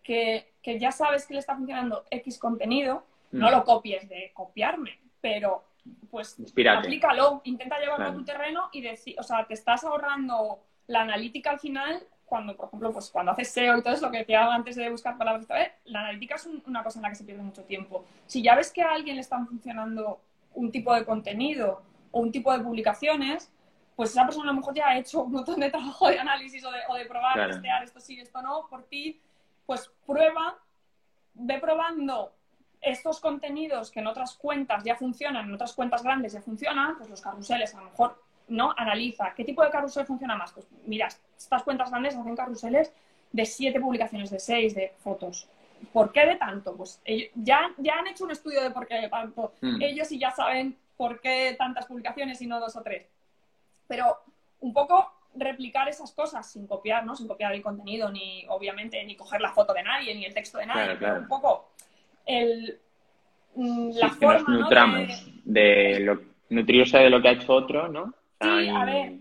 que, 0.02 0.54
ya 0.64 0.92
sabes 0.92 1.26
que 1.26 1.34
le 1.34 1.40
está 1.40 1.56
funcionando 1.56 2.04
X 2.10 2.38
contenido, 2.38 3.04
no 3.32 3.48
mm. 3.48 3.50
lo 3.50 3.64
copies 3.64 4.08
de 4.08 4.30
copiarme, 4.34 4.98
pero 5.20 5.64
pues 6.10 6.36
aplícalo, 6.68 7.40
intenta 7.44 7.78
llevarlo 7.78 8.06
a 8.06 8.14
tu 8.14 8.24
terreno 8.24 8.68
y 8.72 8.80
decir, 8.80 9.14
o 9.18 9.22
sea, 9.22 9.46
te 9.46 9.54
estás 9.54 9.84
ahorrando 9.84 10.60
la 10.88 11.02
analítica 11.02 11.50
al 11.50 11.60
final 11.60 12.02
cuando, 12.24 12.56
por 12.56 12.66
ejemplo, 12.66 12.92
pues 12.92 13.10
cuando 13.10 13.32
haces 13.32 13.50
SEO 13.52 13.78
y 13.78 13.82
todo 13.82 13.94
eso, 13.94 14.06
lo 14.06 14.12
que 14.12 14.18
decía 14.18 14.52
antes 14.52 14.74
de 14.76 14.90
buscar 14.90 15.16
palabras, 15.16 15.46
vez, 15.46 15.72
la 15.84 16.00
analítica 16.00 16.34
es 16.34 16.46
una 16.66 16.82
cosa 16.82 16.98
en 16.98 17.04
la 17.04 17.08
que 17.10 17.14
se 17.14 17.24
pierde 17.24 17.42
mucho 17.42 17.62
tiempo. 17.62 18.04
Si 18.26 18.42
ya 18.42 18.56
ves 18.56 18.72
que 18.72 18.82
a 18.82 18.92
alguien 18.92 19.14
le 19.14 19.22
están 19.22 19.46
funcionando 19.46 20.20
un 20.54 20.72
tipo 20.72 20.92
de 20.92 21.04
contenido 21.04 21.82
o 22.10 22.20
un 22.20 22.32
tipo 22.32 22.52
de 22.52 22.64
publicaciones, 22.64 23.52
pues 23.96 24.10
esa 24.10 24.24
persona 24.24 24.50
a 24.50 24.52
lo 24.52 24.60
mejor 24.60 24.74
ya 24.74 24.88
ha 24.88 24.98
hecho 24.98 25.22
un 25.22 25.32
montón 25.32 25.58
de 25.58 25.70
trabajo 25.70 26.08
de 26.08 26.18
análisis 26.18 26.64
o 26.64 26.70
de, 26.70 26.78
o 26.88 26.94
de 26.94 27.06
probar, 27.06 27.48
testear 27.48 27.82
esto 27.82 28.00
sí, 28.00 28.20
esto 28.20 28.40
no, 28.42 28.66
por 28.68 28.84
ti, 28.84 29.20
pues 29.64 29.90
prueba, 30.06 30.58
ve 31.34 31.58
probando 31.58 32.32
estos 32.80 33.18
contenidos 33.20 33.90
que 33.90 34.00
en 34.00 34.06
otras 34.06 34.34
cuentas 34.34 34.84
ya 34.84 34.94
funcionan, 34.94 35.46
en 35.46 35.54
otras 35.54 35.72
cuentas 35.72 36.02
grandes 36.02 36.34
ya 36.34 36.42
funcionan, 36.42 36.96
pues 36.96 37.10
los 37.10 37.20
carruseles 37.20 37.74
a 37.74 37.78
lo 37.78 37.90
mejor 37.90 38.26
¿no? 38.48 38.72
Analiza 38.76 39.32
qué 39.34 39.44
tipo 39.44 39.62
de 39.62 39.70
carrusel 39.70 40.06
funciona 40.06 40.36
más. 40.36 40.52
Pues 40.52 40.66
mira, 40.86 41.08
estas 41.36 41.62
cuentas 41.62 41.90
grandes 41.90 42.16
hacen 42.16 42.36
carruseles 42.36 42.92
de 43.32 43.44
siete 43.44 43.80
publicaciones, 43.80 44.30
de 44.30 44.38
seis, 44.38 44.74
de 44.74 44.92
fotos. 44.98 45.48
¿Por 45.92 46.12
qué 46.12 46.26
de 46.26 46.36
tanto? 46.36 46.74
Pues 46.76 47.00
ya, 47.34 47.70
ya 47.76 47.98
han 47.98 48.06
hecho 48.06 48.24
un 48.24 48.30
estudio 48.30 48.62
de 48.62 48.70
por 48.70 48.86
qué 48.86 48.94
de 48.96 49.08
tanto. 49.08 49.52
Mm. 49.60 49.82
Ellos 49.82 50.08
sí 50.08 50.18
ya 50.18 50.30
saben 50.30 50.76
por 50.96 51.20
qué 51.20 51.54
tantas 51.58 51.86
publicaciones 51.86 52.40
y 52.40 52.46
no 52.46 52.60
dos 52.60 52.76
o 52.76 52.82
tres. 52.82 53.06
Pero 53.86 54.18
un 54.60 54.72
poco 54.72 55.12
replicar 55.34 55.88
esas 55.88 56.12
cosas 56.12 56.50
sin 56.50 56.66
copiar, 56.66 57.04
¿no? 57.04 57.14
Sin 57.14 57.28
copiar 57.28 57.52
el 57.52 57.62
contenido, 57.62 58.10
ni 58.10 58.44
obviamente, 58.48 59.02
ni 59.04 59.16
coger 59.16 59.40
la 59.40 59.52
foto 59.52 59.72
de 59.74 59.82
nadie, 59.82 60.14
ni 60.14 60.24
el 60.24 60.34
texto 60.34 60.58
de 60.58 60.66
nadie, 60.66 60.96
pero 60.96 61.20
un 61.20 61.28
poco 61.28 61.70
el, 62.24 62.78
mm, 63.54 63.90
la 63.94 64.08
forma, 64.10 64.38
nos 64.38 64.60
nutramos 64.60 65.26
de... 65.44 66.00
lo 66.00 66.36
nutrirse 66.48 66.98
de 66.98 67.10
lo 67.10 67.20
que 67.20 67.28
ha 67.28 67.32
hecho 67.32 67.52
otro, 67.52 67.88
¿no? 67.88 68.14
Sí, 68.40 68.68
a 68.68 68.84
ver, 68.84 69.14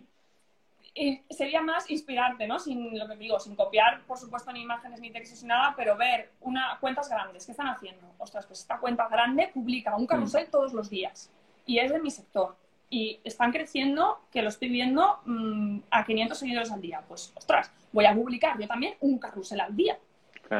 sería 1.30 1.61
más 1.61 1.89
inspirarte, 1.89 2.47
¿no? 2.47 2.59
Sin 2.59 2.97
lo 2.97 3.07
que 3.07 3.16
digo, 3.16 3.39
sin 3.39 3.55
copiar, 3.55 4.01
por 4.03 4.18
supuesto, 4.18 4.51
ni 4.51 4.61
imágenes 4.61 4.99
ni 4.99 5.11
textos 5.11 5.41
ni 5.41 5.49
nada, 5.49 5.74
pero 5.76 5.97
ver 5.97 6.32
una, 6.41 6.78
cuentas 6.80 7.09
grandes, 7.09 7.45
¿qué 7.45 7.51
están 7.51 7.68
haciendo? 7.68 8.13
Ostras, 8.18 8.45
pues 8.45 8.59
esta 8.59 8.78
cuenta 8.80 9.07
grande 9.07 9.49
publica 9.53 9.95
un 9.95 10.07
carrusel 10.07 10.47
mm. 10.47 10.51
todos 10.51 10.74
los 10.74 10.89
días 10.89 11.32
y 11.66 11.80
es 11.80 11.91
de 11.91 11.99
mi 11.99 12.11
sector. 12.11 12.55
Y 12.89 13.19
están 13.23 13.51
creciendo, 13.51 14.21
que 14.31 14.41
lo 14.41 14.49
estoy 14.49 14.69
viendo 14.69 15.19
mm, 15.25 15.79
a 15.89 16.05
500 16.05 16.38
seguidores 16.38 16.71
al 16.71 16.81
día. 16.81 17.01
Pues, 17.07 17.33
ostras, 17.36 17.71
voy 17.91 18.05
a 18.05 18.13
publicar 18.13 18.59
yo 18.59 18.67
también 18.67 18.95
un 19.01 19.17
carrusel 19.17 19.61
al 19.61 19.75
día. 19.75 19.97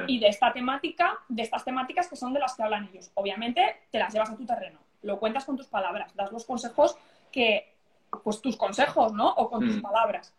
Y 0.08 0.20
de 0.20 0.30
esta 0.30 0.52
temática, 0.52 1.20
de 1.30 1.44
estas 1.44 1.64
temáticas 1.64 2.10
que 2.10 2.16
son 2.16 2.34
de 2.34 2.40
las 2.40 2.56
que 2.56 2.64
hablan 2.64 2.90
ellos. 2.92 3.12
Obviamente, 3.14 3.84
te 3.92 4.00
las 4.00 4.12
llevas 4.12 4.32
a 4.32 4.36
tu 4.36 4.44
terreno, 4.44 4.80
lo 5.04 5.20
cuentas 5.20 5.46
con 5.46 5.56
tus 5.56 5.68
palabras, 5.68 6.16
das 6.16 6.32
los 6.32 6.44
consejos 6.44 6.98
que 7.32 7.72
pues 8.24 8.42
tus 8.42 8.58
consejos, 8.58 9.14
¿no? 9.14 9.30
O 9.30 9.50
con 9.50 9.64
tus 9.64 9.78
mm. 9.78 9.82
palabras. 9.82 10.34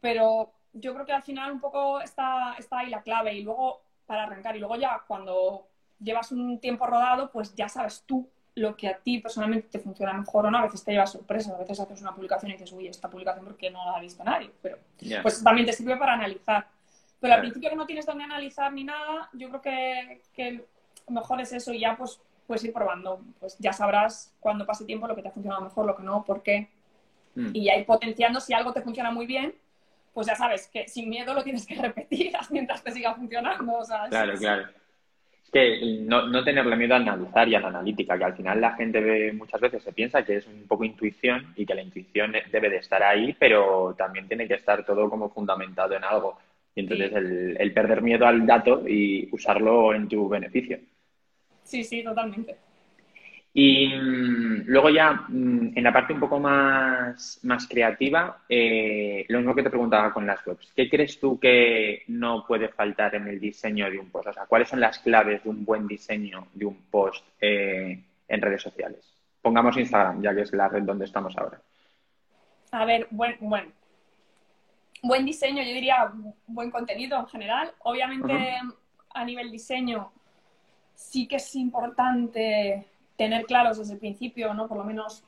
Pero 0.00 0.50
yo 0.72 0.94
creo 0.94 1.06
que 1.06 1.12
al 1.12 1.22
final 1.22 1.52
un 1.52 1.60
poco 1.60 2.00
está, 2.00 2.54
está 2.58 2.80
ahí 2.80 2.90
la 2.90 3.02
clave 3.02 3.34
y 3.34 3.42
luego 3.42 3.82
para 4.06 4.24
arrancar 4.24 4.56
y 4.56 4.58
luego 4.58 4.76
ya 4.76 5.02
cuando 5.06 5.68
llevas 6.00 6.32
un 6.32 6.58
tiempo 6.58 6.86
rodado, 6.86 7.30
pues 7.30 7.54
ya 7.54 7.68
sabes 7.68 8.02
tú 8.06 8.28
lo 8.58 8.76
que 8.76 8.88
a 8.88 8.98
ti 8.98 9.18
personalmente 9.18 9.68
te 9.68 9.78
funciona 9.78 10.12
mejor 10.12 10.46
o 10.46 10.50
no. 10.50 10.58
A 10.58 10.62
veces 10.62 10.84
te 10.84 10.92
llevas 10.92 11.12
sorpresas, 11.12 11.54
a 11.54 11.58
veces 11.58 11.80
haces 11.80 12.00
una 12.00 12.14
publicación 12.14 12.50
y 12.50 12.54
dices, 12.54 12.72
uy, 12.72 12.88
esta 12.88 13.08
publicación 13.08 13.44
porque 13.44 13.70
no 13.70 13.84
la 13.84 13.96
ha 13.96 14.00
visto 14.00 14.22
nadie. 14.24 14.50
Pero 14.60 14.78
pues 15.22 15.42
también 15.42 15.66
te 15.66 15.72
sirve 15.72 15.96
para 15.96 16.14
analizar. 16.14 16.66
Pero 17.20 17.34
al 17.34 17.40
principio 17.40 17.70
que 17.70 17.76
no 17.76 17.86
tienes 17.86 18.06
donde 18.06 18.24
analizar 18.24 18.72
ni 18.72 18.84
nada, 18.84 19.28
yo 19.32 19.48
creo 19.48 19.62
que, 19.62 20.22
que 20.32 20.64
mejor 21.08 21.40
es 21.40 21.52
eso 21.52 21.72
y 21.72 21.80
ya 21.80 21.96
pues 21.96 22.20
puedes 22.46 22.64
ir 22.64 22.72
probando. 22.72 23.20
Pues 23.40 23.56
ya 23.58 23.72
sabrás 23.72 24.34
cuando 24.40 24.66
pase 24.66 24.84
tiempo 24.84 25.06
lo 25.06 25.16
que 25.16 25.22
te 25.22 25.28
ha 25.28 25.32
funcionado 25.32 25.62
mejor, 25.62 25.86
lo 25.86 25.96
que 25.96 26.02
no, 26.02 26.24
por 26.24 26.42
qué. 26.42 26.68
Mm. 27.34 27.50
Y 27.54 27.68
ahí 27.68 27.84
potenciando, 27.84 28.40
si 28.40 28.52
algo 28.52 28.72
te 28.72 28.82
funciona 28.82 29.10
muy 29.10 29.26
bien, 29.26 29.54
pues 30.12 30.26
ya 30.26 30.34
sabes 30.34 30.68
que 30.68 30.88
sin 30.88 31.08
miedo 31.08 31.34
lo 31.34 31.44
tienes 31.44 31.66
que 31.66 31.74
repetir 31.80 32.32
mientras 32.50 32.82
te 32.82 32.90
siga 32.90 33.14
funcionando. 33.14 33.80
claro, 34.08 34.36
claro. 34.36 34.62
Es 34.62 34.70
que 35.50 36.00
no, 36.02 36.26
no, 36.28 36.44
tenerle 36.44 36.76
miedo 36.76 36.94
a 36.94 36.98
analizar 36.98 37.48
y 37.48 37.54
a 37.54 37.60
la 37.60 37.68
analítica, 37.68 38.18
que 38.18 38.24
al 38.24 38.36
final 38.36 38.60
la 38.60 38.74
gente 38.74 39.00
ve, 39.00 39.32
muchas 39.32 39.60
veces 39.60 39.82
se 39.82 39.92
piensa 39.92 40.24
que 40.24 40.36
es 40.36 40.46
un 40.46 40.66
poco 40.66 40.84
intuición 40.84 41.52
y 41.56 41.64
que 41.64 41.74
la 41.74 41.82
intuición 41.82 42.32
debe 42.50 42.70
de 42.70 42.76
estar 42.76 43.02
ahí, 43.02 43.34
pero 43.38 43.94
también 43.96 44.28
tiene 44.28 44.46
que 44.46 44.54
estar 44.54 44.84
todo 44.84 45.08
como 45.08 45.30
fundamentado 45.30 45.94
en 45.94 46.04
algo. 46.04 46.38
Y 46.74 46.80
entonces 46.80 47.12
el, 47.12 47.56
el 47.58 47.72
perder 47.72 48.02
miedo 48.02 48.26
al 48.26 48.46
dato 48.46 48.86
y 48.86 49.28
usarlo 49.32 49.94
en 49.94 50.08
tu 50.08 50.28
beneficio. 50.28 50.78
Sí, 51.64 51.82
sí, 51.82 52.02
totalmente. 52.02 52.67
Y 53.60 53.88
mm, 53.88 54.66
luego 54.66 54.88
ya 54.88 55.24
mm, 55.26 55.76
en 55.76 55.82
la 55.82 55.92
parte 55.92 56.12
un 56.12 56.20
poco 56.20 56.38
más, 56.38 57.40
más 57.42 57.66
creativa, 57.66 58.44
eh, 58.48 59.24
lo 59.26 59.38
mismo 59.38 59.52
que 59.52 59.64
te 59.64 59.70
preguntaba 59.70 60.14
con 60.14 60.24
las 60.24 60.46
webs. 60.46 60.72
¿Qué 60.76 60.88
crees 60.88 61.18
tú 61.18 61.40
que 61.40 62.04
no 62.06 62.46
puede 62.46 62.68
faltar 62.68 63.16
en 63.16 63.26
el 63.26 63.40
diseño 63.40 63.90
de 63.90 63.98
un 63.98 64.10
post? 64.10 64.28
O 64.28 64.32
sea, 64.32 64.46
¿cuáles 64.46 64.68
son 64.68 64.78
las 64.78 65.00
claves 65.00 65.42
de 65.42 65.50
un 65.50 65.64
buen 65.64 65.88
diseño 65.88 66.46
de 66.54 66.66
un 66.66 66.82
post 66.88 67.26
eh, 67.40 68.00
en 68.28 68.40
redes 68.40 68.62
sociales? 68.62 69.00
Pongamos 69.42 69.76
Instagram, 69.76 70.22
ya 70.22 70.32
que 70.32 70.42
es 70.42 70.52
la 70.52 70.68
red 70.68 70.84
donde 70.84 71.06
estamos 71.06 71.36
ahora. 71.36 71.60
A 72.70 72.84
ver, 72.84 73.08
buen, 73.10 73.38
bueno, 73.40 73.72
buen 75.02 75.24
diseño, 75.24 75.64
yo 75.64 75.72
diría 75.72 76.12
buen 76.46 76.70
contenido 76.70 77.18
en 77.18 77.26
general. 77.26 77.72
Obviamente, 77.80 78.56
a 79.12 79.24
nivel 79.24 79.50
diseño, 79.50 80.12
sí 80.94 81.26
que 81.26 81.36
es 81.36 81.56
importante 81.56 82.86
tener 83.18 83.46
claros 83.46 83.76
desde 83.78 83.94
el 83.94 83.98
principio, 83.98 84.54
¿no? 84.54 84.68
Por 84.68 84.78
lo 84.78 84.84
menos 84.84 85.24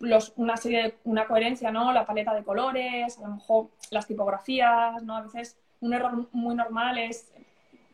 los, 0.00 0.32
una 0.34 0.56
serie, 0.56 0.96
una 1.04 1.26
coherencia, 1.26 1.70
¿no? 1.70 1.92
La 1.92 2.06
paleta 2.06 2.34
de 2.34 2.42
colores, 2.42 3.18
a 3.18 3.28
lo 3.28 3.34
mejor 3.34 3.68
las 3.90 4.06
tipografías, 4.06 5.02
¿no? 5.02 5.14
A 5.14 5.20
veces 5.20 5.58
un 5.80 5.92
error 5.92 6.26
muy 6.32 6.54
normal 6.54 6.98
es 6.98 7.30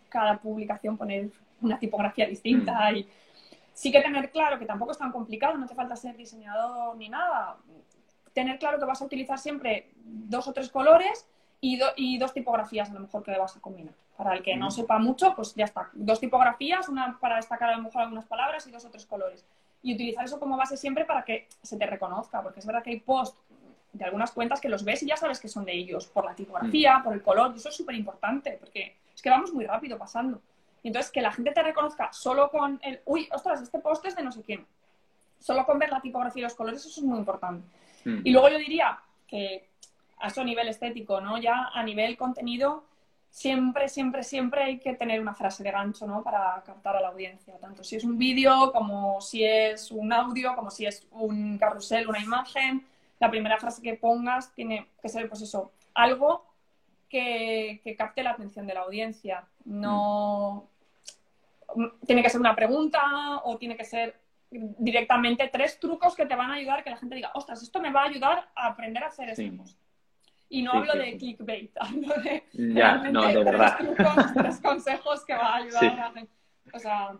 cada 0.08 0.38
publicación 0.38 0.96
poner 0.96 1.30
una 1.60 1.78
tipografía 1.78 2.26
distinta 2.26 2.90
mm. 2.92 2.96
y 2.96 3.08
sí 3.74 3.90
que 3.90 4.00
tener 4.00 4.30
claro 4.30 4.58
que 4.58 4.66
tampoco 4.66 4.92
es 4.92 4.98
tan 4.98 5.10
complicado, 5.10 5.58
no 5.58 5.66
te 5.66 5.74
falta 5.74 5.96
ser 5.96 6.16
diseñador 6.16 6.96
ni 6.96 7.08
nada. 7.08 7.56
Tener 8.32 8.58
claro 8.60 8.78
que 8.78 8.84
vas 8.84 9.02
a 9.02 9.04
utilizar 9.04 9.38
siempre 9.38 9.90
dos 9.96 10.46
o 10.46 10.52
tres 10.52 10.70
colores 10.70 11.26
y, 11.60 11.80
y 11.96 12.18
dos 12.18 12.32
tipografías 12.32 12.88
a 12.88 12.94
lo 12.94 13.00
mejor 13.00 13.24
que 13.24 13.36
vas 13.36 13.56
a 13.56 13.60
combinar. 13.60 13.94
Para 14.18 14.34
el 14.34 14.42
que 14.42 14.56
no 14.56 14.72
sepa 14.72 14.98
mucho, 14.98 15.32
pues 15.36 15.54
ya 15.54 15.64
está. 15.64 15.90
Dos 15.92 16.18
tipografías, 16.18 16.88
una 16.88 17.16
para 17.20 17.36
destacar 17.36 17.70
a 17.70 17.76
lo 17.76 17.84
mejor 17.84 18.02
algunas 18.02 18.24
palabras 18.24 18.66
y 18.66 18.72
dos 18.72 18.84
o 18.84 18.90
tres 18.90 19.06
colores. 19.06 19.46
Y 19.80 19.94
utilizar 19.94 20.24
eso 20.24 20.40
como 20.40 20.56
base 20.56 20.76
siempre 20.76 21.04
para 21.04 21.24
que 21.24 21.46
se 21.62 21.78
te 21.78 21.86
reconozca, 21.86 22.42
porque 22.42 22.58
es 22.58 22.66
verdad 22.66 22.82
que 22.82 22.90
hay 22.90 22.98
posts 22.98 23.38
de 23.92 24.04
algunas 24.04 24.32
cuentas 24.32 24.60
que 24.60 24.68
los 24.68 24.84
ves 24.84 25.04
y 25.04 25.06
ya 25.06 25.16
sabes 25.16 25.38
que 25.38 25.46
son 25.46 25.64
de 25.64 25.72
ellos, 25.72 26.08
por 26.08 26.24
la 26.24 26.34
tipografía, 26.34 27.00
por 27.04 27.14
el 27.14 27.22
color, 27.22 27.52
y 27.54 27.58
eso 27.58 27.68
es 27.68 27.76
súper 27.76 27.94
importante, 27.94 28.56
porque 28.58 28.96
es 29.14 29.22
que 29.22 29.30
vamos 29.30 29.52
muy 29.54 29.64
rápido 29.64 29.96
pasando. 29.96 30.42
Y 30.82 30.88
entonces, 30.88 31.12
que 31.12 31.22
la 31.22 31.32
gente 31.32 31.52
te 31.52 31.62
reconozca 31.62 32.12
solo 32.12 32.50
con 32.50 32.80
el, 32.82 33.00
uy, 33.04 33.28
ostras, 33.32 33.62
este 33.62 33.78
post 33.78 34.04
es 34.04 34.16
de 34.16 34.24
no 34.24 34.32
sé 34.32 34.42
quién. 34.42 34.66
Solo 35.38 35.64
con 35.64 35.78
ver 35.78 35.90
la 35.90 36.00
tipografía 36.00 36.40
y 36.40 36.42
los 36.42 36.54
colores, 36.54 36.84
eso 36.84 37.00
es 37.00 37.06
muy 37.06 37.18
importante. 37.18 37.64
Mm. 38.04 38.20
Y 38.24 38.30
luego 38.32 38.48
yo 38.48 38.58
diría 38.58 38.98
que, 39.28 39.68
a 40.18 40.26
eso 40.26 40.40
a 40.40 40.44
nivel 40.44 40.68
estético, 40.68 41.20
¿no? 41.20 41.38
Ya 41.38 41.70
a 41.72 41.82
nivel 41.84 42.16
contenido, 42.16 42.84
siempre, 43.30 43.88
siempre, 43.88 44.22
siempre 44.22 44.62
hay 44.62 44.78
que 44.78 44.94
tener 44.94 45.20
una 45.20 45.34
frase 45.34 45.62
de 45.62 45.70
gancho, 45.70 46.06
¿no? 46.06 46.22
Para 46.22 46.62
captar 46.64 46.96
a 46.96 47.00
la 47.00 47.08
audiencia, 47.08 47.58
tanto 47.58 47.84
si 47.84 47.96
es 47.96 48.04
un 48.04 48.18
vídeo, 48.18 48.72
como 48.72 49.20
si 49.20 49.44
es 49.44 49.90
un 49.90 50.12
audio, 50.12 50.54
como 50.56 50.70
si 50.70 50.86
es 50.86 51.06
un 51.12 51.58
carrusel, 51.58 52.08
una 52.08 52.20
imagen. 52.20 52.86
La 53.20 53.30
primera 53.30 53.58
frase 53.58 53.82
que 53.82 53.94
pongas 53.94 54.52
tiene 54.54 54.88
que 55.02 55.08
ser, 55.08 55.28
pues 55.28 55.42
eso, 55.42 55.72
algo 55.94 56.44
que, 57.08 57.80
capte 57.96 58.22
la 58.22 58.30
atención 58.30 58.66
de 58.66 58.74
la 58.74 58.80
audiencia. 58.80 59.44
No... 59.64 60.68
Tiene 62.06 62.22
que 62.22 62.30
ser 62.30 62.40
una 62.40 62.56
pregunta 62.56 63.42
o 63.44 63.58
tiene 63.58 63.76
que 63.76 63.84
ser 63.84 64.18
directamente 64.50 65.48
tres 65.52 65.78
trucos 65.78 66.14
que 66.14 66.24
te 66.24 66.34
van 66.34 66.50
a 66.50 66.54
ayudar 66.54 66.82
que 66.82 66.88
la 66.88 66.96
gente 66.96 67.14
diga, 67.14 67.30
ostras, 67.34 67.62
esto 67.62 67.80
me 67.80 67.92
va 67.92 68.02
a 68.02 68.06
ayudar 68.06 68.48
a 68.54 68.68
aprender 68.68 69.04
a 69.04 69.08
hacer 69.08 69.28
esto. 69.28 69.64
Y 70.50 70.62
no 70.62 70.72
hablo 70.72 70.94
de 70.94 71.16
clickbait, 71.16 71.70
hablo 71.80 72.14
de, 72.22 72.42
ya, 72.52 72.96
no, 73.10 73.26
de 73.28 73.44
verdad. 73.44 73.78
Tres, 74.34 74.60
consejos 74.60 75.24
que 75.26 75.34
va 75.34 75.54
a 75.54 75.56
ayudar 75.56 75.84
a 75.84 75.96
la 75.96 76.12
gente. 76.12 76.32
O 76.72 76.78
sea, 76.78 77.16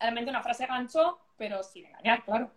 realmente 0.00 0.30
una 0.30 0.42
frase 0.42 0.66
gancho, 0.66 1.18
pero 1.36 1.62
sin 1.62 1.86
engañar, 1.86 2.24
claro. 2.24 2.50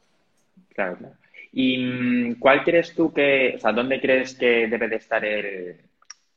Claro, 0.69 0.97
claro. 0.97 1.15
¿Y 1.51 1.77
mm, 1.77 2.39
cuál 2.39 2.63
crees 2.63 2.95
tú 2.95 3.13
que, 3.13 3.53
o 3.55 3.59
sea, 3.59 3.71
dónde 3.71 3.99
crees 3.99 4.35
que 4.35 4.67
debe 4.67 4.87
de 4.87 4.95
estar 4.95 5.23
el, 5.23 5.81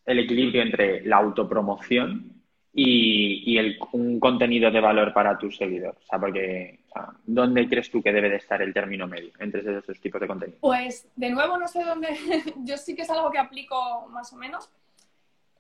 el 0.05 0.19
equilibrio 0.19 0.63
entre 0.63 1.05
la 1.05 1.17
autopromoción 1.17 2.36
y, 2.79 3.57
el, 3.57 3.79
un 3.93 4.21
contenido 4.21 4.71
de 4.71 4.81
valor 4.81 5.15
para 5.15 5.39
tu 5.39 5.51
seguidor? 5.51 5.97
O 5.99 6.07
sea, 6.07 6.19
porque, 6.19 6.81
¿dónde 7.25 7.69
crees 7.69 7.91
tú 7.91 8.03
que 8.03 8.13
debe 8.13 8.29
de 8.29 8.37
estar 8.37 8.61
el 8.61 8.75
término 8.75 9.07
medio 9.07 9.33
entre 9.39 9.79
esos 9.79 9.99
tipos 9.99 10.21
de 10.21 10.27
contenido? 10.27 10.59
Pues, 10.61 11.09
de 11.17 11.31
nuevo, 11.31 11.57
no 11.57 11.67
sé 11.69 11.83
dónde, 11.83 12.09
yo 12.65 12.77
sí 12.77 12.95
que 12.95 13.03
es 13.03 13.11
algo 13.11 13.31
que 13.31 13.39
aplico 13.39 14.07
más 14.11 14.33
o 14.33 14.37
menos. 14.37 14.71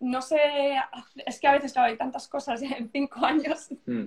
no 0.01 0.21
sé, 0.21 0.39
es 1.25 1.41
que 1.41 1.47
a 1.49 1.53
veces, 1.53 1.73
claro, 1.73 1.89
hay 1.89 1.97
tantas 1.97 2.29
cosas 2.29 2.61
en 2.61 2.91
cinco 2.93 3.25
años. 3.25 3.71
Mm. 3.87 4.05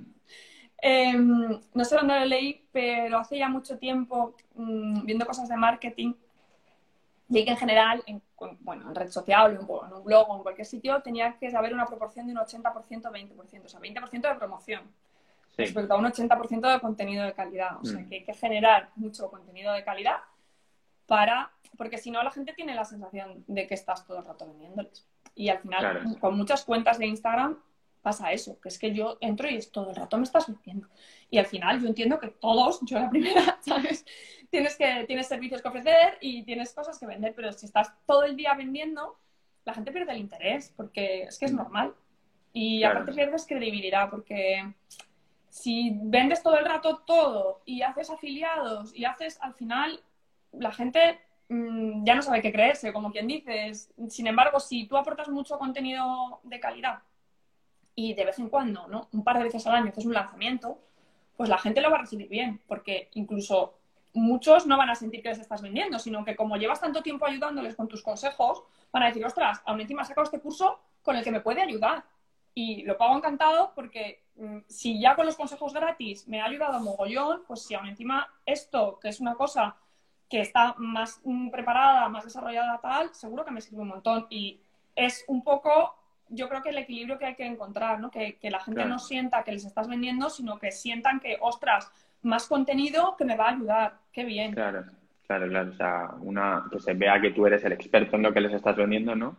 Em, 0.81 1.59
no 1.73 1.83
sé 1.83 1.95
dónde 1.95 2.19
lo 2.19 2.25
leí, 2.25 2.63
pero 2.71 3.17
hace 3.17 3.39
ya 3.39 3.49
mucho 3.49 3.77
tiempo, 3.79 4.35
mm, 4.53 5.05
viendo 5.05 5.25
cosas 5.25 5.49
de 5.49 5.57
marketing, 5.57 6.13
leí 7.27 7.43
que 7.43 7.51
en 7.51 7.57
general, 7.57 8.03
en, 8.05 8.21
bueno, 8.61 8.87
en 8.89 8.95
red 8.95 9.09
social, 9.09 9.51
en, 9.51 9.61
en 9.61 9.93
un 9.93 10.03
blog 10.03 10.29
o 10.29 10.37
en 10.37 10.43
cualquier 10.43 10.65
sitio, 10.67 11.01
tenía 11.01 11.37
que 11.37 11.47
haber 11.55 11.73
una 11.73 11.85
proporción 11.85 12.25
de 12.27 12.33
un 12.33 12.39
80%, 12.39 12.63
20%, 13.11 13.65
o 13.65 13.69
sea, 13.69 13.79
20% 13.79 14.21
de 14.29 14.35
promoción 14.35 14.81
Sí. 15.55 15.65
respecto 15.65 15.93
a 15.93 15.97
un 15.97 16.05
80% 16.05 16.71
de 16.71 16.79
contenido 16.79 17.25
de 17.25 17.33
calidad. 17.33 17.77
O 17.81 17.85
sea, 17.85 17.99
Mm. 17.99 18.07
que 18.07 18.15
hay 18.15 18.23
que 18.23 18.33
generar 18.33 18.89
mucho 18.95 19.29
contenido 19.29 19.73
de 19.73 19.83
calidad 19.83 20.17
para... 21.05 21.51
Porque 21.77 21.97
si 21.97 22.11
no, 22.11 22.21
la 22.23 22.31
gente 22.31 22.53
tiene 22.53 22.75
la 22.75 22.85
sensación 22.85 23.43
de 23.47 23.67
que 23.67 23.73
estás 23.73 24.05
todo 24.05 24.19
el 24.19 24.25
rato 24.25 24.45
vendiéndoles. 24.47 25.05
Y 25.35 25.49
al 25.49 25.59
final, 25.59 25.79
Claro. 25.79 26.01
con 26.19 26.37
muchas 26.37 26.63
cuentas 26.65 26.97
de 26.97 27.07
Instagram 27.07 27.57
pasa 28.01 28.31
eso, 28.31 28.59
que 28.61 28.69
es 28.69 28.79
que 28.79 28.93
yo 28.93 29.17
entro 29.21 29.49
y 29.49 29.55
es 29.57 29.71
todo 29.71 29.89
el 29.89 29.95
rato 29.95 30.17
me 30.17 30.23
estás 30.23 30.47
vendiendo. 30.47 30.87
Y 31.29 31.37
al 31.37 31.45
final 31.45 31.81
yo 31.81 31.87
entiendo 31.87 32.19
que 32.19 32.27
todos, 32.29 32.79
yo 32.83 32.97
la 32.99 33.09
primera, 33.09 33.59
¿sabes? 33.61 34.05
Tienes, 34.49 34.75
que, 34.75 35.03
tienes 35.05 35.27
servicios 35.27 35.61
que 35.61 35.67
ofrecer 35.67 36.17
y 36.21 36.43
tienes 36.43 36.73
cosas 36.73 36.97
que 36.97 37.05
vender, 37.05 37.33
pero 37.35 37.51
si 37.53 37.65
estás 37.67 37.93
todo 38.05 38.23
el 38.23 38.35
día 38.35 38.53
vendiendo, 38.55 39.17
la 39.65 39.73
gente 39.73 39.91
pierde 39.91 40.11
el 40.11 40.17
interés, 40.19 40.73
porque 40.75 41.23
es 41.23 41.37
que 41.37 41.45
es 41.45 41.53
normal. 41.53 41.93
Y 42.51 42.79
Claro. 42.79 42.99
aparte 43.01 43.13
pierdes 43.13 43.45
credibilidad, 43.45 44.09
porque 44.09 44.73
si 45.49 45.91
vendes 46.01 46.41
todo 46.41 46.57
el 46.57 46.65
rato 46.65 47.03
todo 47.05 47.61
y 47.65 47.81
haces 47.83 48.09
afiliados 48.09 48.95
y 48.95 49.05
haces 49.05 49.37
al 49.41 49.53
final, 49.53 50.01
la 50.51 50.71
gente 50.71 51.19
mm, 51.49 52.05
ya 52.05 52.15
no 52.15 52.21
sabe 52.23 52.41
qué 52.41 52.51
creerse, 52.51 52.91
como 52.93 53.11
quien 53.11 53.27
dices. 53.27 53.91
Sin 54.07 54.25
embargo, 54.27 54.59
si 54.59 54.87
tú 54.87 54.97
aportas 54.97 55.29
mucho 55.29 55.59
contenido 55.59 56.39
de 56.43 56.59
calidad 56.59 56.99
y 57.95 58.13
de 58.13 58.25
vez 58.25 58.39
en 58.39 58.49
cuando, 58.49 58.87
¿no? 58.87 59.09
Un 59.11 59.23
par 59.23 59.37
de 59.37 59.43
veces 59.43 59.65
al 59.67 59.75
año 59.75 59.89
haces 59.89 60.05
un 60.05 60.13
lanzamiento, 60.13 60.79
pues 61.37 61.49
la 61.49 61.57
gente 61.57 61.81
lo 61.81 61.89
va 61.91 61.97
a 61.97 62.01
recibir 62.01 62.27
bien, 62.29 62.61
porque 62.67 63.09
incluso 63.13 63.78
muchos 64.19 64.65
no 64.67 64.77
van 64.77 64.89
a 64.89 64.95
sentir 64.95 65.21
que 65.21 65.29
les 65.29 65.39
estás 65.39 65.61
vendiendo, 65.61 65.97
sino 65.99 66.23
que 66.23 66.35
como 66.35 66.57
llevas 66.57 66.79
tanto 66.81 67.01
tiempo 67.01 67.25
ayudándoles 67.25 67.75
con 67.75 67.87
tus 67.87 68.03
consejos, 68.03 68.63
van 68.91 69.03
a 69.03 69.07
decir, 69.07 69.25
ostras, 69.25 69.61
aún 69.65 69.81
encima 69.81 70.01
he 70.01 70.05
sacado 70.05 70.25
este 70.25 70.39
curso 70.39 70.79
con 71.01 71.15
el 71.15 71.23
que 71.23 71.31
me 71.31 71.41
puede 71.41 71.61
ayudar. 71.61 72.03
Y 72.53 72.83
lo 72.83 72.97
pago 72.97 73.15
encantado 73.15 73.71
porque 73.75 74.23
mm, 74.35 74.59
si 74.67 74.99
ya 74.99 75.15
con 75.15 75.25
los 75.25 75.35
consejos 75.35 75.73
gratis 75.73 76.27
me 76.27 76.41
ha 76.41 76.45
ayudado 76.45 76.79
mogollón, 76.79 77.43
pues 77.47 77.63
si 77.63 77.75
aún 77.75 77.87
encima 77.87 78.27
esto, 78.45 78.99
que 79.01 79.09
es 79.09 79.19
una 79.19 79.35
cosa 79.35 79.75
que 80.29 80.41
está 80.41 80.75
más 80.77 81.21
mm, 81.23 81.49
preparada, 81.49 82.09
más 82.09 82.23
desarrollada 82.25 82.79
tal, 82.81 83.13
seguro 83.15 83.45
que 83.45 83.51
me 83.51 83.61
sirve 83.61 83.81
un 83.81 83.87
montón. 83.89 84.27
Y 84.29 84.59
es 84.95 85.23
un 85.27 85.43
poco, 85.43 85.95
yo 86.27 86.49
creo 86.49 86.61
que 86.61 86.69
el 86.69 86.77
equilibrio 86.79 87.17
que 87.17 87.25
hay 87.27 87.35
que 87.35 87.45
encontrar, 87.45 87.99
¿no? 87.99 88.11
Que, 88.11 88.37
que 88.37 88.49
la 88.51 88.59
gente 88.59 88.81
Claro. 88.81 88.89
no 88.89 88.99
sienta 88.99 89.43
que 89.43 89.51
les 89.53 89.63
estás 89.65 89.87
vendiendo, 89.87 90.29
sino 90.29 90.59
que 90.59 90.71
sientan 90.71 91.19
que, 91.19 91.37
ostras, 91.39 91.91
más 92.23 92.47
contenido 92.47 93.15
que 93.17 93.25
me 93.25 93.35
va 93.37 93.45
a 93.49 93.51
ayudar. 93.55 93.93
Qué 94.11 94.23
bien. 94.25 94.53
Claro, 94.53 94.83
claro, 95.27 95.47
claro. 95.47 95.69
O 95.71 95.73
sea, 95.75 96.09
una, 96.21 96.65
que 96.71 96.79
se 96.79 96.93
vea 96.93 97.19
que 97.21 97.31
tú 97.31 97.45
eres 97.47 97.63
el 97.63 97.71
experto 97.73 98.15
en 98.15 98.23
lo 98.23 98.33
que 98.33 98.41
les 98.41 98.53
estás 98.53 98.75
vendiendo, 98.75 99.15
¿no? 99.15 99.37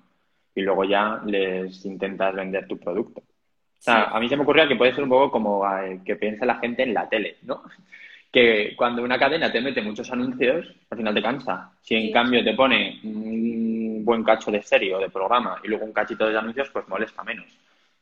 Y 0.55 0.63
luego 0.63 0.85
ya 0.85 1.21
les 1.27 1.85
intentas 1.85 2.35
vender 2.35 2.67
tu 2.67 2.79
producto. 2.79 3.21
O 3.21 3.83
sea, 3.83 4.05
Sí. 4.05 4.11
a 4.15 4.21
mí 4.21 4.29
se 4.29 4.37
me 4.37 4.43
ocurría 4.43 4.69
que 4.69 4.77
puede 4.77 4.93
ser 4.95 5.05
un 5.05 5.11
poco 5.11 5.31
como 5.31 5.63
que 6.05 6.17
piensa 6.17 6.45
la 6.45 6.57
gente 6.59 6.83
en 6.83 6.93
la 6.95 7.09
tele, 7.09 7.39
¿no? 7.43 7.63
Que 8.33 8.75
cuando 8.77 9.03
una 9.03 9.19
cadena 9.19 9.51
te 9.51 9.61
mete 9.61 9.83
muchos 9.83 10.09
anuncios, 10.13 10.73
al 10.91 10.99
final 10.99 11.13
te 11.15 11.21
cansa. 11.23 11.73
Si 11.81 11.97
en 11.97 12.03
Sí. 12.03 12.13
cambio 12.13 12.45
te 12.45 12.55
pone 12.55 13.01
un 13.03 14.05
buen 14.05 14.23
cacho 14.23 14.53
de 14.53 14.63
serie 14.63 14.95
o 14.95 15.01
de 15.01 15.11
programa 15.11 15.57
y 15.65 15.69
luego 15.69 15.85
un 15.85 15.93
cachito 15.93 16.29
de 16.29 16.39
anuncios, 16.39 16.71
pues 16.71 16.87
molesta 16.87 17.25
menos. 17.25 17.47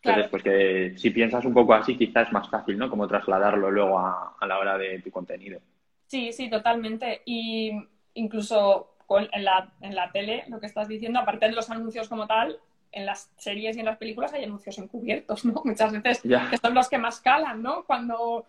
Entonces, 0.05 0.27
Claro. 0.27 0.31
pues 0.31 0.43
que 0.43 0.95
si 0.99 1.11
piensas 1.11 1.45
un 1.45 1.55
poco 1.55 1.75
así, 1.75 1.97
quizás 1.97 2.29
es 2.29 2.33
más 2.33 2.49
fácil, 2.51 2.79
¿no? 2.79 2.89
Como 2.91 3.07
trasladarlo 3.09 3.71
luego 3.71 3.99
a, 3.99 4.37
a 4.41 4.47
la 4.47 4.59
hora 4.59 4.79
de 4.79 5.01
tu 5.03 5.11
contenido. 5.11 5.61
Sí, 6.07 6.33
sí, 6.33 6.49
totalmente. 6.51 7.23
Y 7.27 7.73
incluso 8.15 8.95
con- 9.07 9.29
en 9.33 9.45
la, 9.45 9.73
en 9.81 9.95
la 9.95 10.11
tele, 10.13 10.45
lo 10.49 10.61
que 10.61 10.67
estás 10.67 10.89
diciendo, 10.89 11.19
aparte 11.21 11.47
de 11.47 11.53
los 11.53 11.71
anuncios 11.71 12.09
como 12.09 12.27
tal, 12.27 12.59
en 12.93 13.05
las 13.07 13.31
series 13.37 13.77
y 13.77 13.81
en 13.81 13.87
las 13.87 13.99
películas 13.99 14.33
hay 14.33 14.45
anuncios 14.45 14.79
encubiertos, 14.79 15.45
¿no? 15.45 15.63
Muchas 15.65 15.93
veces 15.93 16.25
Ya. 16.25 16.49
que 16.51 16.57
son 16.57 16.75
los 16.75 16.89
que 16.89 16.99
más 16.99 17.21
calan, 17.21 17.63
¿no? 17.63 17.85
Cuando, 17.85 18.47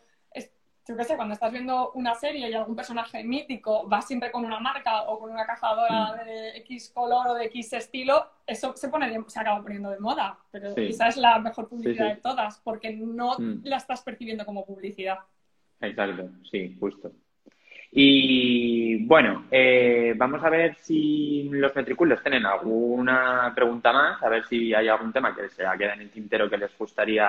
yo 0.90 0.98
qué 0.98 1.04
sé, 1.04 1.16
cuando 1.16 1.36
estás 1.36 1.52
viendo 1.52 1.92
una 1.92 2.16
serie 2.16 2.50
y 2.50 2.54
algún 2.56 2.76
personaje 2.76 3.24
mítico 3.24 3.88
va 3.88 4.02
siempre 4.02 4.32
con 4.32 4.44
una 4.44 4.60
marca 4.60 5.04
o 5.04 5.20
con 5.20 5.30
una 5.32 5.46
cazadora 5.46 6.14
Mm. 6.16 6.26
de 6.26 6.58
X 6.58 6.92
color 6.94 7.28
o 7.28 7.34
de 7.36 7.46
X 7.46 7.74
estilo, 7.74 8.26
eso 8.48 8.76
se, 8.76 8.90
pone 8.90 9.16
se 9.28 9.40
acaba 9.40 9.62
poniendo 9.62 9.92
de 9.92 10.00
moda. 10.00 10.38
Pero 10.52 10.74
Sí. 10.74 10.88
esa 10.88 11.08
es 11.08 11.18
la 11.18 11.38
mejor 11.38 11.70
publicidad 11.70 12.06
Sí, 12.08 12.10
sí. 12.12 12.16
de 12.16 12.22
todas, 12.22 12.60
porque 12.64 12.92
no 12.96 13.36
Mm. 13.38 13.62
la 13.66 13.78
estás 13.78 14.02
percibiendo 14.02 14.44
como 14.46 14.66
publicidad. 14.66 15.20
Exacto, 15.80 16.30
sí, 16.52 16.76
justo. 16.80 17.12
Y 17.92 19.06
bueno, 19.06 19.46
eh, 19.50 20.14
vamos 20.16 20.44
a 20.44 20.50
ver 20.50 20.76
si 20.76 21.50
los 21.52 21.76
metriculos 21.76 22.22
tienen 22.22 22.46
alguna 22.46 23.52
pregunta 23.56 23.92
más, 23.92 24.22
a 24.22 24.30
ver 24.30 24.46
si 24.46 24.74
hay 24.74 24.88
algún 24.88 25.12
tema 25.12 25.36
que 25.36 25.50
se 25.50 25.64
queda 25.78 25.94
en 25.94 26.02
el 26.02 26.12
tintero 26.12 26.50
que 26.50 26.58
les 26.58 26.78
gustaría, 26.78 27.28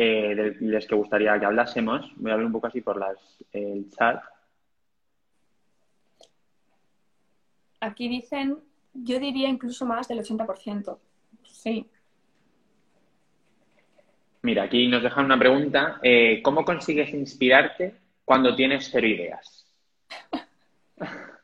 eh, 0.00 0.34
del- 0.36 0.56
les 0.60 0.86
que 0.86 0.94
gustaría 0.94 1.38
que 1.40 1.44
hablásemos. 1.46 2.08
Voy 2.16 2.30
a 2.30 2.36
ver 2.36 2.46
un 2.46 2.52
poco 2.52 2.68
así 2.68 2.80
por 2.80 2.96
las, 2.98 3.18
el 3.52 3.90
chat. 3.90 4.22
Aquí 7.80 8.08
dicen, 8.08 8.58
yo 8.94 9.18
diría 9.18 9.48
incluso 9.48 9.84
más 9.86 10.06
del 10.06 10.20
80%. 10.20 10.98
Sí. 11.44 11.88
Mira, 14.42 14.62
aquí 14.64 14.86
nos 14.86 15.02
dejan 15.02 15.24
una 15.24 15.38
pregunta. 15.38 15.98
eh, 16.02 16.40
¿cómo 16.42 16.64
consigues 16.64 17.12
inspirarte 17.12 17.96
cuando 18.24 18.54
tienes 18.54 18.88
cero 18.90 19.06
ideas? 19.06 19.66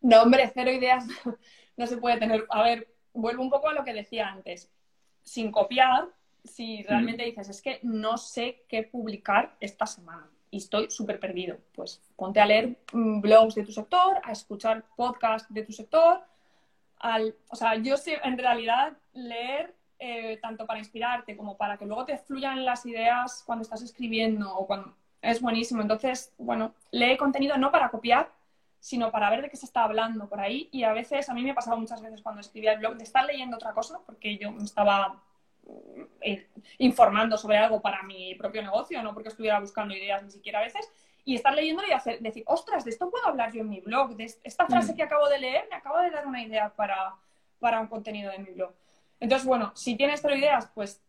No, 0.00 0.22
hombre, 0.22 0.50
cero 0.54 0.70
ideas 0.70 1.04
no 1.76 1.86
se 1.86 1.96
puede 1.98 2.18
tener. 2.18 2.46
A 2.50 2.62
ver, 2.62 2.86
vuelvo 3.12 3.42
un 3.42 3.50
poco 3.50 3.68
a 3.68 3.74
lo 3.74 3.84
que 3.84 3.92
decía 3.92 4.28
antes. 4.28 4.70
Sin 5.22 5.50
copiar, 5.50 6.06
si 6.44 6.82
realmente 6.82 7.24
dices, 7.24 7.48
es 7.48 7.62
que 7.62 7.80
no 7.82 8.16
sé 8.16 8.64
qué 8.68 8.82
publicar 8.82 9.56
esta 9.60 9.86
semana 9.86 10.28
y 10.50 10.58
estoy 10.58 10.90
súper 10.90 11.20
perdido, 11.20 11.58
pues 11.74 12.00
ponte 12.16 12.40
a 12.40 12.46
leer 12.46 12.78
mm, 12.92 13.20
blogs 13.20 13.54
de 13.54 13.64
tu 13.64 13.72
sector, 13.72 14.20
a 14.22 14.32
escuchar 14.32 14.84
podcasts 14.96 15.52
de 15.52 15.62
tu 15.62 15.72
sector. 15.72 16.22
Al, 16.98 17.34
o 17.48 17.56
sea, 17.56 17.76
yo 17.76 17.96
sé, 17.96 18.18
en 18.24 18.38
realidad, 18.38 18.96
leer 19.12 19.74
eh, 19.98 20.38
tanto 20.40 20.66
para 20.66 20.78
inspirarte 20.78 21.36
como 21.36 21.56
para 21.56 21.76
que 21.76 21.86
luego 21.86 22.04
te 22.04 22.18
fluyan 22.18 22.64
las 22.64 22.86
ideas 22.86 23.42
cuando 23.44 23.62
estás 23.62 23.82
escribiendo 23.82 24.54
o 24.54 24.66
cuando 24.66 24.94
es 25.22 25.40
buenísimo. 25.40 25.82
Entonces, 25.82 26.32
bueno, 26.38 26.74
lee 26.90 27.16
contenido 27.16 27.56
no 27.58 27.70
para 27.70 27.90
copiar, 27.90 28.30
sino 28.80 29.10
para 29.10 29.30
ver 29.30 29.42
de 29.42 29.50
qué 29.50 29.56
se 29.56 29.66
está 29.66 29.84
hablando 29.84 30.28
por 30.28 30.40
ahí. 30.40 30.68
Y 30.72 30.84
a 30.84 30.92
veces, 30.92 31.28
a 31.28 31.34
mí 31.34 31.42
me 31.42 31.50
ha 31.50 31.54
pasado 31.54 31.76
muchas 31.76 32.00
veces 32.00 32.22
cuando 32.22 32.40
escribía 32.40 32.72
el 32.72 32.78
blog 32.78 32.96
de 32.96 33.04
estar 33.04 33.24
leyendo 33.24 33.56
otra 33.56 33.72
cosa, 33.72 34.00
porque 34.06 34.38
yo 34.38 34.52
me 34.52 34.64
estaba 34.64 35.22
informando 36.78 37.36
sobre 37.36 37.56
algo 37.56 37.80
para 37.80 38.02
mi 38.02 38.34
propio 38.34 38.62
negocio, 38.62 39.02
no 39.02 39.14
porque 39.14 39.28
estuviera 39.28 39.60
buscando 39.60 39.94
ideas 39.94 40.22
ni 40.22 40.30
siquiera 40.30 40.60
a 40.60 40.62
veces, 40.62 40.90
y 41.24 41.34
estar 41.34 41.54
leyendo 41.54 41.82
y 41.86 41.92
hacer, 41.92 42.20
decir, 42.20 42.42
ostras, 42.46 42.84
de 42.84 42.90
esto 42.90 43.10
puedo 43.10 43.26
hablar 43.26 43.52
yo 43.52 43.60
en 43.60 43.68
mi 43.68 43.80
blog, 43.80 44.16
de 44.16 44.24
esta 44.24 44.66
frase 44.66 44.92
Mm. 44.92 44.96
que 44.96 45.02
acabo 45.02 45.28
de 45.28 45.38
leer 45.38 45.66
me 45.70 45.76
acaba 45.76 46.02
de 46.02 46.10
dar 46.10 46.26
una 46.26 46.42
idea 46.42 46.74
para, 46.74 47.14
para 47.58 47.80
un 47.80 47.88
contenido 47.88 48.30
de 48.30 48.38
mi 48.38 48.52
blog. 48.52 48.72
Entonces, 49.20 49.46
bueno, 49.46 49.72
si 49.74 49.96
tienes 49.96 50.20
cero 50.22 50.36
ideas, 50.36 50.70
pues 50.74 51.02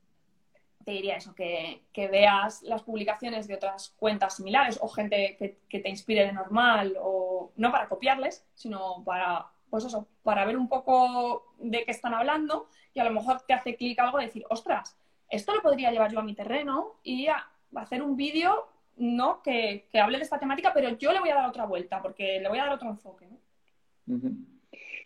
te 0.84 0.92
diría 0.92 1.18
eso, 1.18 1.36
que, 1.36 1.84
que 1.94 2.08
veas 2.08 2.64
las 2.64 2.82
publicaciones 2.84 3.48
de 3.48 3.56
otras 3.56 3.90
cuentas 3.98 4.36
similares 4.38 4.80
o 4.82 4.88
gente 4.88 5.36
que, 5.38 5.60
que 5.70 5.80
te 5.80 5.90
inspire 5.90 6.26
de 6.26 6.34
normal, 6.34 6.98
o 7.00 7.52
no 7.56 7.72
para 7.72 7.88
copiarles, 7.88 8.46
sino 8.56 9.04
para, 9.04 9.46
pues 9.70 9.86
eso, 9.86 10.08
para 10.24 10.46
ver 10.46 10.58
un 10.58 10.68
poco 10.68 11.54
de 11.60 11.84
qué 11.86 11.92
están 11.92 12.14
hablando 12.14 12.68
y 12.94 13.00
a 13.00 13.04
lo 13.04 13.12
mejor 13.12 13.42
te 13.42 13.54
hace 13.54 13.76
clic 13.76 14.00
algo 14.00 14.18
de 14.18 14.26
decir, 14.26 14.46
ostras, 14.50 14.98
esto 15.30 15.54
lo 15.54 15.62
podría 15.62 15.92
llevar 15.92 16.12
yo 16.12 16.20
a 16.20 16.24
mi 16.24 16.34
terreno 16.34 17.00
y 17.04 17.28
a, 17.28 17.48
hacer 17.76 18.02
un 18.02 18.16
vídeo 18.16 18.68
no 18.98 19.42
que, 19.44 19.88
que 19.92 20.00
hable 20.00 20.18
de 20.18 20.24
esta 20.24 20.40
temática, 20.40 20.74
pero 20.74 20.90
yo 20.98 21.14
le 21.14 21.20
voy 21.20 21.30
a 21.30 21.36
dar 21.36 21.50
otra 21.50 21.66
vuelta 21.66 22.02
porque 22.02 22.40
le 22.42 22.50
voy 22.50 22.60
a 22.60 22.64
dar 22.64 22.74
otro 22.74 22.90
enfoque. 22.90 23.28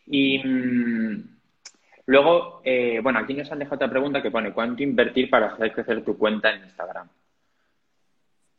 Y 0.06 0.40
mm, 0.40 1.38
luego, 2.08 2.62
eh, 2.64 3.00
bueno, 3.02 3.20
aquí 3.20 3.34
nos 3.34 3.52
han 3.52 3.60
dejado 3.60 3.76
otra 3.76 3.90
pregunta 3.90 4.22
que 4.22 4.32
pone, 4.32 4.54
¿cuánto 4.54 4.84
invertir 4.84 5.30
para 5.30 5.48
hacer 5.48 5.74
crecer 5.74 6.04
tu 6.04 6.18
cuenta 6.18 6.52
en 6.52 6.64
Instagram? 6.64 7.10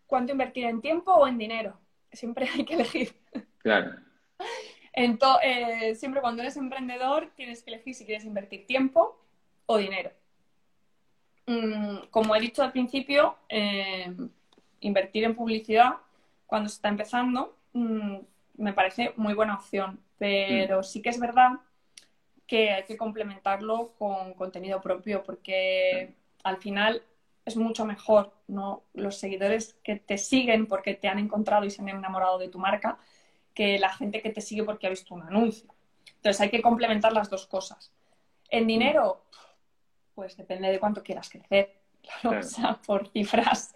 ¿Cuánto 0.07 0.32
invertir 0.32 0.64
en 0.64 0.80
tiempo 0.80 1.12
o 1.12 1.26
en 1.26 1.38
dinero? 1.38 1.78
Siempre 2.12 2.48
hay 2.55 2.64
que 2.64 2.74
elegir. 2.74 3.12
Claro, 3.59 3.96
Ento- 4.97 5.38
eh, 5.42 5.95
siempre 5.97 6.20
cuando 6.20 6.42
eres 6.42 6.57
emprendedor 6.57 7.30
tienes 7.36 7.62
que 7.62 7.70
elegir 7.72 7.95
si 7.95 8.05
quieres 8.07 8.24
invertir 8.24 8.66
tiempo 8.66 9.18
o 9.66 9.76
dinero. 9.76 10.11
Mm, 11.47 12.07
como 12.11 12.34
he 12.34 12.40
dicho 12.40 12.62
al 12.62 12.72
principio, 12.72 13.36
eh, 13.49 14.14
invertir 14.80 15.24
en 15.24 15.34
publicidad 15.34 15.97
cuando 16.47 16.68
se 16.68 16.76
está 16.76 16.88
empezando 16.88 17.57
mm, 17.72 18.18
me 18.59 18.72
parece 18.72 19.12
muy 19.16 19.34
buena 19.34 19.55
opción, 19.57 20.01
pero 20.18 20.82
sí 20.82 21.03
que 21.03 21.11
es 21.11 21.20
verdad 21.20 21.53
que 22.47 22.70
hay 22.72 22.84
que 22.84 22.97
complementarlo 22.97 23.92
con 23.99 24.34
contenido 24.34 24.80
propio 24.80 25.22
porque 25.22 26.14
al 26.45 26.59
final 26.59 27.03
es 27.45 27.57
mucho 27.57 27.84
mejor, 27.86 28.32
¿no? 28.49 28.82
Los 28.95 29.16
seguidores 29.18 29.74
que 29.82 29.97
te 29.97 30.18
siguen 30.18 30.66
porque 30.66 30.95
te 30.95 31.09
han 31.09 31.18
encontrado 31.18 31.64
y 31.64 31.70
se 31.70 31.82
han 31.82 31.88
enamorado 31.88 32.38
de 32.38 32.49
tu 32.49 32.59
marca 32.59 32.99
que 33.55 33.78
la 33.78 33.90
gente 33.90 34.20
que 34.20 34.30
te 34.30 34.40
sigue 34.40 34.64
porque 34.64 34.86
ha 34.86 34.90
visto 34.90 35.14
un 35.14 35.22
anuncio. 35.22 35.72
Entonces 36.16 36.40
hay 36.40 36.50
que 36.50 36.62
complementar 36.62 37.12
las 37.12 37.30
dos 37.30 37.46
cosas. 37.46 37.92
En 38.50 38.66
dinero, 38.66 39.24
pues 40.14 40.36
depende 40.36 40.70
de 40.70 40.80
cuánto 40.80 41.02
quieras 41.02 41.28
crecer, 41.28 41.80
claro, 42.22 42.40
o 42.40 42.42
sea, 42.42 42.80
por 42.86 43.09
cifras. 43.09 43.74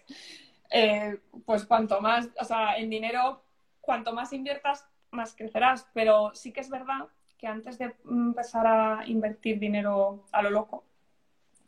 Eh, 0.70 1.18
pues 1.46 1.64
cuanto 1.64 2.00
más, 2.00 2.28
o 2.38 2.44
sea, 2.44 2.76
en 2.76 2.90
dinero, 2.90 3.42
cuanto 3.80 4.12
más 4.12 4.32
inviertas, 4.32 4.86
más 5.10 5.34
crecerás. 5.34 5.86
Pero 5.94 6.32
sí 6.34 6.52
que 6.52 6.60
es 6.60 6.68
verdad 6.68 7.08
que 7.38 7.46
antes 7.46 7.78
de 7.78 7.94
empezar 8.04 8.66
a 8.66 9.06
invertir 9.06 9.58
dinero 9.58 10.26
a 10.32 10.42
lo 10.42 10.50
loco, 10.50 10.84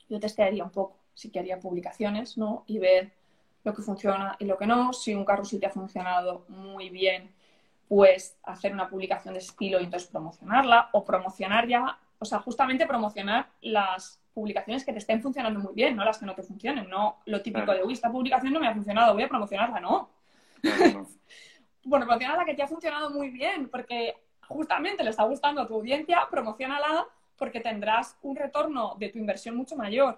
yo 0.08 0.18
testearía 0.18 0.64
un 0.64 0.70
poco. 0.70 0.98
Sí 1.14 1.30
que 1.30 1.38
haría 1.38 1.60
publicaciones, 1.60 2.36
¿no? 2.36 2.64
Y 2.66 2.78
ver 2.78 3.12
lo 3.64 3.74
que 3.74 3.82
funciona 3.82 4.36
y 4.38 4.44
lo 4.44 4.58
que 4.58 4.66
no. 4.66 4.92
Si 4.92 5.14
un 5.14 5.24
carro 5.24 5.44
sí 5.44 5.58
te 5.58 5.66
ha 5.66 5.70
funcionado 5.70 6.44
muy 6.48 6.90
bien, 6.90 7.32
pues 7.90 8.38
hacer 8.44 8.72
una 8.72 8.88
publicación 8.88 9.34
de 9.34 9.40
estilo 9.40 9.80
y 9.80 9.84
entonces 9.84 10.08
promocionarla 10.08 10.90
o 10.92 11.04
promocionar 11.04 11.66
ya, 11.66 11.98
o 12.20 12.24
sea, 12.24 12.38
justamente 12.38 12.86
promocionar 12.86 13.48
las 13.62 14.22
publicaciones 14.32 14.84
que 14.84 14.92
te 14.92 15.00
estén 15.00 15.20
funcionando 15.20 15.58
muy 15.58 15.74
bien, 15.74 15.96
no 15.96 16.04
las 16.04 16.18
que 16.18 16.24
no 16.24 16.36
te 16.36 16.44
funcionen, 16.44 16.88
no 16.88 17.18
lo 17.26 17.42
típico 17.42 17.72
de, 17.72 17.82
uy, 17.82 17.94
esta 17.94 18.08
publicación 18.08 18.52
no 18.52 18.60
me 18.60 18.68
ha 18.68 18.74
funcionado, 18.74 19.14
voy 19.14 19.24
a 19.24 19.28
promocionarla, 19.28 19.80
no. 19.80 20.08
bueno, 21.84 22.06
promocionar 22.06 22.38
la 22.38 22.44
que 22.44 22.54
te 22.54 22.62
ha 22.62 22.68
funcionado 22.68 23.10
muy 23.10 23.30
bien, 23.30 23.68
porque 23.68 24.14
justamente 24.46 25.02
le 25.02 25.10
está 25.10 25.24
gustando 25.24 25.60
a 25.60 25.66
tu 25.66 25.74
audiencia, 25.74 26.28
promocionala 26.30 27.08
porque 27.36 27.58
tendrás 27.58 28.16
un 28.22 28.36
retorno 28.36 28.94
de 29.00 29.08
tu 29.08 29.18
inversión 29.18 29.56
mucho 29.56 29.74
mayor. 29.74 30.16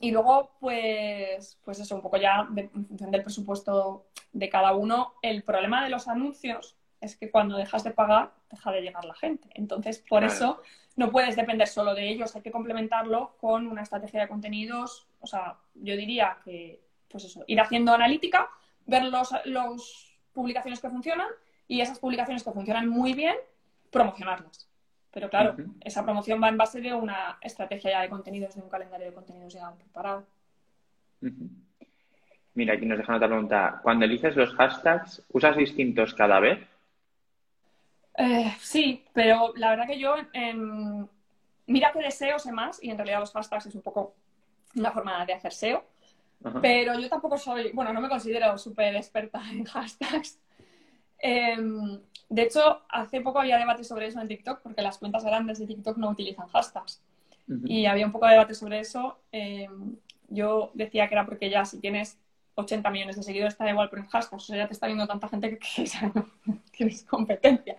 Y 0.00 0.10
luego, 0.10 0.52
pues, 0.60 1.58
pues 1.64 1.80
eso, 1.80 1.94
un 1.96 2.02
poco 2.02 2.16
ya 2.16 2.48
en 2.54 2.86
función 2.86 3.10
del 3.10 3.22
presupuesto 3.22 4.06
de 4.32 4.48
cada 4.48 4.72
uno, 4.72 5.14
el 5.22 5.42
problema 5.42 5.82
de 5.82 5.90
los 5.90 6.08
anuncios 6.08 6.76
es 7.00 7.16
que 7.16 7.30
cuando 7.30 7.56
dejas 7.56 7.84
de 7.84 7.90
pagar, 7.90 8.32
deja 8.50 8.70
de 8.72 8.82
llegar 8.82 9.04
la 9.04 9.14
gente. 9.14 9.48
Entonces, 9.54 10.04
por 10.08 10.24
eso 10.24 10.60
no 10.96 11.10
puedes 11.10 11.36
depender 11.36 11.68
solo 11.68 11.94
de 11.94 12.08
ellos, 12.08 12.34
hay 12.34 12.42
que 12.42 12.50
complementarlo 12.50 13.36
con 13.40 13.66
una 13.66 13.82
estrategia 13.82 14.20
de 14.20 14.28
contenidos. 14.28 15.06
O 15.20 15.26
sea, 15.26 15.58
yo 15.74 15.96
diría 15.96 16.38
que, 16.44 16.82
pues 17.08 17.24
eso, 17.24 17.44
ir 17.46 17.60
haciendo 17.60 17.92
analítica, 17.92 18.48
ver 18.86 19.04
los, 19.04 19.32
los 19.44 20.18
publicaciones 20.32 20.80
que 20.80 20.90
funcionan 20.90 21.28
y 21.68 21.80
esas 21.80 21.98
publicaciones 21.98 22.42
que 22.42 22.52
funcionan 22.52 22.88
muy 22.88 23.14
bien, 23.14 23.36
promocionarlas. 23.90 24.67
Pero 25.18 25.30
claro, 25.30 25.56
esa 25.80 26.04
promoción 26.04 26.40
va 26.40 26.48
en 26.48 26.56
base 26.56 26.80
de 26.80 26.94
una 26.94 27.38
estrategia 27.40 27.90
ya 27.90 28.02
de 28.02 28.08
contenidos, 28.08 28.54
de 28.54 28.62
un 28.62 28.68
calendario 28.68 29.08
de 29.08 29.12
contenidos 29.12 29.52
ya 29.52 29.74
preparado. 29.74 30.24
Mira, 32.54 32.74
aquí 32.74 32.86
nos 32.86 32.98
dejan 32.98 33.16
otra 33.16 33.26
pregunta. 33.26 33.80
Cuando 33.82 34.04
eliges 34.04 34.36
los 34.36 34.54
hashtags, 34.54 35.24
¿usas 35.32 35.56
distintos 35.56 36.14
cada 36.14 36.38
vez? 36.38 36.60
Eh, 38.16 38.54
sí, 38.60 39.04
pero 39.12 39.52
la 39.56 39.70
verdad 39.70 39.88
que 39.88 39.98
yo 39.98 40.14
en... 40.32 41.08
Mira 41.66 41.90
que 41.90 41.98
deseo 41.98 42.38
sé 42.38 42.52
más 42.52 42.80
y 42.80 42.90
en 42.90 42.96
realidad 42.96 43.18
los 43.18 43.32
hashtags 43.32 43.66
es 43.66 43.74
un 43.74 43.82
poco 43.82 44.14
una 44.76 44.92
forma 44.92 45.26
de 45.26 45.32
hacer 45.32 45.52
SEO. 45.52 45.84
Pero 46.62 46.96
yo 46.96 47.08
tampoco 47.08 47.36
soy, 47.36 47.72
bueno, 47.72 47.92
no 47.92 48.00
me 48.00 48.08
considero 48.08 48.56
súper 48.56 48.94
experta 48.94 49.42
en 49.50 49.64
hashtags. 49.64 50.38
Em, 51.18 52.00
de 52.28 52.42
hecho, 52.42 52.82
hace 52.88 53.20
poco 53.20 53.40
había 53.40 53.58
debate 53.58 53.84
sobre 53.84 54.06
eso 54.06 54.20
en 54.20 54.28
TikTok, 54.28 54.60
porque 54.62 54.82
las 54.82 54.98
cuentas 54.98 55.24
grandes 55.24 55.58
de 55.58 55.66
TikTok 55.66 55.96
no 55.96 56.10
utilizan 56.10 56.48
hashtags. 56.48 57.02
Y 57.64 57.86
había 57.86 58.04
un 58.04 58.12
poco 58.12 58.26
de 58.26 58.32
debate 58.32 58.54
sobre 58.54 58.80
eso. 58.80 59.18
Em, 59.32 59.96
yo 60.28 60.70
decía 60.74 61.08
que 61.08 61.14
era 61.14 61.24
porque 61.24 61.48
ya 61.48 61.64
si 61.64 61.80
tienes 61.80 62.18
80 62.56 62.90
millones 62.90 63.16
de 63.16 63.22
seguidores 63.22 63.54
está 63.54 63.68
igual 63.70 63.88
por 63.88 64.06
hashtags, 64.06 64.42
o 64.42 64.46
sea, 64.46 64.56
ya 64.58 64.66
te 64.66 64.74
está 64.74 64.86
viendo 64.86 65.06
tanta 65.06 65.28
gente 65.28 65.58
que, 65.58 65.86
ya 65.86 66.12
no 66.14 66.58
tienes 66.70 67.04
competencia. 67.04 67.78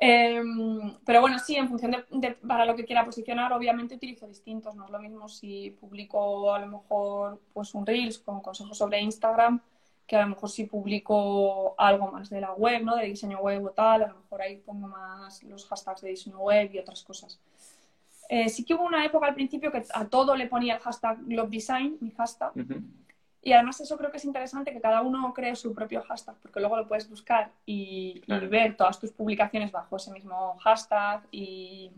Em, 0.00 0.94
pero 1.04 1.20
bueno, 1.20 1.38
sí, 1.38 1.56
en 1.56 1.68
función 1.68 2.04
de, 2.10 2.30
para 2.46 2.64
lo 2.64 2.76
que 2.76 2.84
quiera 2.84 3.04
posicionar, 3.04 3.52
obviamente 3.52 3.96
utilizo 3.96 4.26
distintos. 4.26 4.74
No 4.76 4.84
es 4.86 4.90
lo 4.90 5.00
mismo 5.00 5.28
si 5.28 5.70
publico 5.72 6.54
a 6.54 6.60
lo 6.60 6.68
mejor 6.68 7.40
pues 7.52 7.74
un 7.74 7.84
Reels 7.84 8.18
con 8.20 8.40
consejos 8.40 8.78
sobre 8.78 9.00
Instagram 9.00 9.60
que 10.08 10.16
a 10.16 10.22
lo 10.22 10.28
mejor 10.28 10.48
si 10.48 10.64
publico 10.64 11.74
algo 11.76 12.10
más 12.10 12.30
de 12.30 12.40
la 12.40 12.54
web, 12.54 12.82
¿no? 12.82 12.96
De 12.96 13.04
diseño 13.04 13.40
web 13.40 13.62
o 13.66 13.70
tal, 13.70 14.02
a 14.02 14.08
lo 14.08 14.16
mejor 14.16 14.40
ahí 14.40 14.56
pongo 14.56 14.88
más 14.88 15.42
los 15.42 15.66
hashtags 15.66 16.00
de 16.00 16.08
diseño 16.08 16.38
web 16.38 16.70
y 16.72 16.78
otras 16.78 17.02
cosas. 17.02 17.38
Eh, 18.30 18.48
sí 18.48 18.64
que 18.64 18.74
hubo 18.74 18.84
una 18.84 19.04
época 19.04 19.26
al 19.26 19.34
principio 19.34 19.70
que 19.70 19.82
a 19.92 20.06
todo 20.06 20.34
le 20.34 20.46
ponía 20.46 20.76
el 20.76 20.80
hashtag 20.80 21.18
Design, 21.50 21.98
mi 22.00 22.10
hashtag. 22.12 22.52
Y 23.42 23.52
además 23.52 23.80
eso 23.82 23.98
creo 23.98 24.10
que 24.10 24.16
es 24.16 24.24
interesante 24.24 24.72
que 24.72 24.80
cada 24.80 25.02
uno 25.02 25.32
cree 25.34 25.54
su 25.54 25.74
propio 25.74 26.02
hashtag, 26.02 26.36
porque 26.36 26.60
luego 26.60 26.78
lo 26.78 26.88
puedes 26.88 27.08
buscar 27.08 27.52
y, 27.66 28.22
ver 28.26 28.78
todas 28.78 28.98
tus 28.98 29.12
publicaciones 29.12 29.70
bajo 29.70 29.96
ese 29.96 30.10
mismo 30.10 30.56
hashtag 30.60 31.22
y, 31.30 31.90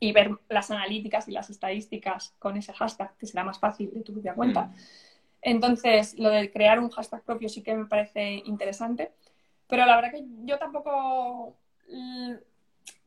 y, 0.00 0.12
ver 0.12 0.30
las 0.48 0.70
analíticas 0.70 1.28
y 1.28 1.32
las 1.32 1.50
estadísticas 1.50 2.34
con 2.38 2.56
ese 2.56 2.72
hashtag, 2.72 3.14
que 3.18 3.26
será 3.26 3.44
más 3.44 3.58
fácil 3.58 3.90
de 3.92 4.00
tu 4.00 4.14
propia 4.14 4.32
cuenta. 4.32 4.70
Entonces, 5.42 6.18
lo 6.18 6.30
de 6.30 6.50
crear 6.50 6.78
un 6.80 6.90
hashtag 6.90 7.22
propio 7.22 7.48
sí 7.48 7.62
que 7.62 7.74
me 7.74 7.86
parece 7.86 8.42
interesante, 8.44 9.12
pero 9.68 9.84
la 9.86 9.96
verdad 9.96 10.10
que 10.10 10.24
yo 10.44 10.58
tampoco, 10.58 11.56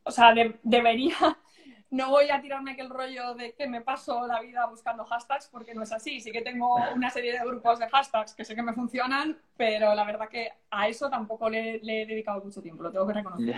o 0.04 0.12
sea, 0.12 0.34
debería, 0.64 1.16
no 1.90 2.10
voy 2.10 2.30
a 2.30 2.40
tirarme 2.40 2.72
aquel 2.72 2.90
rollo 2.90 3.34
de 3.34 3.54
que 3.54 3.68
me 3.68 3.82
paso 3.82 4.26
la 4.28 4.40
vida 4.42 4.66
buscando 4.68 5.04
hashtags 5.04 5.48
porque 5.48 5.74
no 5.74 5.84
es 5.84 5.92
así. 5.92 6.22
Sí 6.22 6.32
que 6.32 6.42
tengo 6.42 6.76
una 6.96 7.10
serie 7.10 7.34
de 7.34 7.46
grupos 7.46 7.80
de 7.80 7.90
hashtags 7.90 8.34
que 8.34 8.46
sé 8.46 8.56
que 8.56 8.64
me 8.64 8.74
funcionan, 8.74 9.38
pero 9.58 9.94
la 9.94 10.06
verdad 10.06 10.30
que 10.30 10.52
a 10.70 10.88
eso 10.88 11.10
tampoco 11.10 11.50
le, 11.50 11.76
he 11.76 12.06
dedicado 12.06 12.44
mucho 12.44 12.62
tiempo, 12.62 12.84
lo 12.84 12.92
tengo 12.92 13.08
que 13.08 13.14
reconocer. 13.14 13.56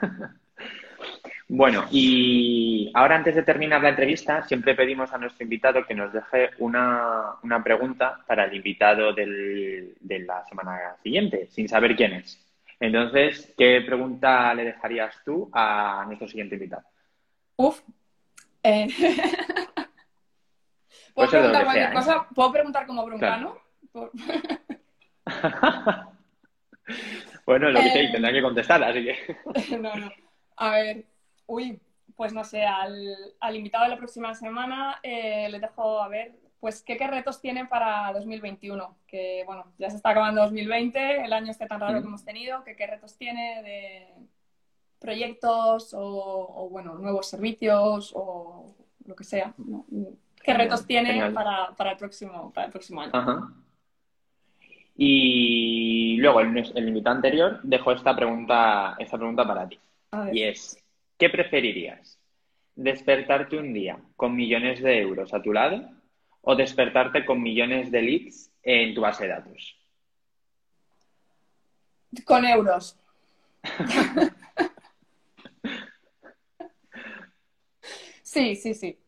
Bueno, 1.48 1.84
y 1.92 2.90
ahora 2.94 3.16
antes 3.16 3.36
de 3.36 3.44
terminar 3.44 3.80
la 3.80 3.90
entrevista, 3.90 4.42
siempre 4.42 4.74
pedimos 4.74 5.12
a 5.12 5.18
nuestro 5.18 5.44
invitado 5.44 5.86
que 5.86 5.94
nos 5.94 6.12
deje 6.12 6.50
una, 6.58 7.38
pregunta 7.62 8.18
para 8.26 8.44
el 8.44 8.54
invitado 8.54 9.12
de 9.12 9.94
la 10.26 10.44
semana 10.46 10.96
siguiente, 11.02 11.46
sin 11.46 11.68
saber 11.68 11.94
quién 11.94 12.14
es. 12.14 12.42
Entonces, 12.78 13.54
¿qué 13.56 13.80
pregunta 13.86 14.52
le 14.54 14.64
dejarías 14.64 15.16
tú 15.24 15.48
a 15.52 16.04
nuestro 16.06 16.28
siguiente 16.28 16.56
invitado? 16.56 16.82
Uf. 17.56 17.80
Eh, 18.62 18.86
¿Puedo, 21.14 21.30
preguntar 21.30 21.64
cualquier 21.64 21.90
¿eh? 21.90 21.94
cosa? 21.94 22.28
¿Puedo 22.34 22.52
preguntar 22.52 22.86
como 22.86 23.06
broncano? 23.06 23.56
bueno, 27.46 27.70
lo 27.70 27.80
que 27.80 28.04
eh... 28.04 28.10
tendrá 28.12 28.30
que 28.32 28.42
contestar, 28.42 28.84
así 28.84 29.02
que. 29.04 29.16
no, 29.78 29.96
no. 29.96 30.12
A 30.56 30.72
ver, 30.72 31.06
Uy, 31.46 31.80
pues 32.16 32.32
no 32.32 32.44
sé, 32.44 32.64
al, 32.64 33.56
invitado 33.56 33.84
de 33.84 33.90
la 33.90 33.96
próxima 33.96 34.34
semana 34.34 34.98
eh, 35.02 35.48
le 35.50 35.60
dejo 35.60 36.02
a 36.02 36.08
ver, 36.08 36.34
pues, 36.60 36.82
¿qué, 36.82 36.96
retos 37.06 37.40
tiene 37.40 37.66
para 37.66 38.12
2021. 38.12 38.96
Que, 39.06 39.42
bueno, 39.46 39.66
ya 39.78 39.90
se 39.90 39.96
está 39.96 40.10
acabando 40.10 40.42
2020, 40.42 41.24
el 41.24 41.32
año 41.32 41.50
este 41.50 41.66
tan 41.66 41.80
raro 41.80 42.00
que 42.00 42.06
hemos 42.06 42.24
tenido, 42.24 42.64
que 42.64 42.74
qué 42.74 42.86
retos 42.86 43.16
tiene 43.16 43.62
de 43.62 44.08
proyectos 44.98 45.94
o, 45.96 46.68
bueno, 46.70 46.94
nuevos 46.94 47.28
servicios 47.28 48.12
o 48.16 48.74
lo 49.04 49.14
que 49.14 49.24
sea. 49.24 49.54
¿Qué 50.42 50.54
retos 50.54 50.86
tiene 50.86 51.30
para, 51.30 51.74
el 51.90 51.96
próximo, 51.96 52.52
para 52.52 52.66
el 52.66 52.72
próximo 52.72 53.02
año? 53.02 53.54
Y 54.96 56.16
luego 56.16 56.40
el, 56.40 56.56
el, 56.56 56.88
invitado 56.88 57.16
anterior 57.16 57.60
dejó 57.62 57.92
esta 57.92 58.16
pregunta, 58.16 58.96
esta 58.98 59.18
pregunta 59.18 59.46
para 59.46 59.68
ti. 59.68 59.78
Y 60.32 60.42
es, 60.42 60.82
¿Qué 61.18 61.30
preferirías? 61.30 62.20
¿Despertarte 62.74 63.56
un 63.56 63.72
día 63.72 63.98
con 64.16 64.36
millones 64.36 64.82
de 64.82 65.00
euros 65.00 65.32
a 65.32 65.40
tu 65.40 65.52
lado 65.52 65.88
o 66.42 66.54
despertarte 66.54 67.24
con 67.24 67.42
millones 67.42 67.90
de 67.90 68.02
leads 68.02 68.52
en 68.62 68.94
tu 68.94 69.00
base 69.00 69.24
de 69.24 69.30
datos? 69.30 69.78
Con 72.24 72.44
euros. 72.44 72.98
sí, 78.22 78.54
sí, 78.56 78.74
sí. 78.74 78.98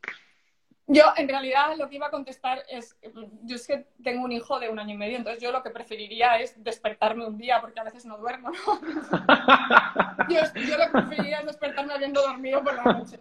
Yo, 0.90 1.04
en 1.16 1.28
realidad, 1.28 1.76
lo 1.76 1.88
que 1.88 1.96
iba 1.96 2.06
a 2.06 2.10
contestar 2.10 2.62
es, 2.70 2.96
yo 3.44 3.56
es 3.56 3.66
que 3.66 3.86
tengo 4.02 4.24
un 4.24 4.32
hijo 4.32 4.58
de 4.58 4.70
un 4.70 4.78
año 4.78 4.94
y 4.94 4.96
medio, 4.96 5.18
entonces 5.18 5.42
yo 5.42 5.52
lo 5.52 5.62
que 5.62 5.68
preferiría 5.68 6.38
es 6.38 6.62
despertarme 6.64 7.26
un 7.26 7.36
día, 7.36 7.60
porque 7.60 7.78
a 7.78 7.84
veces 7.84 8.06
no 8.06 8.16
duermo, 8.16 8.50
¿no? 8.50 8.56
yo, 10.30 10.40
lo 10.40 10.86
que 10.86 10.90
preferiría 10.92 11.40
es 11.40 11.46
despertarme 11.46 11.92
habiendo 11.92 12.22
dormido 12.22 12.64
por 12.64 12.74
la 12.74 12.84
noche. 12.84 13.20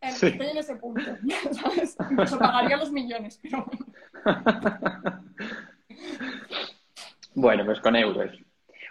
Estoy 0.00 0.48
en 0.50 0.58
ese 0.58 0.76
punto, 0.76 1.00
¿sabes? 1.52 1.96
Incluso 2.10 2.38
pagaría 2.38 2.76
los 2.76 2.92
millones, 2.92 3.40
Bueno, 7.34 7.64
pues 7.64 7.80
con 7.80 7.96
euros. 7.96 8.30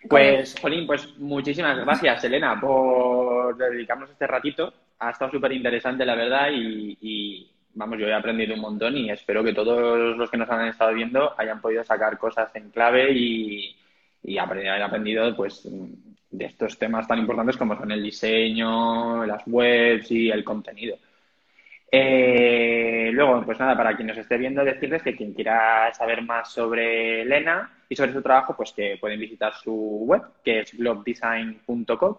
Pues, 0.09 0.55
Jolín, 0.61 0.85
pues 0.85 1.17
muchísimas 1.17 1.77
gracias, 1.77 2.23
Elena, 2.23 2.59
por 2.59 3.57
dedicarnos 3.57 4.09
este 4.09 4.27
ratito. 4.27 4.73
Ha 4.99 5.09
estado 5.11 5.31
súper 5.31 5.51
interesante, 5.51 6.05
la 6.05 6.15
verdad, 6.15 6.49
y, 6.51 7.51
vamos, 7.75 7.99
yo 7.99 8.07
he 8.07 8.13
aprendido 8.13 8.55
un 8.55 8.61
montón 8.61 8.97
y 8.97 9.09
espero 9.11 9.43
que 9.43 9.53
todos 9.53 10.17
los 10.17 10.29
que 10.29 10.37
nos 10.37 10.49
han 10.49 10.67
estado 10.67 10.93
viendo 10.93 11.33
hayan 11.37 11.61
podido 11.61 11.83
sacar 11.83 12.17
cosas 12.17 12.49
en 12.55 12.71
clave 12.71 13.11
y, 13.13 13.75
y 14.23 14.37
aprendido, 14.37 15.35
pues, 15.35 15.67
de 16.31 16.45
estos 16.45 16.77
temas 16.77 17.07
tan 17.07 17.19
importantes 17.19 17.57
como 17.57 17.77
son 17.77 17.91
el 17.91 18.03
diseño, 18.03 19.25
las 19.25 19.43
webs 19.45 20.11
y 20.11 20.29
el 20.29 20.43
contenido. 20.43 20.97
Eh, 21.91 23.09
luego, 23.13 23.43
pues 23.45 23.59
nada, 23.59 23.77
para 23.77 23.95
quien 23.95 24.07
nos 24.07 24.17
esté 24.17 24.37
viendo, 24.37 24.63
decirles 24.63 25.03
que 25.03 25.15
quien 25.15 25.33
quiera 25.33 25.93
saber 25.93 26.21
más 26.23 26.51
sobre 26.51 27.21
Elena 27.21 27.71
y 27.87 27.95
sobre 27.95 28.13
su 28.13 28.21
trabajo, 28.21 28.55
pues 28.55 28.73
que 28.73 28.97
pueden 28.99 29.19
visitar 29.19 29.53
su 29.53 29.71
web, 30.05 30.21
que 30.43 30.61
es 30.61 30.77
globdesign.com, 30.77 32.17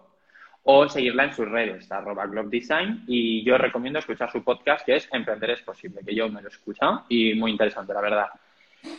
o 0.69 0.89
seguirla 0.89 1.23
en 1.23 1.33
sus 1.33 1.47
redes, 1.47 1.89
arroba 1.89 2.25
globdesign, 2.25 3.05
y 3.07 3.41
yo 3.43 3.57
recomiendo 3.57 3.99
escuchar 3.99 4.29
su 4.29 4.43
podcast, 4.43 4.85
que 4.85 4.97
es 4.97 5.07
Emprender 5.13 5.51
es 5.51 5.61
posible, 5.61 6.01
que 6.05 6.13
yo 6.13 6.27
me 6.27 6.41
lo 6.41 6.49
he 6.49 6.51
escuchado 6.51 7.05
y 7.07 7.33
muy 7.35 7.51
interesante, 7.51 7.93
la 7.93 8.01
verdad. 8.01 8.27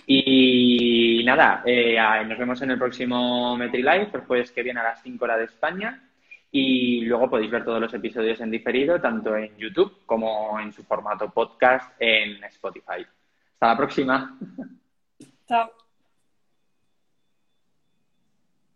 Y 0.06 1.22
nada, 1.26 1.62
eh, 1.66 1.98
nos 2.26 2.38
vemos 2.38 2.62
en 2.62 2.70
el 2.70 2.78
próximo 2.78 3.54
MetriLive, 3.58 4.08
el 4.14 4.20
jueves 4.22 4.50
que 4.50 4.62
viene 4.62 4.80
a 4.80 4.84
las 4.84 5.02
5 5.02 5.22
horas 5.22 5.38
de 5.38 5.44
España. 5.44 6.08
Y 6.50 7.02
luego 7.02 7.28
podéis 7.28 7.50
ver 7.50 7.66
todos 7.66 7.80
los 7.80 7.92
episodios 7.92 8.40
en 8.40 8.50
diferido, 8.50 8.98
tanto 8.98 9.36
en 9.36 9.54
YouTube 9.58 10.06
como 10.06 10.58
en 10.58 10.72
su 10.72 10.82
formato 10.84 11.28
podcast 11.28 11.92
en 11.98 12.42
Spotify. 12.44 13.04
Hasta 13.52 13.66
la 13.66 13.76
próxima. 13.76 14.38
Chao. 15.46 15.87